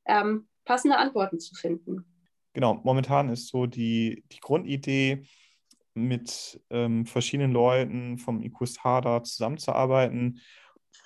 ähm, 0.06 0.48
passende 0.64 0.96
Antworten 0.96 1.40
zu 1.40 1.54
finden. 1.54 2.04
Genau, 2.54 2.80
momentan 2.84 3.28
ist 3.28 3.48
so 3.48 3.66
die, 3.66 4.24
die 4.30 4.40
Grundidee, 4.40 5.26
mit 5.94 6.60
ähm, 6.70 7.06
verschiedenen 7.06 7.52
Leuten 7.52 8.18
vom 8.18 8.42
IQSH 8.42 9.00
da 9.02 9.22
zusammenzuarbeiten 9.22 10.40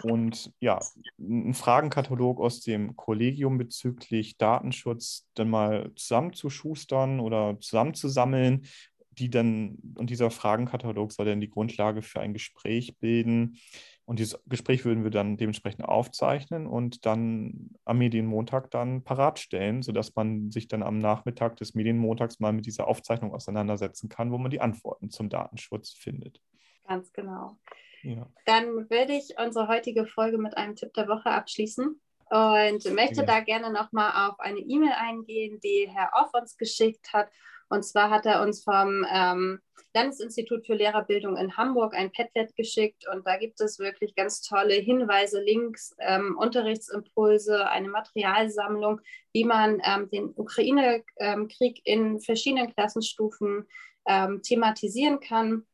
und 0.02 0.52
ja, 0.60 0.78
einen 1.18 1.54
Fragenkatalog 1.54 2.40
aus 2.40 2.60
dem 2.60 2.96
Kollegium 2.96 3.58
bezüglich 3.58 4.36
Datenschutz 4.36 5.28
dann 5.34 5.50
mal 5.50 5.92
zusammenzuschustern 5.96 7.20
oder 7.20 7.58
zusammenzusammeln, 7.60 8.66
die 9.10 9.30
dann, 9.30 9.78
und 9.96 10.10
dieser 10.10 10.30
Fragenkatalog 10.30 11.12
soll 11.12 11.26
dann 11.26 11.40
die 11.40 11.50
Grundlage 11.50 12.02
für 12.02 12.20
ein 12.20 12.34
Gespräch 12.34 12.98
bilden, 12.98 13.58
und 14.06 14.20
dieses 14.20 14.40
Gespräch 14.46 14.84
würden 14.84 15.02
wir 15.02 15.10
dann 15.10 15.36
dementsprechend 15.36 15.84
aufzeichnen 15.84 16.68
und 16.68 17.04
dann 17.06 17.70
am 17.84 17.98
Medienmontag 17.98 18.70
dann 18.70 19.02
parat 19.02 19.40
stellen, 19.40 19.82
sodass 19.82 20.14
man 20.14 20.52
sich 20.52 20.68
dann 20.68 20.84
am 20.84 20.98
Nachmittag 20.98 21.56
des 21.56 21.74
Medienmontags 21.74 22.38
mal 22.38 22.52
mit 22.52 22.66
dieser 22.66 22.86
Aufzeichnung 22.86 23.34
auseinandersetzen 23.34 24.08
kann, 24.08 24.30
wo 24.30 24.38
man 24.38 24.52
die 24.52 24.60
Antworten 24.60 25.10
zum 25.10 25.28
Datenschutz 25.28 25.90
findet. 25.90 26.40
Ganz 26.86 27.12
genau. 27.12 27.58
Ja. 28.06 28.26
Dann 28.44 28.88
würde 28.88 29.14
ich 29.14 29.34
unsere 29.38 29.66
heutige 29.66 30.06
Folge 30.06 30.38
mit 30.38 30.56
einem 30.56 30.76
Tipp 30.76 30.92
der 30.94 31.08
Woche 31.08 31.30
abschließen 31.30 32.00
und 32.30 32.94
möchte 32.94 33.20
ja. 33.20 33.26
da 33.26 33.40
gerne 33.40 33.72
nochmal 33.72 34.28
auf 34.28 34.38
eine 34.38 34.60
E-Mail 34.60 34.92
eingehen, 34.96 35.60
die 35.60 35.88
Herr 35.92 36.10
Off 36.14 36.30
uns 36.32 36.56
geschickt 36.56 37.12
hat. 37.12 37.28
Und 37.68 37.84
zwar 37.84 38.10
hat 38.10 38.26
er 38.26 38.42
uns 38.42 38.62
vom 38.62 39.04
ähm, 39.12 39.60
Landesinstitut 39.92 40.66
für 40.66 40.74
Lehrerbildung 40.74 41.36
in 41.36 41.56
Hamburg 41.56 41.94
ein 41.94 42.12
Padlet 42.12 42.54
geschickt 42.54 43.08
und 43.12 43.26
da 43.26 43.38
gibt 43.38 43.60
es 43.60 43.80
wirklich 43.80 44.14
ganz 44.14 44.40
tolle 44.40 44.74
Hinweise, 44.74 45.42
Links, 45.42 45.96
ähm, 45.98 46.36
Unterrichtsimpulse, 46.38 47.68
eine 47.68 47.88
Materialsammlung, 47.88 49.00
wie 49.32 49.44
man 49.44 49.80
ähm, 49.84 50.08
den 50.10 50.32
Ukraine-Krieg 50.36 51.80
in 51.84 52.20
verschiedenen 52.20 52.72
Klassenstufen 52.72 53.66
ähm, 54.06 54.42
thematisieren 54.42 55.18
kann. 55.18 55.66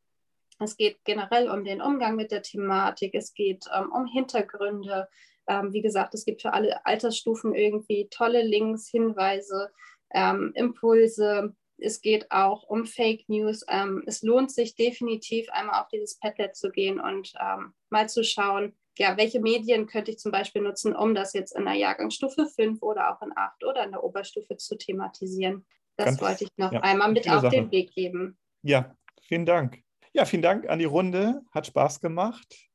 Es 0.63 0.77
geht 0.77 1.03
generell 1.05 1.49
um 1.49 1.63
den 1.63 1.81
Umgang 1.81 2.15
mit 2.15 2.31
der 2.31 2.41
Thematik, 2.41 3.13
es 3.15 3.33
geht 3.33 3.65
ähm, 3.75 3.91
um 3.91 4.05
Hintergründe. 4.05 5.07
Ähm, 5.47 5.73
wie 5.73 5.81
gesagt, 5.81 6.13
es 6.13 6.25
gibt 6.25 6.41
für 6.41 6.53
alle 6.53 6.85
Altersstufen 6.85 7.53
irgendwie 7.53 8.07
tolle 8.09 8.43
Links, 8.43 8.87
Hinweise, 8.89 9.71
ähm, 10.13 10.53
Impulse, 10.55 11.53
es 11.77 12.01
geht 12.01 12.31
auch 12.31 12.63
um 12.63 12.85
Fake 12.85 13.27
News. 13.27 13.65
Ähm, 13.67 14.03
es 14.05 14.21
lohnt 14.23 14.51
sich 14.51 14.75
definitiv 14.75 15.49
einmal 15.51 15.81
auf 15.81 15.89
dieses 15.89 16.17
Padlet 16.17 16.55
zu 16.55 16.71
gehen 16.71 16.99
und 16.99 17.33
ähm, 17.39 17.73
mal 17.89 18.07
zu 18.09 18.23
schauen, 18.23 18.73
ja, 18.97 19.17
welche 19.17 19.39
Medien 19.39 19.87
könnte 19.87 20.11
ich 20.11 20.19
zum 20.19 20.31
Beispiel 20.31 20.61
nutzen, 20.61 20.95
um 20.95 21.15
das 21.15 21.33
jetzt 21.33 21.55
in 21.55 21.65
der 21.65 21.73
Jahrgangsstufe 21.73 22.45
5 22.45 22.81
oder 22.81 23.11
auch 23.11 23.21
in 23.21 23.31
8 23.35 23.63
oder 23.63 23.83
in 23.83 23.91
der 23.91 24.03
Oberstufe 24.03 24.55
zu 24.57 24.77
thematisieren. 24.77 25.65
Das 25.97 26.05
Ganz, 26.05 26.21
wollte 26.21 26.43
ich 26.45 26.49
noch 26.57 26.71
ja, 26.71 26.81
einmal 26.81 27.11
mit 27.11 27.27
auf 27.29 27.41
Sache. 27.41 27.55
den 27.55 27.71
Weg 27.71 27.91
geben. 27.93 28.37
Ja, 28.61 28.95
vielen 29.21 29.45
Dank. 29.45 29.83
Ja, 30.13 30.25
vielen 30.25 30.43
Dank 30.43 30.69
an 30.69 30.79
die 30.79 30.85
Runde. 30.85 31.41
Hat 31.51 31.67
Spaß 31.67 31.99
gemacht. 31.99 32.69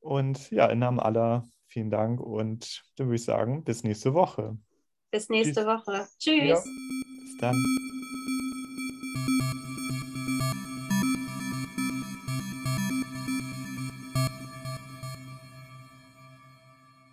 Und 0.00 0.50
ja, 0.50 0.66
im 0.66 0.78
Namen 0.78 1.00
aller 1.00 1.44
vielen 1.66 1.90
Dank 1.90 2.20
und 2.20 2.82
dann 2.96 3.08
würde 3.08 3.16
ich 3.16 3.24
sagen, 3.24 3.64
bis 3.64 3.84
nächste 3.84 4.14
Woche. 4.14 4.56
Bis 5.10 5.28
nächste 5.28 5.62
Tschüss. 5.62 5.66
Woche. 5.66 6.06
Tschüss. 6.18 6.48
Ja, 6.48 6.54
bis 6.54 7.38
dann. 7.40 7.56